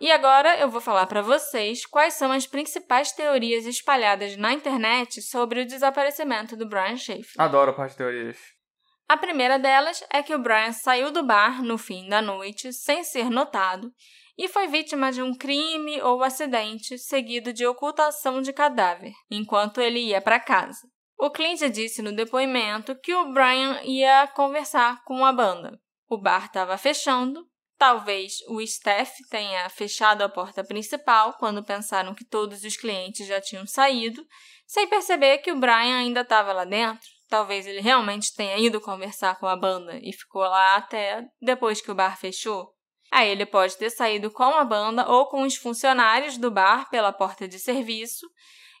E 0.00 0.10
agora 0.10 0.58
eu 0.58 0.68
vou 0.68 0.80
falar 0.80 1.06
para 1.06 1.22
vocês 1.22 1.86
quais 1.86 2.14
são 2.14 2.32
as 2.32 2.44
principais 2.44 3.12
teorias 3.12 3.64
espalhadas 3.64 4.36
na 4.36 4.52
internet 4.52 5.22
sobre 5.22 5.60
o 5.60 5.64
desaparecimento 5.64 6.56
do 6.56 6.68
Brian 6.68 6.96
Schaefer. 6.96 7.34
Adoro 7.38 7.70
a 7.70 7.74
parte 7.74 7.92
de 7.92 7.98
teorias. 7.98 8.38
A 9.08 9.16
primeira 9.16 9.60
delas 9.60 10.02
é 10.12 10.24
que 10.24 10.34
o 10.34 10.40
Brian 10.40 10.72
saiu 10.72 11.12
do 11.12 11.22
bar 11.22 11.62
no 11.62 11.78
fim 11.78 12.08
da 12.08 12.20
noite 12.20 12.72
sem 12.72 13.04
ser 13.04 13.30
notado 13.30 13.92
e 14.36 14.48
foi 14.48 14.66
vítima 14.68 15.12
de 15.12 15.22
um 15.22 15.34
crime 15.34 16.00
ou 16.02 16.22
acidente 16.22 16.98
seguido 16.98 17.52
de 17.52 17.66
ocultação 17.66 18.40
de 18.40 18.52
cadáver 18.52 19.12
enquanto 19.30 19.80
ele 19.80 20.00
ia 20.00 20.20
para 20.20 20.40
casa. 20.40 20.80
O 21.18 21.30
Clint 21.30 21.60
disse 21.70 22.02
no 22.02 22.14
depoimento 22.14 22.98
que 23.00 23.14
o 23.14 23.32
Brian 23.32 23.80
ia 23.84 24.26
conversar 24.28 25.02
com 25.04 25.24
a 25.24 25.32
banda. 25.32 25.78
O 26.08 26.18
bar 26.18 26.46
estava 26.46 26.76
fechando 26.76 27.46
Talvez 27.82 28.34
o 28.46 28.60
staff 28.60 29.12
tenha 29.28 29.68
fechado 29.68 30.22
a 30.22 30.28
porta 30.28 30.62
principal 30.62 31.32
quando 31.32 31.64
pensaram 31.64 32.14
que 32.14 32.24
todos 32.24 32.62
os 32.62 32.76
clientes 32.76 33.26
já 33.26 33.40
tinham 33.40 33.66
saído, 33.66 34.24
sem 34.64 34.86
perceber 34.86 35.38
que 35.38 35.50
o 35.50 35.58
Brian 35.58 35.98
ainda 35.98 36.20
estava 36.20 36.52
lá 36.52 36.64
dentro. 36.64 37.08
Talvez 37.28 37.66
ele 37.66 37.80
realmente 37.80 38.32
tenha 38.36 38.56
ido 38.56 38.80
conversar 38.80 39.36
com 39.40 39.48
a 39.48 39.56
banda 39.56 39.98
e 40.00 40.12
ficou 40.12 40.42
lá 40.42 40.76
até 40.76 41.26
depois 41.40 41.80
que 41.80 41.90
o 41.90 41.94
bar 41.96 42.16
fechou. 42.16 42.72
Aí 43.12 43.28
ele 43.28 43.44
pode 43.44 43.76
ter 43.76 43.90
saído 43.90 44.30
com 44.30 44.42
a 44.42 44.64
banda 44.64 45.06
ou 45.06 45.26
com 45.26 45.42
os 45.42 45.54
funcionários 45.54 46.38
do 46.38 46.50
bar 46.50 46.88
pela 46.88 47.12
porta 47.12 47.46
de 47.46 47.58
serviço 47.58 48.26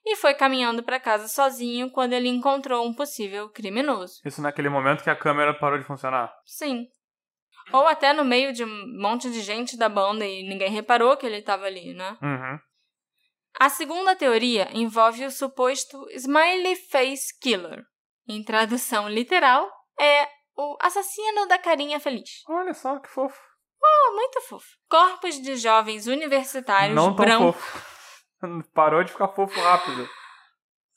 e 0.06 0.16
foi 0.16 0.32
caminhando 0.32 0.82
para 0.82 0.98
casa 0.98 1.28
sozinho 1.28 1.90
quando 1.90 2.14
ele 2.14 2.28
encontrou 2.28 2.86
um 2.86 2.94
possível 2.94 3.50
criminoso. 3.50 4.22
Isso 4.24 4.40
naquele 4.40 4.70
momento 4.70 5.04
que 5.04 5.10
a 5.10 5.14
câmera 5.14 5.52
parou 5.52 5.78
de 5.78 5.84
funcionar? 5.84 6.34
Sim. 6.46 6.86
Ou 7.74 7.86
até 7.86 8.14
no 8.14 8.24
meio 8.24 8.54
de 8.54 8.64
um 8.64 8.98
monte 8.98 9.30
de 9.30 9.42
gente 9.42 9.76
da 9.76 9.90
banda 9.90 10.24
e 10.24 10.48
ninguém 10.48 10.70
reparou 10.70 11.14
que 11.14 11.26
ele 11.26 11.36
estava 11.36 11.66
ali, 11.66 11.92
né? 11.92 12.16
Uhum. 12.22 12.58
A 13.60 13.68
segunda 13.68 14.16
teoria 14.16 14.66
envolve 14.72 15.26
o 15.26 15.30
suposto 15.30 16.08
Smiley 16.10 16.74
Face 16.90 17.38
Killer. 17.38 17.84
Em 18.26 18.42
tradução 18.42 19.10
literal, 19.10 19.70
é 20.00 20.26
o 20.56 20.74
assassino 20.80 21.46
da 21.46 21.58
carinha 21.58 22.00
feliz. 22.00 22.42
Olha 22.48 22.72
só 22.72 22.98
que 22.98 23.10
fofo. 23.10 23.51
Oh, 23.84 24.14
muito 24.14 24.40
fofo. 24.42 24.76
Corpos 24.88 25.40
de 25.40 25.56
jovens 25.56 26.06
universitários 26.06 26.94
Não 26.94 27.14
tão 27.14 27.24
brancos. 27.24 27.56
fofo. 27.56 27.92
Parou 28.74 29.02
de 29.02 29.12
ficar 29.12 29.28
fofo 29.28 29.60
rápido. 29.60 30.08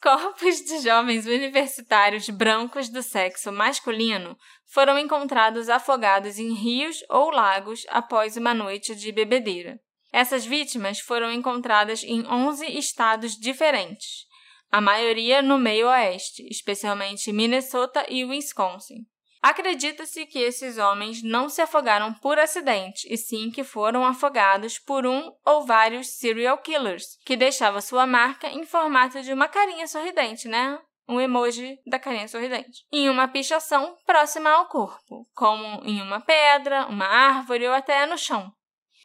Corpos 0.01 0.57
de 0.57 0.79
jovens 0.81 1.25
universitários 1.25 2.29
brancos 2.29 2.89
do 2.89 3.01
sexo 3.01 3.51
masculino 3.51 4.37
foram 4.67 4.99
encontrados 4.99 5.67
afogados 5.67 6.37
em 6.37 6.53
rios 6.53 7.03
ou 7.09 7.31
lagos 7.31 7.85
após 7.89 8.37
uma 8.37 8.53
noite 8.53 8.93
de 8.95 9.11
bebedeira. 9.11 9.79
Essas 10.13 10.45
vítimas 10.45 10.99
foram 10.99 11.31
encontradas 11.31 12.03
em 12.03 12.25
11 12.25 12.65
estados 12.77 13.33
diferentes, 13.33 14.25
a 14.71 14.79
maioria 14.79 15.41
no 15.41 15.57
meio 15.57 15.87
oeste, 15.87 16.45
especialmente 16.49 17.31
Minnesota 17.31 18.05
e 18.09 18.25
Wisconsin. 18.25 19.05
Acredita-se 19.45 20.25
que 20.25 20.39
esses 20.39 20.79
homens 20.79 21.21
não 21.21 21.49
se 21.49 21.61
afogaram 21.61 22.11
por 22.15 22.39
acidente, 22.39 23.07
e 23.07 23.15
sim 23.15 23.51
que 23.51 23.63
foram 23.63 24.03
afogados 24.03 24.79
por 24.79 25.05
um 25.05 25.31
ou 25.45 25.63
vários 25.63 26.17
serial 26.17 26.57
killers, 26.57 27.19
que 27.23 27.37
deixava 27.37 27.79
sua 27.79 28.07
marca 28.07 28.47
em 28.47 28.65
formato 28.65 29.21
de 29.21 29.31
uma 29.31 29.47
carinha 29.47 29.85
sorridente, 29.85 30.47
né? 30.47 30.79
Um 31.07 31.21
emoji 31.21 31.77
da 31.85 31.99
carinha 31.99 32.27
sorridente. 32.27 32.87
Em 32.91 33.07
uma 33.07 33.27
pichação 33.27 33.95
próxima 34.03 34.49
ao 34.49 34.67
corpo, 34.67 35.29
como 35.35 35.63
em 35.85 36.01
uma 36.01 36.19
pedra, 36.19 36.87
uma 36.87 37.05
árvore 37.05 37.67
ou 37.67 37.73
até 37.75 38.03
no 38.07 38.17
chão. 38.17 38.51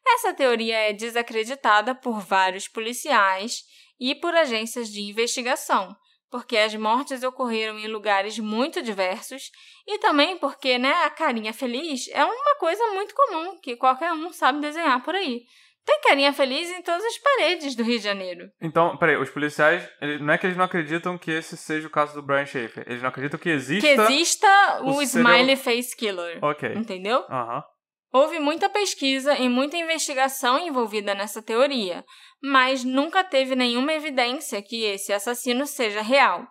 Essa 0.07 0.33
teoria 0.33 0.89
é 0.89 0.95
desacreditada 0.95 1.95
por 1.95 2.19
vários 2.19 2.67
policiais 2.67 3.61
e 4.01 4.15
por 4.15 4.35
agências 4.35 4.89
de 4.89 5.03
investigação, 5.03 5.95
porque 6.31 6.57
as 6.57 6.75
mortes 6.75 7.23
ocorreram 7.23 7.79
em 7.79 7.87
lugares 7.89 8.39
muito 8.39 8.83
diversos 8.83 9.51
e 9.87 9.99
também 9.99 10.39
porque, 10.39 10.79
né, 10.79 10.93
a 11.05 11.11
carinha 11.11 11.53
feliz 11.53 12.09
é 12.13 12.25
uma 12.25 12.55
coisa 12.59 12.87
muito 12.89 13.15
comum 13.15 13.59
que 13.61 13.77
qualquer 13.77 14.13
um 14.13 14.33
sabe 14.33 14.61
desenhar 14.61 15.03
por 15.03 15.15
aí. 15.15 15.43
Tem 15.85 15.99
carinha 16.03 16.33
feliz 16.33 16.71
em 16.71 16.83
todas 16.83 17.03
as 17.05 17.17
paredes 17.19 17.75
do 17.75 17.83
Rio 17.83 17.97
de 17.99 18.05
Janeiro. 18.05 18.49
Então, 18.61 18.97
peraí, 18.99 19.17
os 19.17 19.31
policiais, 19.31 19.83
eles- 20.01 20.21
não 20.21 20.33
é 20.35 20.39
que 20.39 20.47
eles 20.47 20.57
não 20.57 20.67
acreditam 20.67 21.17
que 21.17 21.31
esse 21.31 21.57
seja 21.57 21.89
o 21.89 21.91
caso 21.91 22.15
do 22.15 22.23
Brian 22.23 22.45
Schaefer. 22.45 22.85
Eles 22.87 23.01
não 23.01 23.09
acreditam 23.09 23.41
que 23.41 23.49
exista. 23.49 23.87
Que 23.89 24.01
exista 24.01 24.83
o, 24.83 24.91
o 24.99 25.03
Smiley 25.03 25.57
Face 25.57 25.97
Killer. 25.97 26.39
Ok. 26.45 26.75
Entendeu? 26.75 27.25
Aham. 27.31 27.65
Houve 28.13 28.41
muita 28.41 28.69
pesquisa 28.69 29.37
e 29.39 29.49
muita 29.49 29.77
investigação 29.77 30.59
envolvida 30.59 31.15
nessa 31.15 31.41
teoria, 31.41 32.05
mas 32.43 32.83
nunca 32.83 33.23
teve 33.23 33.55
nenhuma 33.55 33.93
evidência 33.93 34.61
que 34.61 34.83
esse 34.85 35.13
assassino 35.13 35.65
seja 35.67 36.03
real. 36.03 36.45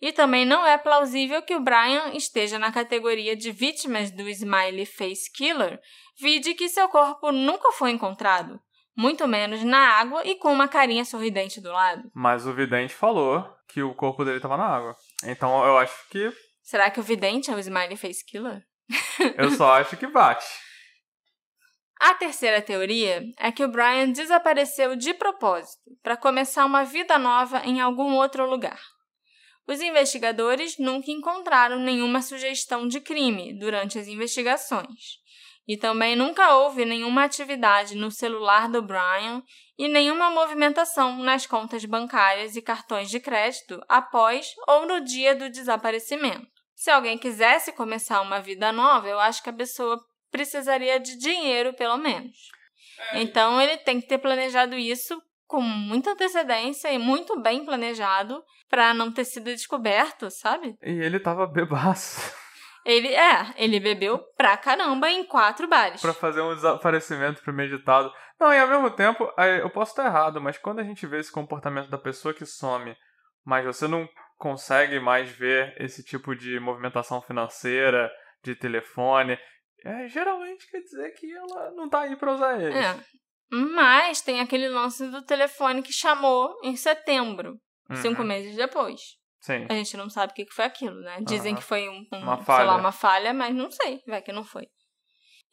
E 0.00 0.10
também 0.10 0.46
não 0.46 0.66
é 0.66 0.78
plausível 0.78 1.42
que 1.42 1.54
o 1.54 1.60
Brian 1.60 2.12
esteja 2.14 2.58
na 2.58 2.72
categoria 2.72 3.36
de 3.36 3.52
vítimas 3.52 4.10
do 4.10 4.28
Smiley 4.28 4.86
Face 4.86 5.30
Killer, 5.30 5.78
vide 6.18 6.54
que 6.54 6.68
seu 6.68 6.88
corpo 6.88 7.30
nunca 7.30 7.70
foi 7.72 7.90
encontrado, 7.90 8.58
muito 8.96 9.28
menos 9.28 9.62
na 9.62 9.78
água 9.78 10.22
e 10.24 10.34
com 10.34 10.50
uma 10.50 10.66
carinha 10.66 11.04
sorridente 11.04 11.60
do 11.60 11.70
lado. 11.70 12.10
Mas 12.14 12.46
o 12.46 12.54
vidente 12.54 12.94
falou 12.94 13.46
que 13.68 13.82
o 13.82 13.94
corpo 13.94 14.24
dele 14.24 14.40
tava 14.40 14.56
na 14.56 14.66
água. 14.66 14.96
Então 15.24 15.64
eu 15.64 15.76
acho 15.76 16.08
que. 16.08 16.32
Será 16.62 16.90
que 16.90 17.00
o 17.00 17.02
vidente 17.02 17.50
é 17.50 17.54
o 17.54 17.58
Smiley 17.58 17.96
Face 17.96 18.24
Killer? 18.24 18.62
Eu 19.36 19.50
só 19.50 19.74
acho 19.74 19.96
que 19.96 20.06
bate. 20.06 20.46
A 22.02 22.14
terceira 22.14 22.60
teoria 22.60 23.22
é 23.38 23.52
que 23.52 23.64
o 23.64 23.68
Brian 23.68 24.10
desapareceu 24.10 24.96
de 24.96 25.14
propósito 25.14 25.88
para 26.02 26.16
começar 26.16 26.66
uma 26.66 26.82
vida 26.82 27.16
nova 27.16 27.62
em 27.64 27.80
algum 27.80 28.16
outro 28.16 28.44
lugar. 28.44 28.80
Os 29.68 29.80
investigadores 29.80 30.78
nunca 30.78 31.12
encontraram 31.12 31.78
nenhuma 31.78 32.20
sugestão 32.20 32.88
de 32.88 33.00
crime 33.00 33.56
durante 33.56 34.00
as 34.00 34.08
investigações. 34.08 35.20
E 35.64 35.76
também 35.76 36.16
nunca 36.16 36.56
houve 36.56 36.84
nenhuma 36.84 37.22
atividade 37.22 37.94
no 37.94 38.10
celular 38.10 38.68
do 38.68 38.82
Brian 38.82 39.40
e 39.78 39.86
nenhuma 39.86 40.28
movimentação 40.28 41.18
nas 41.18 41.46
contas 41.46 41.84
bancárias 41.84 42.56
e 42.56 42.62
cartões 42.62 43.10
de 43.10 43.20
crédito 43.20 43.80
após 43.88 44.52
ou 44.66 44.86
no 44.86 45.04
dia 45.04 45.36
do 45.36 45.48
desaparecimento. 45.48 46.48
Se 46.74 46.90
alguém 46.90 47.16
quisesse 47.16 47.70
começar 47.70 48.20
uma 48.22 48.40
vida 48.40 48.72
nova, 48.72 49.08
eu 49.08 49.20
acho 49.20 49.40
que 49.40 49.50
a 49.50 49.52
pessoa 49.52 50.04
precisaria 50.32 50.98
de 50.98 51.16
dinheiro, 51.16 51.72
pelo 51.74 51.96
menos. 51.96 52.36
Então 53.12 53.60
ele 53.60 53.76
tem 53.78 54.00
que 54.00 54.08
ter 54.08 54.18
planejado 54.18 54.74
isso 54.74 55.20
com 55.46 55.60
muita 55.60 56.12
antecedência 56.12 56.90
e 56.90 56.98
muito 56.98 57.40
bem 57.40 57.64
planejado 57.64 58.42
para 58.68 58.94
não 58.94 59.12
ter 59.12 59.24
sido 59.24 59.44
descoberto, 59.44 60.30
sabe? 60.30 60.74
E 60.82 60.90
ele 60.90 61.20
tava 61.20 61.46
bebaço 61.46 62.34
Ele 62.84 63.14
é, 63.14 63.52
ele 63.56 63.78
bebeu 63.78 64.18
pra 64.36 64.56
caramba 64.56 65.08
em 65.10 65.24
quatro 65.24 65.68
bares. 65.68 66.00
pra 66.00 66.12
fazer 66.14 66.40
um 66.40 66.54
desaparecimento 66.54 67.42
premeditado. 67.42 68.12
Não, 68.40 68.52
e 68.52 68.58
ao 68.58 68.66
mesmo 68.66 68.90
tempo, 68.90 69.30
eu 69.60 69.70
posso 69.70 69.92
estar 69.92 70.06
errado, 70.06 70.40
mas 70.40 70.58
quando 70.58 70.80
a 70.80 70.82
gente 70.82 71.06
vê 71.06 71.20
esse 71.20 71.30
comportamento 71.30 71.88
da 71.88 71.98
pessoa 71.98 72.34
que 72.34 72.44
some, 72.44 72.96
mas 73.44 73.64
você 73.64 73.86
não 73.86 74.08
consegue 74.36 74.98
mais 74.98 75.30
ver 75.30 75.76
esse 75.78 76.02
tipo 76.02 76.34
de 76.34 76.58
movimentação 76.58 77.22
financeira, 77.22 78.10
de 78.42 78.56
telefone, 78.56 79.38
é, 79.84 80.08
geralmente 80.08 80.70
quer 80.70 80.80
dizer 80.80 81.10
que 81.14 81.32
ela 81.32 81.70
não 81.72 81.88
tá 81.88 82.00
aí 82.02 82.16
pra 82.16 82.34
usar 82.34 82.60
eles. 82.60 82.76
É. 82.76 82.98
Mas 83.50 84.20
tem 84.22 84.40
aquele 84.40 84.68
lance 84.68 85.06
do 85.08 85.22
telefone 85.22 85.82
que 85.82 85.92
chamou 85.92 86.56
em 86.62 86.74
setembro, 86.76 87.58
Uhum. 87.90 87.96
cinco 87.96 88.24
meses 88.24 88.56
depois. 88.56 89.00
Sim. 89.40 89.66
A 89.68 89.74
gente 89.74 89.96
não 89.96 90.08
sabe 90.08 90.32
o 90.32 90.34
que 90.34 90.46
foi 90.52 90.64
aquilo, 90.64 91.00
né? 91.00 91.18
Dizem 91.26 91.52
Aham. 91.52 91.60
que 91.60 91.66
foi 91.66 91.88
um, 91.88 92.06
um, 92.12 92.18
Uma 92.20 92.36
sei 92.36 92.44
falha. 92.46 92.64
lá, 92.64 92.76
uma 92.76 92.92
falha, 92.92 93.34
mas 93.34 93.54
não 93.54 93.70
sei, 93.70 94.00
vai 94.06 94.22
que 94.22 94.32
não 94.32 94.44
foi. 94.44 94.66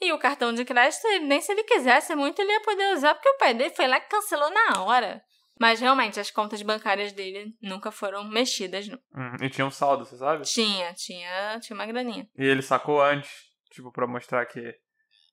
E 0.02 0.14
o 0.14 0.20
cartão 0.20 0.54
de 0.54 0.64
crédito, 0.64 1.06
nem 1.24 1.42
se 1.42 1.52
ele 1.52 1.64
quisesse 1.64 2.16
muito, 2.16 2.40
ele 2.42 2.52
ia 2.54 2.62
poder 2.62 2.94
usar, 2.94 3.16
porque 3.16 3.30
o 3.30 3.38
pai 3.38 3.54
dele 3.54 3.72
foi 3.76 3.88
lá 3.88 3.98
e 3.98 4.02
cancelou 4.02 4.50
na 4.52 4.84
hora. 4.84 5.22
Mas 5.60 5.82
realmente, 5.82 6.20
as 6.22 6.32
contas 6.32 6.62
bancárias 6.62 7.12
dele 7.12 7.48
nunca 7.62 7.92
foram 7.92 8.24
mexidas, 8.24 8.88
não. 8.88 8.98
Uhum. 9.14 9.36
E 9.44 9.50
tinha 9.50 9.66
um 9.68 9.72
saldo, 9.72 10.06
você 10.06 10.16
sabe? 10.16 10.44
Tinha, 10.46 10.94
tinha, 10.94 11.60
tinha 11.60 11.76
uma 11.76 11.86
graninha. 11.86 12.26
E 12.38 12.46
ele 12.46 12.62
sacou 12.62 13.02
antes, 13.02 13.30
tipo, 13.70 13.92
pra 13.92 14.08
mostrar 14.08 14.46
que. 14.46 14.74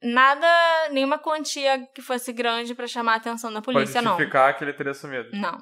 Nada, 0.02 0.46
nenhuma 0.90 1.18
quantia 1.18 1.86
que 1.94 2.02
fosse 2.02 2.32
grande 2.32 2.74
pra 2.74 2.86
chamar 2.86 3.14
a 3.14 3.16
atenção 3.16 3.52
da 3.52 3.62
Pra 3.62 3.72
polícia, 3.72 4.02
não. 4.02 4.12
justificar 4.12 4.56
que 4.56 4.62
ele 4.64 4.72
teria 4.74 4.92
sumido. 4.94 5.30
Não. 5.32 5.58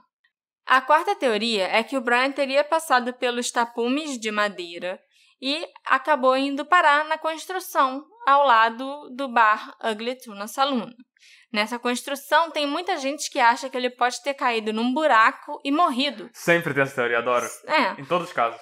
A 0.67 0.81
quarta 0.81 1.15
teoria 1.15 1.69
é 1.69 1.83
que 1.83 1.97
o 1.97 2.01
Brian 2.01 2.33
teria 2.33 2.65
passado 2.65 3.13
pelos 3.15 3.51
tapumes 3.51 4.19
de 4.19 4.31
madeira 4.31 4.99
e 5.41 5.65
acabou 5.87 6.37
indo 6.37 6.65
parar 6.65 7.05
na 7.05 7.19
construção 7.19 8.05
ao 8.27 8.47
lado 8.47 9.09
do 9.15 9.29
bar 9.29 9.77
Ugly 9.85 10.17
Tuna 10.19 10.49
Saloon. 10.49 10.91
Nessa 11.53 11.79
construção 11.79 12.51
tem 12.51 12.67
muita 12.67 12.97
gente 12.97 13.31
que 13.31 13.39
acha 13.39 13.69
que 13.71 13.77
ele 13.77 13.91
pode 13.91 14.21
ter 14.23 14.35
caído 14.35 14.73
num 14.73 14.93
buraco 14.93 15.61
e 15.65 15.71
morrido. 15.71 16.29
Sempre 16.33 16.75
tem 16.75 16.83
essa 16.83 16.95
teoria, 16.97 17.19
adoro. 17.19 17.47
É, 17.67 18.01
Em 18.01 18.05
todos 18.05 18.29
os 18.29 18.33
casos. 18.33 18.61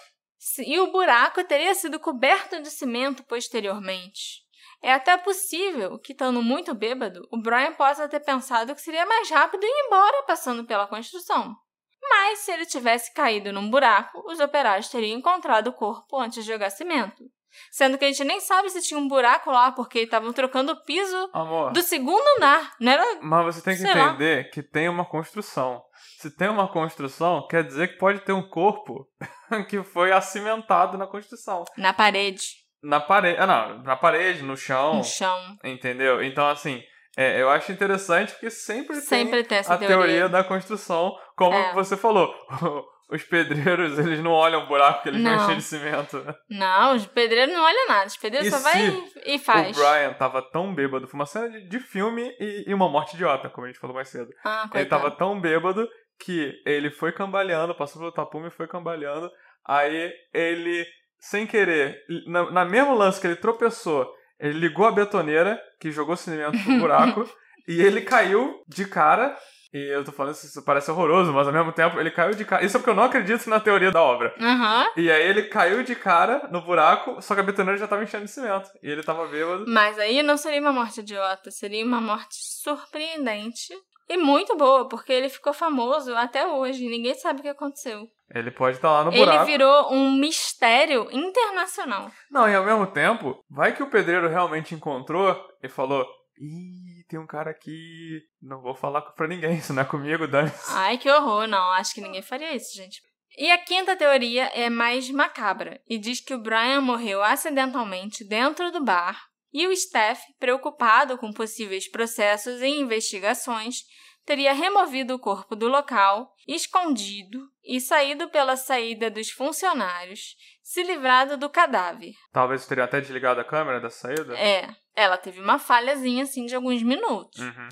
E 0.59 0.81
o 0.81 0.91
buraco 0.91 1.45
teria 1.45 1.75
sido 1.75 2.01
coberto 2.01 2.61
de 2.61 2.71
cimento 2.71 3.23
posteriormente. 3.23 4.43
É 4.83 4.93
até 4.93 5.17
possível 5.17 5.99
que, 6.01 6.13
estando 6.13 6.43
muito 6.43 6.75
bêbado, 6.75 7.27
o 7.31 7.41
Brian 7.41 7.73
possa 7.75 8.09
ter 8.09 8.21
pensado 8.21 8.75
que 8.75 8.81
seria 8.81 9.07
mais 9.07 9.31
rápido 9.31 9.65
ir 9.65 9.87
embora 9.87 10.25
passando 10.25 10.65
pela 10.65 10.89
construção. 10.89 11.57
Mas 12.03 12.41
se 12.41 12.51
ele 12.51 12.67
tivesse 12.67 13.15
caído 13.15 13.53
num 13.53 13.71
buraco, 13.71 14.21
os 14.27 14.41
operários 14.41 14.89
teriam 14.89 15.17
encontrado 15.17 15.69
o 15.69 15.73
corpo 15.73 16.19
antes 16.19 16.45
de 16.45 16.51
jogar 16.51 16.71
cimento. 16.71 17.25
Sendo 17.71 17.97
que 17.99 18.05
a 18.05 18.09
gente 18.09 18.25
nem 18.25 18.41
sabe 18.41 18.71
se 18.71 18.83
tinha 18.83 18.99
um 18.99 19.09
buraco 19.09 19.51
lá, 19.51 19.73
porque 19.73 20.01
estavam 20.01 20.33
trocando 20.33 20.73
o 20.73 20.83
piso 20.85 21.31
Amor, 21.33 21.73
do 21.73 21.83
segundo 21.83 22.25
andar. 22.37 22.73
Não 22.81 22.93
era. 22.93 23.19
mas 23.23 23.45
você 23.57 23.63
tem 23.63 23.75
que 23.75 23.81
sei 23.83 23.95
lá. 23.95 24.09
entender 24.09 24.51
que 24.51 24.63
tem 24.63 24.89
uma 24.89 25.05
construção. 25.05 25.83
Se 26.19 26.31
tem 26.37 26.49
uma 26.49 26.69
construção, 26.69 27.47
quer 27.49 27.65
dizer 27.65 27.89
que 27.89 27.99
pode 27.99 28.21
ter 28.21 28.33
um 28.33 28.49
corpo 28.49 29.07
que 29.69 29.83
foi 29.83 30.13
acimentado 30.13 30.97
na 30.99 31.07
construção. 31.07 31.65
Na 31.77 31.93
parede, 31.93 32.43
Na 32.83 33.01
parede. 33.01 33.39
Ah, 33.41 33.47
não. 33.47 33.83
Na 33.83 33.97
parede, 33.97 34.43
no 34.43 34.57
chão. 34.57 34.97
no 34.97 35.05
chão. 35.05 35.39
Entendeu? 35.65 36.23
Então, 36.23 36.49
assim, 36.49 36.83
é, 37.17 37.41
eu 37.41 37.49
acho 37.51 37.71
interessante 37.71 38.33
porque 38.33 38.51
sempre, 38.51 38.97
Sempre 39.01 39.45
tem 39.45 39.63
tem 39.63 39.73
a 39.75 39.79
teoria. 39.79 40.29
da 40.29 40.43
construção, 40.43 41.15
como 41.37 41.55
É. 41.57 41.73
você 41.75 41.97
falou. 41.97 42.33
Os 43.13 43.23
pedreiros, 43.23 43.99
eles 43.99 44.21
não 44.21 44.31
olham 44.31 44.65
o 44.65 44.67
buraco 44.67 45.03
que 45.03 45.11
eles 45.11 45.23
vão 45.23 45.31
Não. 45.37 45.45
encher 45.45 45.57
de 45.57 45.63
cimento. 45.63 46.37
Não, 46.49 46.97
os 46.97 47.07
pedreiros 47.07 47.53
não 47.55 47.63
olham 47.63 47.89
nada. 47.89 48.07
Os 48.07 48.17
pedreiros 48.17 48.49
E 48.49 48.51
só 48.51 48.59
vai 48.63 49.05
e 49.27 49.39
faz. 49.39 49.77
O 49.77 49.81
Brian 49.81 50.13
tava 50.15 50.41
tão 50.41 50.75
bêbado, 50.75 51.07
foi 51.07 51.21
uma 51.21 51.27
cena 51.27 51.51
de, 51.51 51.69
de 51.69 51.79
filme 51.79 52.35
e, 52.41 52.65
e 52.69 52.75
uma 52.75 52.89
morte 52.89 53.15
idiota, 53.15 53.51
como 53.51 53.67
a 53.67 53.71
gente 53.71 53.79
falou 53.79 53.95
mais 53.95 54.09
cedo. 54.09 54.31
Ah, 54.45 54.69
Ele 54.75 54.87
tava 54.87 55.11
tão 55.11 55.39
bêbado 55.41 55.87
que 56.25 56.53
ele 56.65 56.91
foi 56.91 57.13
cambaleando, 57.13 57.75
passou 57.75 58.01
pelo 58.01 58.13
tapume 58.13 58.49
e 58.49 58.51
foi 58.51 58.67
cambaleando. 58.67 59.31
Aí 59.67 60.11
ele, 60.33 60.87
sem 61.19 61.47
querer, 61.47 61.97
na, 62.27 62.51
na 62.51 62.65
mesmo 62.65 62.95
lance 62.95 63.21
que 63.21 63.27
ele 63.27 63.37
tropeçou, 63.37 64.09
ele 64.41 64.59
ligou 64.59 64.87
a 64.87 64.93
betoneira, 64.93 65.61
que 65.81 65.91
jogou 65.91 66.17
cimento 66.17 66.59
pro 66.65 66.79
buraco, 66.81 67.29
e 67.69 67.81
ele 67.81 68.01
caiu 68.01 68.63
de 68.69 68.87
cara. 68.87 69.37
E 69.75 69.79
eu 69.91 70.05
tô 70.05 70.13
falando 70.13 70.35
isso, 70.35 70.63
parece 70.65 70.91
horroroso, 70.91 71.33
mas 71.33 71.47
ao 71.47 71.53
mesmo 71.53 71.73
tempo 71.73 71.99
ele 71.99 72.11
caiu 72.11 72.35
de 72.35 72.45
cara. 72.45 72.63
Isso 72.65 72.77
é 72.77 72.79
porque 72.81 72.91
eu 72.91 72.95
não 72.95 73.05
acredito 73.05 73.49
na 73.49 73.59
teoria 73.59 73.91
da 73.91 74.03
obra. 74.03 74.35
Aham. 74.39 74.87
E 74.97 75.11
aí 75.11 75.23
ele 75.27 75.45
caiu 75.45 75.83
de 75.83 75.95
cara 75.95 76.47
no 76.51 76.61
buraco, 76.61 77.23
só 77.23 77.35
que 77.35 77.41
a 77.41 77.45
betoneira 77.45 77.79
já 77.79 77.89
tava 77.89 78.03
enchendo 78.05 78.27
de 78.27 78.31
cimento. 78.31 78.69
E 78.83 78.91
ele 78.91 79.03
tava 79.03 79.27
bêbado. 79.29 79.65
Mas 79.67 79.99
aí 79.99 80.23
não 80.23 80.37
seria 80.37 80.61
uma 80.61 80.73
morte 80.73 81.01
idiota, 81.01 81.51
seria 81.51 81.85
uma 81.85 82.01
morte 82.03 82.35
surpreendente 82.37 83.73
e 84.09 84.17
muito 84.19 84.55
boa, 84.57 84.87
porque 84.89 85.13
ele 85.13 85.29
ficou 85.31 85.55
famoso 85.55 86.15
até 86.15 86.47
hoje. 86.47 86.87
Ninguém 86.89 87.15
sabe 87.15 87.41
o 87.41 87.43
que 87.43 87.49
aconteceu. 87.49 88.07
Ele 88.35 88.51
pode 88.51 88.77
estar 88.77 88.91
lá 88.91 89.05
no 89.05 89.11
Ele 89.13 89.25
buraco. 89.25 89.47
virou 89.47 89.93
um 89.93 90.13
mistério 90.13 91.09
internacional. 91.11 92.11
Não, 92.31 92.49
e 92.49 92.55
ao 92.55 92.65
mesmo 92.65 92.87
tempo, 92.89 93.43
vai 93.51 93.75
que 93.75 93.83
o 93.83 93.91
pedreiro 93.91 94.29
realmente 94.29 94.75
encontrou 94.75 95.35
e 95.63 95.69
falou: 95.69 96.07
Ih, 96.39 96.92
tem 97.13 97.21
um 97.21 97.27
cara 97.27 97.51
aqui. 97.51 98.23
Não 98.41 98.63
vou 98.63 98.75
falar 98.75 99.03
pra 99.03 99.29
ninguém, 99.29 99.59
isso 99.59 99.75
não 99.75 99.83
é 99.83 99.85
comigo, 99.85 100.27
dane 100.27 100.51
Ai, 100.69 100.97
que 100.97 101.11
horror. 101.11 101.47
Não, 101.47 101.73
acho 101.73 101.95
que 101.95 102.01
ninguém 102.01 102.23
faria 102.23 102.55
isso, 102.57 102.75
gente. 102.75 103.03
E 103.37 103.51
a 103.51 103.59
quinta 103.59 103.95
teoria 103.95 104.45
é 104.55 104.71
mais 104.71 105.11
macabra 105.11 105.81
e 105.87 105.99
diz 105.99 106.21
que 106.21 106.35
o 106.35 106.43
Brian 106.43 106.81
morreu 106.81 107.23
acidentalmente 107.23 108.27
dentro 108.27 108.71
do 108.73 108.83
bar 108.83 109.23
e 109.53 109.67
o 109.67 109.77
Steph, 109.77 110.21
preocupado 110.39 111.19
com 111.19 111.33
possíveis 111.33 111.91
processos 111.91 112.63
e 112.63 112.67
investigações, 112.67 113.83
teria 114.25 114.53
removido 114.53 115.15
o 115.15 115.19
corpo 115.19 115.55
do 115.57 115.69
local, 115.69 116.35
escondido 116.47 117.49
e 117.65 117.81
saído 117.81 118.29
pela 118.29 118.57
saída 118.57 119.11
dos 119.11 119.31
funcionários, 119.31 120.37
se 120.63 120.83
livrado 120.83 121.37
do 121.37 121.51
cadáver. 121.51 122.15
Talvez 122.33 122.67
teria 122.67 122.85
até 122.85 123.01
desligado 123.01 123.41
a 123.41 123.45
câmera 123.45 123.81
dessa 123.81 124.09
saída. 124.09 124.39
É, 124.39 124.69
ela 124.95 125.17
teve 125.17 125.41
uma 125.41 125.59
falhazinha 125.59 126.25
assim 126.25 126.47
de 126.47 126.55
alguns 126.55 126.83
minutos. 126.83 127.41
Uhum. 127.41 127.69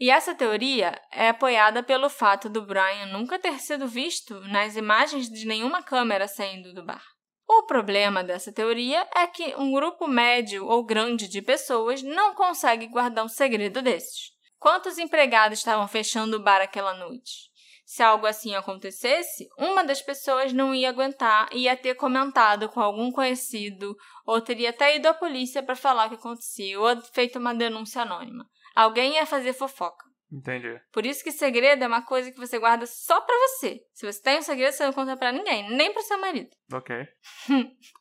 E 0.00 0.10
essa 0.10 0.34
teoria 0.34 1.00
é 1.12 1.28
apoiada 1.28 1.82
pelo 1.82 2.08
fato 2.10 2.48
do 2.48 2.62
Brian 2.62 3.06
nunca 3.12 3.38
ter 3.38 3.60
sido 3.60 3.86
visto 3.86 4.40
nas 4.48 4.74
imagens 4.74 5.28
de 5.28 5.46
nenhuma 5.46 5.82
câmera 5.82 6.26
saindo 6.26 6.74
do 6.74 6.84
bar. 6.84 7.04
O 7.48 7.64
problema 7.64 8.24
dessa 8.24 8.52
teoria 8.52 9.06
é 9.14 9.26
que 9.26 9.54
um 9.56 9.70
grupo 9.72 10.08
médio 10.08 10.66
ou 10.66 10.84
grande 10.84 11.28
de 11.28 11.42
pessoas 11.42 12.02
não 12.02 12.34
consegue 12.34 12.86
guardar 12.88 13.24
um 13.24 13.28
segredo 13.28 13.82
desses. 13.82 14.32
Quantos 14.62 14.96
empregados 14.96 15.58
estavam 15.58 15.88
fechando 15.88 16.36
o 16.36 16.40
bar 16.40 16.60
aquela 16.60 16.94
noite? 16.94 17.50
Se 17.84 18.00
algo 18.00 18.26
assim 18.26 18.54
acontecesse, 18.54 19.48
uma 19.58 19.82
das 19.82 20.00
pessoas 20.00 20.52
não 20.52 20.72
ia 20.72 20.88
aguentar 20.88 21.48
e 21.50 21.64
ia 21.64 21.76
ter 21.76 21.96
comentado 21.96 22.68
com 22.68 22.78
algum 22.78 23.10
conhecido, 23.10 23.96
ou 24.24 24.40
teria 24.40 24.70
até 24.70 24.94
ido 24.94 25.08
à 25.08 25.14
polícia 25.14 25.64
para 25.64 25.74
falar 25.74 26.06
o 26.06 26.10
que 26.10 26.14
aconteceu, 26.14 26.80
ou 26.80 27.00
feito 27.12 27.40
uma 27.40 27.52
denúncia 27.52 28.02
anônima. 28.02 28.48
Alguém 28.72 29.14
ia 29.14 29.26
fazer 29.26 29.52
fofoca. 29.52 30.04
Entendi. 30.30 30.80
Por 30.92 31.04
isso 31.04 31.24
que 31.24 31.32
segredo 31.32 31.82
é 31.82 31.88
uma 31.88 32.06
coisa 32.06 32.30
que 32.30 32.38
você 32.38 32.56
guarda 32.56 32.86
só 32.86 33.20
pra 33.20 33.36
você. 33.36 33.80
Se 33.92 34.06
você 34.06 34.22
tem 34.22 34.38
um 34.38 34.42
segredo, 34.42 34.72
você 34.72 34.86
não 34.86 34.92
conta 34.92 35.16
pra 35.16 35.32
ninguém, 35.32 35.68
nem 35.76 35.92
pro 35.92 36.04
seu 36.04 36.20
marido. 36.20 36.50
Ok. 36.72 37.04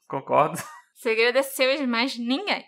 Concordo. 0.08 0.60
Segredo 0.94 1.40
é 1.40 1.42
seu 1.42 1.72
e 1.74 1.78
de 1.78 1.88
mais 1.88 2.16
ninguém. 2.20 2.64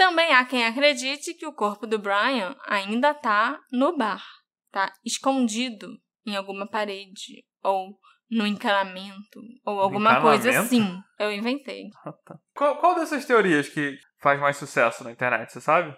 Também 0.00 0.32
há 0.32 0.42
quem 0.46 0.64
acredite 0.64 1.34
que 1.34 1.46
o 1.46 1.52
corpo 1.52 1.86
do 1.86 1.98
Brian 1.98 2.56
ainda 2.66 3.12
tá 3.12 3.60
no 3.70 3.94
bar, 3.98 4.24
tá 4.72 4.90
escondido 5.04 5.88
em 6.26 6.34
alguma 6.34 6.66
parede 6.66 7.44
ou 7.62 7.98
no 8.30 8.46
encanamento 8.46 9.42
ou 9.62 9.78
alguma 9.78 10.22
coisa 10.22 10.58
assim. 10.58 10.98
Eu 11.18 11.30
inventei. 11.30 11.90
Qual, 12.56 12.78
qual 12.78 12.94
dessas 12.94 13.26
teorias 13.26 13.68
que 13.68 13.98
faz 14.22 14.40
mais 14.40 14.56
sucesso 14.56 15.04
na 15.04 15.12
internet, 15.12 15.52
você 15.52 15.60
sabe? 15.60 15.94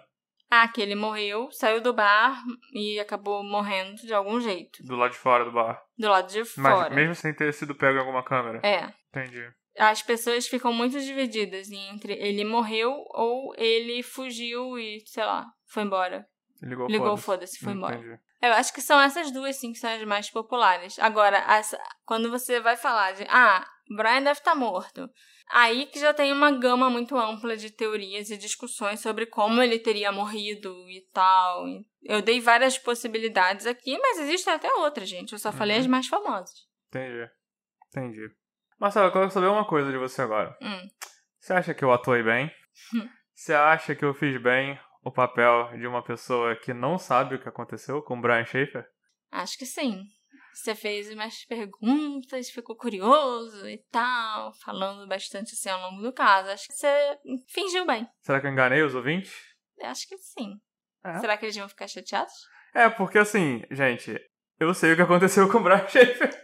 Ah, 0.51 0.67
que 0.67 0.81
ele 0.81 0.95
morreu, 0.95 1.49
saiu 1.53 1.79
do 1.79 1.93
bar 1.93 2.43
e 2.73 2.99
acabou 2.99 3.41
morrendo 3.41 4.01
de 4.01 4.13
algum 4.13 4.41
jeito, 4.41 4.83
Do 4.83 4.97
lado 4.97 5.11
de 5.11 5.17
fora 5.17 5.45
do 5.45 5.51
bar. 5.53 5.81
do 5.97 6.09
lado 6.09 6.29
de 6.29 6.39
Mas 6.57 6.77
fora. 6.77 6.93
mesmo 6.93 7.15
sem 7.15 7.33
ter 7.33 7.53
sido 7.53 7.73
pego 7.73 7.95
em 7.95 8.01
alguma 8.01 8.21
câmera. 8.23 8.59
É. 8.67 8.93
Entendi. 9.07 9.49
As 9.77 10.01
pessoas 10.01 10.47
ficam 10.47 10.71
muito 10.73 10.99
divididas 10.99 11.69
entre 11.71 12.13
ele 12.13 12.43
morreu 12.45 12.91
ou 13.09 13.53
ele 13.57 14.03
fugiu 14.03 14.77
e, 14.77 15.01
sei 15.05 15.25
lá, 15.25 15.45
foi 15.67 15.83
embora. 15.83 16.25
Ligou, 16.61 16.87
Ligou 16.87 17.17
foda-se. 17.17 17.57
foda-se, 17.57 17.59
foi 17.59 17.73
embora. 17.73 17.95
Entendi. 17.97 18.19
Eu 18.41 18.51
acho 18.53 18.73
que 18.73 18.81
são 18.81 18.99
essas 19.01 19.31
duas, 19.31 19.55
sim, 19.55 19.71
que 19.71 19.79
são 19.79 19.89
as 19.89 20.03
mais 20.03 20.29
populares. 20.29 20.99
Agora, 20.99 21.39
as- 21.39 21.75
quando 22.05 22.29
você 22.29 22.59
vai 22.59 22.75
falar 22.77 23.13
de, 23.13 23.23
ah, 23.29 23.65
Brian 23.95 24.21
deve 24.21 24.39
estar 24.39 24.55
morto. 24.55 25.09
Aí 25.51 25.85
que 25.87 25.99
já 25.99 26.13
tem 26.13 26.31
uma 26.31 26.51
gama 26.51 26.89
muito 26.89 27.17
ampla 27.17 27.55
de 27.55 27.69
teorias 27.69 28.29
e 28.29 28.37
discussões 28.37 29.01
sobre 29.01 29.25
como 29.25 29.61
ele 29.61 29.77
teria 29.77 30.11
morrido 30.11 30.73
e 30.89 31.05
tal. 31.13 31.65
Eu 32.01 32.21
dei 32.21 32.39
várias 32.39 32.77
possibilidades 32.77 33.65
aqui, 33.65 33.97
mas 33.99 34.19
existem 34.19 34.53
até 34.53 34.71
outras, 34.75 35.07
gente. 35.07 35.33
Eu 35.33 35.39
só 35.39 35.51
falei 35.51 35.75
Uhum. 35.77 35.81
as 35.81 35.87
mais 35.87 36.07
famosas. 36.07 36.53
Entendi. 36.87 37.29
Entendi. 37.89 38.27
Marcelo, 38.83 39.07
eu 39.07 39.13
quero 39.13 39.31
saber 39.31 39.47
uma 39.47 39.63
coisa 39.63 39.89
de 39.89 39.97
você 39.97 40.21
agora. 40.21 40.57
Hum. 40.61 40.89
Você 41.39 41.53
acha 41.53 41.73
que 41.73 41.85
eu 41.85 41.93
atuei 41.93 42.21
bem? 42.21 42.51
Hum. 42.93 43.07
Você 43.33 43.53
acha 43.53 43.95
que 43.95 44.03
eu 44.03 44.13
fiz 44.13 44.41
bem 44.43 44.77
o 45.01 45.09
papel 45.09 45.69
de 45.77 45.87
uma 45.87 46.03
pessoa 46.03 46.53
que 46.57 46.73
não 46.73 46.97
sabe 46.97 47.35
o 47.35 47.41
que 47.41 47.47
aconteceu 47.47 48.01
com 48.01 48.17
o 48.17 48.21
Brian 48.21 48.43
Schaefer? 48.43 48.85
Acho 49.31 49.57
que 49.57 49.65
sim. 49.65 50.03
Você 50.53 50.75
fez 50.75 51.09
umas 51.09 51.45
perguntas, 51.45 52.49
ficou 52.49 52.75
curioso 52.75 53.69
e 53.69 53.77
tal, 53.89 54.51
falando 54.55 55.07
bastante 55.07 55.53
assim 55.53 55.69
ao 55.69 55.89
longo 55.89 56.01
do 56.01 56.11
caso. 56.11 56.49
Acho 56.49 56.67
que 56.67 56.73
você 56.73 57.17
fingiu 57.47 57.85
bem. 57.85 58.05
Será 58.19 58.41
que 58.41 58.47
eu 58.47 58.51
enganei 58.51 58.81
os 58.81 58.93
ouvintes? 58.93 59.33
Acho 59.81 60.05
que 60.09 60.17
sim. 60.17 60.59
É. 61.05 61.19
Será 61.19 61.37
que 61.37 61.45
eles 61.45 61.55
vão 61.55 61.69
ficar 61.69 61.87
chateados? 61.87 62.33
É, 62.75 62.89
porque 62.89 63.17
assim, 63.17 63.63
gente, 63.71 64.13
eu 64.59 64.73
sei 64.73 64.91
o 64.91 64.95
que 64.97 65.03
aconteceu 65.03 65.49
com 65.49 65.59
o 65.59 65.63
Brian 65.63 65.87
Schaefer. 65.87 66.42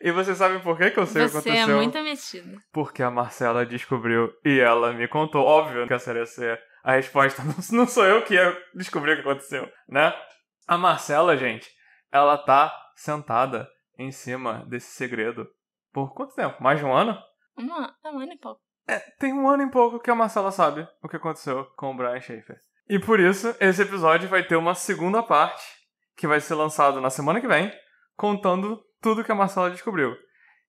E 0.00 0.10
vocês 0.10 0.38
sabem 0.38 0.60
por 0.60 0.76
que, 0.76 0.90
que 0.90 0.98
eu 0.98 1.06
sei 1.06 1.22
o 1.22 1.26
que 1.26 1.32
Você 1.32 1.50
aconteceu? 1.50 1.74
é 1.74 1.76
muito 1.76 2.02
metido. 2.02 2.62
Porque 2.72 3.02
a 3.02 3.10
Marcela 3.10 3.64
descobriu 3.66 4.32
e 4.44 4.58
ela 4.58 4.92
me 4.92 5.06
contou. 5.08 5.44
Óbvio 5.44 5.86
que 5.86 5.94
essa 5.94 6.12
ia 6.12 6.26
ser 6.26 6.60
a 6.82 6.92
resposta. 6.92 7.42
Não, 7.72 7.86
sou 7.86 8.04
eu 8.04 8.22
que 8.22 8.34
ia 8.34 8.56
descobrir 8.74 9.12
o 9.12 9.14
que 9.16 9.22
aconteceu, 9.28 9.68
né? 9.88 10.14
A 10.66 10.76
Marcela, 10.78 11.36
gente, 11.36 11.68
ela 12.10 12.36
tá 12.38 12.74
sentada 12.94 13.68
em 13.98 14.10
cima 14.10 14.64
desse 14.68 14.92
segredo. 14.94 15.46
Por 15.92 16.12
quanto 16.14 16.34
tempo? 16.34 16.62
Mais 16.62 16.78
de 16.78 16.84
um 16.84 16.92
ano? 16.92 17.16
Uma, 17.56 17.94
um 18.04 18.20
ano 18.20 18.32
e 18.32 18.38
pouco. 18.38 18.60
Tem 19.18 19.32
um 19.32 19.48
ano 19.48 19.64
e 19.64 19.70
pouco 19.70 19.98
que 19.98 20.10
a 20.10 20.14
Marcela 20.14 20.52
sabe 20.52 20.86
o 21.02 21.08
que 21.08 21.16
aconteceu 21.16 21.64
com 21.76 21.90
o 21.90 21.96
Brian 21.96 22.20
Schaefer. 22.20 22.56
E 22.88 22.98
por 23.00 23.18
isso, 23.18 23.54
esse 23.58 23.82
episódio 23.82 24.28
vai 24.28 24.44
ter 24.44 24.54
uma 24.54 24.74
segunda 24.74 25.22
parte, 25.22 25.64
que 26.16 26.26
vai 26.26 26.40
ser 26.40 26.54
lançado 26.54 27.00
na 27.00 27.10
semana 27.10 27.40
que 27.40 27.48
vem, 27.48 27.72
contando 28.14 28.80
tudo 29.00 29.24
que 29.24 29.32
a 29.32 29.34
Marcela 29.34 29.70
descobriu. 29.70 30.14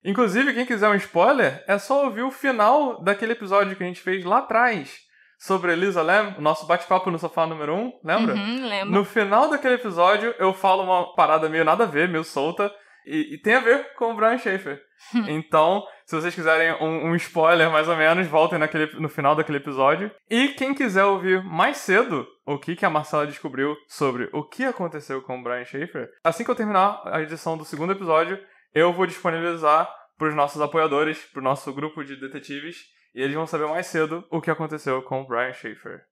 Inclusive, 0.04 0.54
quem 0.54 0.66
quiser 0.66 0.90
um 0.90 0.96
spoiler, 0.96 1.64
é 1.68 1.78
só 1.78 2.06
ouvir 2.06 2.22
o 2.22 2.32
final 2.32 3.02
daquele 3.04 3.34
episódio 3.34 3.76
que 3.76 3.84
a 3.84 3.88
gente 3.88 4.02
fez 4.02 4.24
lá 4.24 4.40
atrás, 4.40 5.00
sobre 5.40 5.72
Elisa 5.74 6.02
Lam, 6.02 6.36
o 6.38 6.42
nosso 6.42 6.66
bate-papo 6.66 7.12
no 7.12 7.20
sofá 7.20 7.46
número 7.46 7.74
1, 7.76 8.00
lembra? 8.04 8.34
Uhum, 8.34 8.68
lembro. 8.68 8.94
No 8.94 9.06
final 9.06 9.50
daquele 9.50 9.76
episódio, 9.76 10.34
eu 10.40 10.54
falo 10.54 10.84
uma 10.84 11.14
parada 11.14 11.48
meio 11.50 11.64
nada 11.64 11.84
a 11.84 11.88
ver, 11.88 12.10
meio 12.10 12.24
solta, 12.24 12.72
E, 13.06 13.36
e 13.36 13.38
tem 13.38 13.56
a 13.56 13.60
ver 13.62 13.94
com 13.96 14.12
o 14.12 14.16
Brian 14.16 14.38
Schaefer. 14.38 14.82
então, 15.28 15.84
se 16.06 16.16
vocês 16.16 16.34
quiserem 16.36 16.74
um, 16.82 17.10
um, 17.10 17.16
spoiler 17.16 17.70
mais 17.72 17.88
ou 17.88 17.96
menos, 17.96 18.28
voltem 18.28 18.60
naquele, 18.60 18.88
no 19.00 19.08
final 19.08 19.36
daquele 19.36 19.60
episódio. 19.60 20.12
E 20.30 20.50
quem 20.50 20.74
quiser 20.74 21.06
ouvir 21.06 21.44
mais 21.44 21.78
cedo 21.78 22.28
o 22.48 22.58
que, 22.58 22.78
que 22.78 22.86
a 22.86 22.90
Marcela 22.90 23.28
descobriu 23.28 23.76
sobre 23.90 24.30
o 24.32 24.42
que 24.42 24.64
aconteceu 24.64 25.22
com 25.22 25.38
o 25.38 25.44
Brian 25.44 25.66
Schaefer, 25.66 26.10
assim 26.24 26.46
que 26.46 26.50
eu 26.50 26.56
terminar 26.56 27.02
a 27.06 27.22
edição 27.22 27.58
do 27.58 27.66
segundo 27.66 27.92
episódio, 27.92 28.42
eu 28.74 28.94
vou 28.94 29.06
disponibilizar 29.06 29.94
para 30.18 30.30
os 30.30 30.34
nossos 30.34 30.62
apoiadores, 30.62 31.22
para 31.26 31.42
o 31.42 31.44
nosso 31.44 31.74
grupo 31.74 32.06
de 32.06 32.16
detetives, 32.16 32.86
e 33.14 33.22
eles 33.22 33.36
vão 33.36 33.46
saber 33.46 33.68
mais 33.68 33.88
cedo 33.88 34.26
o 34.32 34.40
que 34.40 34.50
aconteceu 34.50 35.02
com 35.02 35.22
o 35.22 35.28
Brian 35.28 35.52
Schaefer. 35.52 36.06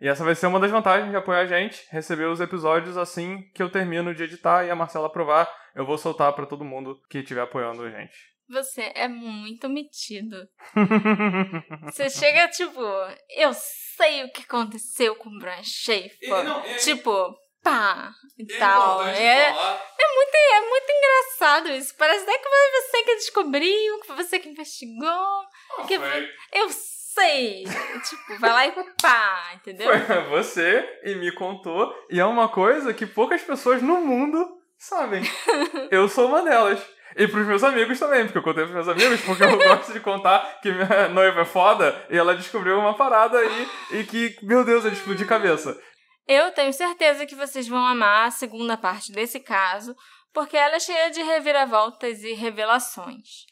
E 0.00 0.08
essa 0.08 0.24
vai 0.24 0.34
ser 0.34 0.46
uma 0.46 0.58
das 0.58 0.70
vantagens 0.70 1.10
de 1.10 1.16
apoiar 1.16 1.40
a 1.40 1.46
gente, 1.46 1.86
receber 1.90 2.24
os 2.24 2.40
episódios 2.40 2.96
assim 2.96 3.42
que 3.54 3.62
eu 3.62 3.70
termino 3.70 4.14
de 4.14 4.22
editar 4.22 4.64
e 4.64 4.70
a 4.70 4.74
Marcela 4.74 5.08
aprovar, 5.08 5.46
eu 5.74 5.84
vou 5.84 5.98
soltar 5.98 6.32
para 6.32 6.46
todo 6.46 6.64
mundo 6.64 6.98
que 7.10 7.18
estiver 7.18 7.42
apoiando 7.42 7.82
a 7.82 7.90
gente. 7.90 8.31
Você 8.52 8.92
é 8.94 9.08
muito 9.08 9.66
metido. 9.66 10.46
Você 11.86 12.10
chega 12.10 12.48
tipo, 12.48 12.82
eu 13.30 13.50
sei 13.54 14.24
o 14.24 14.30
que 14.30 14.42
aconteceu 14.42 15.16
com 15.16 15.30
o 15.30 15.38
Brian 15.38 15.62
Schaefer. 15.62 16.44
Não, 16.44 16.60
é... 16.60 16.74
Tipo, 16.74 17.34
pá, 17.62 18.12
e 18.38 18.52
é 18.52 18.58
tal. 18.58 19.06
É, 19.06 19.48
é, 19.48 20.14
muito, 20.14 20.34
é 20.34 20.60
muito 20.68 20.92
engraçado 20.92 21.70
isso. 21.70 21.94
Parece 21.96 22.24
até 22.24 22.38
que 22.38 22.48
foi 22.48 22.82
você 22.82 23.02
que 23.04 23.14
descobriu, 23.16 24.00
que 24.00 24.06
foi 24.06 24.16
você 24.16 24.38
que 24.38 24.48
investigou. 24.50 25.46
Oh, 25.78 25.84
que 25.84 25.98
foi. 25.98 26.30
Eu 26.52 26.68
sei. 26.68 27.64
tipo, 27.64 28.38
vai 28.38 28.50
lá 28.50 28.66
e 28.66 28.72
pá, 29.00 29.52
entendeu? 29.54 29.88
Foi 29.88 30.24
você 30.28 31.00
e 31.04 31.14
me 31.14 31.32
contou. 31.32 31.90
E 32.10 32.20
é 32.20 32.24
uma 32.26 32.50
coisa 32.50 32.92
que 32.92 33.06
poucas 33.06 33.40
pessoas 33.40 33.80
no 33.80 34.02
mundo 34.02 34.46
sabem. 34.76 35.22
eu 35.90 36.06
sou 36.06 36.28
uma 36.28 36.42
delas. 36.42 36.86
E 37.16 37.28
pros 37.28 37.46
meus 37.46 37.62
amigos 37.62 37.98
também, 37.98 38.24
porque 38.24 38.38
eu 38.38 38.42
contei 38.42 38.64
pros 38.64 38.74
meus 38.74 38.88
amigos, 38.88 39.20
porque 39.20 39.42
eu 39.42 39.56
gosto 39.58 39.92
de 39.92 40.00
contar 40.00 40.60
que 40.60 40.72
minha 40.72 41.08
noiva 41.10 41.42
é 41.42 41.44
foda 41.44 42.06
e 42.10 42.16
ela 42.16 42.34
descobriu 42.34 42.78
uma 42.78 42.94
parada 42.94 43.38
aí 43.38 43.68
e 43.90 44.04
que, 44.04 44.36
meu 44.42 44.64
Deus, 44.64 44.84
eu 44.84 44.92
explodi 44.92 45.24
cabeça. 45.24 45.78
Eu 46.26 46.52
tenho 46.52 46.72
certeza 46.72 47.26
que 47.26 47.34
vocês 47.34 47.66
vão 47.68 47.84
amar 47.84 48.28
a 48.28 48.30
segunda 48.30 48.76
parte 48.76 49.12
desse 49.12 49.40
caso, 49.40 49.94
porque 50.32 50.56
ela 50.56 50.76
é 50.76 50.80
cheia 50.80 51.10
de 51.10 51.22
reviravoltas 51.22 52.22
e 52.22 52.32
revelações. 52.32 53.44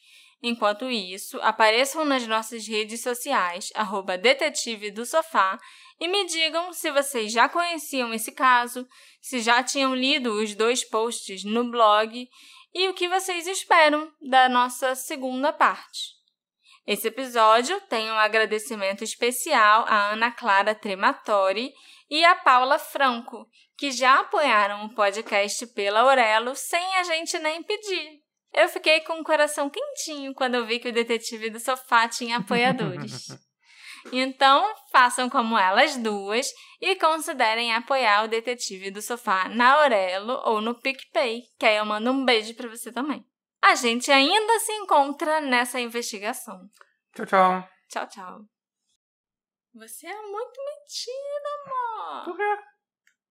Enquanto 0.42 0.88
isso, 0.88 1.38
apareçam 1.42 2.04
nas 2.04 2.26
nossas 2.26 2.66
redes 2.66 3.02
sociais, 3.02 3.70
arroba 3.74 4.16
detetive 4.16 4.90
do 4.90 5.04
sofá, 5.04 5.58
e 6.00 6.08
me 6.08 6.24
digam 6.24 6.72
se 6.72 6.90
vocês 6.90 7.30
já 7.30 7.46
conheciam 7.46 8.14
esse 8.14 8.32
caso, 8.32 8.86
se 9.20 9.40
já 9.40 9.62
tinham 9.62 9.94
lido 9.94 10.32
os 10.32 10.54
dois 10.54 10.82
posts 10.82 11.44
no 11.44 11.70
blog 11.70 12.26
e 12.74 12.88
o 12.88 12.94
que 12.94 13.08
vocês 13.08 13.46
esperam 13.46 14.12
da 14.20 14.48
nossa 14.48 14.94
segunda 14.94 15.52
parte. 15.52 16.20
Esse 16.86 17.08
episódio 17.08 17.80
tem 17.82 18.10
um 18.10 18.18
agradecimento 18.18 19.04
especial 19.04 19.84
à 19.86 20.12
Ana 20.12 20.30
Clara 20.30 20.74
Trematori 20.74 21.72
e 22.08 22.24
à 22.24 22.34
Paula 22.34 22.78
Franco, 22.78 23.46
que 23.76 23.90
já 23.90 24.20
apoiaram 24.20 24.84
o 24.84 24.94
podcast 24.94 25.66
pela 25.68 26.00
Aurelo 26.00 26.54
sem 26.54 26.96
a 26.96 27.04
gente 27.04 27.38
nem 27.38 27.62
pedir. 27.62 28.20
Eu 28.52 28.68
fiquei 28.68 29.00
com 29.00 29.20
o 29.20 29.24
coração 29.24 29.70
quentinho 29.70 30.34
quando 30.34 30.56
eu 30.56 30.66
vi 30.66 30.80
que 30.80 30.88
o 30.88 30.92
detetive 30.92 31.50
do 31.50 31.60
sofá 31.60 32.08
tinha 32.08 32.38
apoiadores. 32.38 33.28
Então, 34.12 34.74
façam 34.90 35.28
como 35.28 35.58
elas 35.58 35.96
duas 35.96 36.52
e 36.80 36.96
considerem 36.96 37.74
apoiar 37.74 38.24
o 38.24 38.28
detetive 38.28 38.90
do 38.90 39.02
sofá 39.02 39.48
na 39.48 39.74
Aurelo 39.74 40.40
ou 40.44 40.60
no 40.60 40.74
PicPay, 40.74 41.42
que 41.58 41.66
aí 41.66 41.76
eu 41.76 41.84
mando 41.84 42.10
um 42.10 42.24
beijo 42.24 42.54
para 42.54 42.68
você 42.68 42.90
também. 42.92 43.24
A 43.62 43.74
gente 43.74 44.10
ainda 44.10 44.58
se 44.60 44.72
encontra 44.72 45.40
nessa 45.40 45.80
investigação. 45.80 46.68
Tchau, 47.14 47.26
tchau. 47.26 47.68
Tchau, 47.88 48.08
tchau. 48.08 48.40
Você 49.74 50.06
é 50.06 50.22
muito 50.22 50.60
mentira, 50.64 51.48
amor. 51.64 52.24
Por 52.24 52.36
quê? 52.36 52.58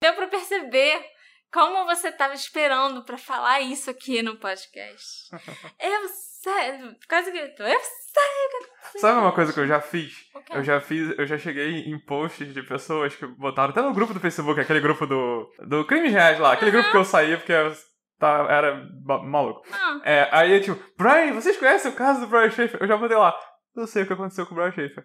Deu 0.02 0.14
pra 0.14 0.28
perceber 0.28 1.04
como 1.52 1.84
você 1.84 2.08
estava 2.08 2.34
esperando 2.34 3.02
para 3.04 3.18
falar 3.18 3.60
isso 3.60 3.90
aqui 3.90 4.22
no 4.22 4.36
podcast. 4.36 5.30
eu 5.80 6.08
sei, 6.08 6.96
quase 7.08 7.30
gritou, 7.30 7.66
eu 7.66 7.80
sei. 7.80 9.00
Sabe 9.00 9.20
uma 9.20 9.32
coisa 9.32 9.52
que 9.52 9.60
eu 9.60 9.66
já 9.66 9.80
fiz? 9.80 10.12
Eu 10.50 10.64
já 10.64 10.80
fiz, 10.80 11.16
eu 11.18 11.26
já 11.26 11.38
cheguei 11.38 11.80
em 11.80 11.98
posts 11.98 12.52
de 12.52 12.62
pessoas 12.62 13.14
que 13.14 13.26
botaram 13.26 13.70
até 13.70 13.80
no 13.82 13.94
grupo 13.94 14.12
do 14.12 14.20
Facebook, 14.20 14.60
aquele 14.60 14.80
grupo 14.80 15.06
do 15.06 15.48
do 15.60 15.84
Crimes 15.84 16.12
Reais 16.12 16.38
lá, 16.38 16.52
aquele 16.52 16.70
uhum. 16.70 16.78
grupo 16.78 16.90
que 16.90 16.96
eu 16.96 17.04
saí 17.04 17.36
porque 17.36 17.52
eu 17.52 17.72
tá, 18.18 18.46
era 18.48 18.84
maluco. 19.24 19.62
Uhum. 19.68 20.00
É, 20.04 20.28
aí 20.32 20.60
tipo, 20.60 20.82
Brian, 20.96 21.32
vocês 21.34 21.56
conhecem 21.56 21.90
o 21.90 21.94
caso 21.94 22.20
do 22.20 22.26
Brian 22.26 22.50
Schaefer? 22.50 22.80
Eu 22.80 22.88
já 22.88 22.96
botei 22.96 23.16
lá. 23.16 23.34
Eu 23.76 23.86
sei 23.86 24.02
o 24.02 24.06
que 24.06 24.12
aconteceu 24.12 24.44
com 24.46 24.52
o 24.52 24.56
Brian 24.56 24.72
Schaefer. 24.72 25.04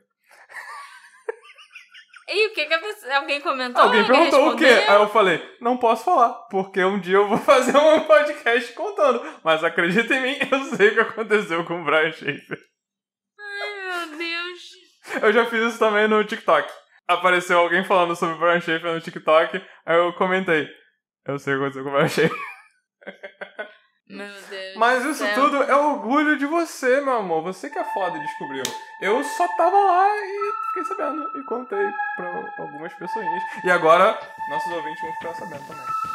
E 2.28 2.48
o 2.48 2.54
que, 2.54 2.66
que 2.66 2.74
a 2.74 2.80
pessoa, 2.80 3.16
alguém 3.18 3.40
comentou? 3.40 3.84
Alguém 3.84 4.06
perguntou 4.06 4.50
o 4.50 4.56
quê? 4.56 4.66
Aí 4.66 4.96
eu 4.96 5.08
falei, 5.10 5.40
não 5.62 5.78
posso 5.78 6.06
falar, 6.06 6.34
porque 6.50 6.84
um 6.84 7.00
dia 7.00 7.18
eu 7.18 7.28
vou 7.28 7.38
fazer 7.40 7.78
um 7.78 8.02
podcast 8.02 8.74
contando. 8.74 9.22
Mas 9.44 9.64
acredita 9.64 10.14
em 10.16 10.22
mim, 10.22 10.38
eu 10.52 10.64
sei 10.76 10.90
o 10.90 10.94
que 10.96 11.00
aconteceu 11.02 11.64
com 11.66 11.82
o 11.82 11.86
Brian 11.86 12.12
Schaefer. 12.12 12.58
Ai, 13.40 14.08
meu 14.08 14.18
Deus. 14.18 15.24
Eu 15.24 15.34
já 15.34 15.46
fiz 15.46 15.62
isso 15.70 15.80
também 15.80 16.08
no 16.08 16.24
TikTok. 16.24 16.68
Apareceu 17.08 17.60
alguém 17.60 17.84
falando 17.84 18.16
sobre 18.16 18.36
o 18.36 18.40
Brian 18.40 18.60
Schaefer 18.60 18.92
no 18.92 19.02
TikTok, 19.02 19.62
aí 19.86 19.98
eu 19.98 20.12
comentei. 20.14 20.68
Eu 21.28 21.38
sei 21.38 21.54
o 21.54 21.58
que 21.58 21.64
aconteceu 21.64 21.84
com 21.84 21.90
o 21.90 21.94
Brian 21.94 22.08
Schaefer. 22.08 22.38
Meu 24.08 24.28
Deus. 24.28 24.76
Mas 24.76 25.04
isso 25.04 25.26
céu. 25.26 25.34
tudo 25.34 25.64
é 25.64 25.76
orgulho 25.76 26.38
de 26.38 26.46
você, 26.46 27.02
meu 27.02 27.18
amor. 27.18 27.42
Você 27.44 27.70
que 27.70 27.80
é 27.80 27.84
foda 27.94 28.18
e 28.18 28.22
descobriu. 28.22 28.64
Eu 29.02 29.24
só 29.24 29.48
tava 29.58 29.76
lá 29.76 30.08
e 30.18 30.52
fiquei 30.68 30.86
sabendo. 30.86 31.40
E 31.40 31.44
contei 31.44 31.92
pra 32.16 32.54
algumas 32.60 32.94
pessoas. 32.94 33.26
E 33.64 33.72
agora, 33.72 34.18
nossos 34.50 34.72
ouvintes 34.72 35.02
vão 35.02 35.14
ficar 35.14 35.34
sabendo 35.34 35.68
também. 35.68 36.15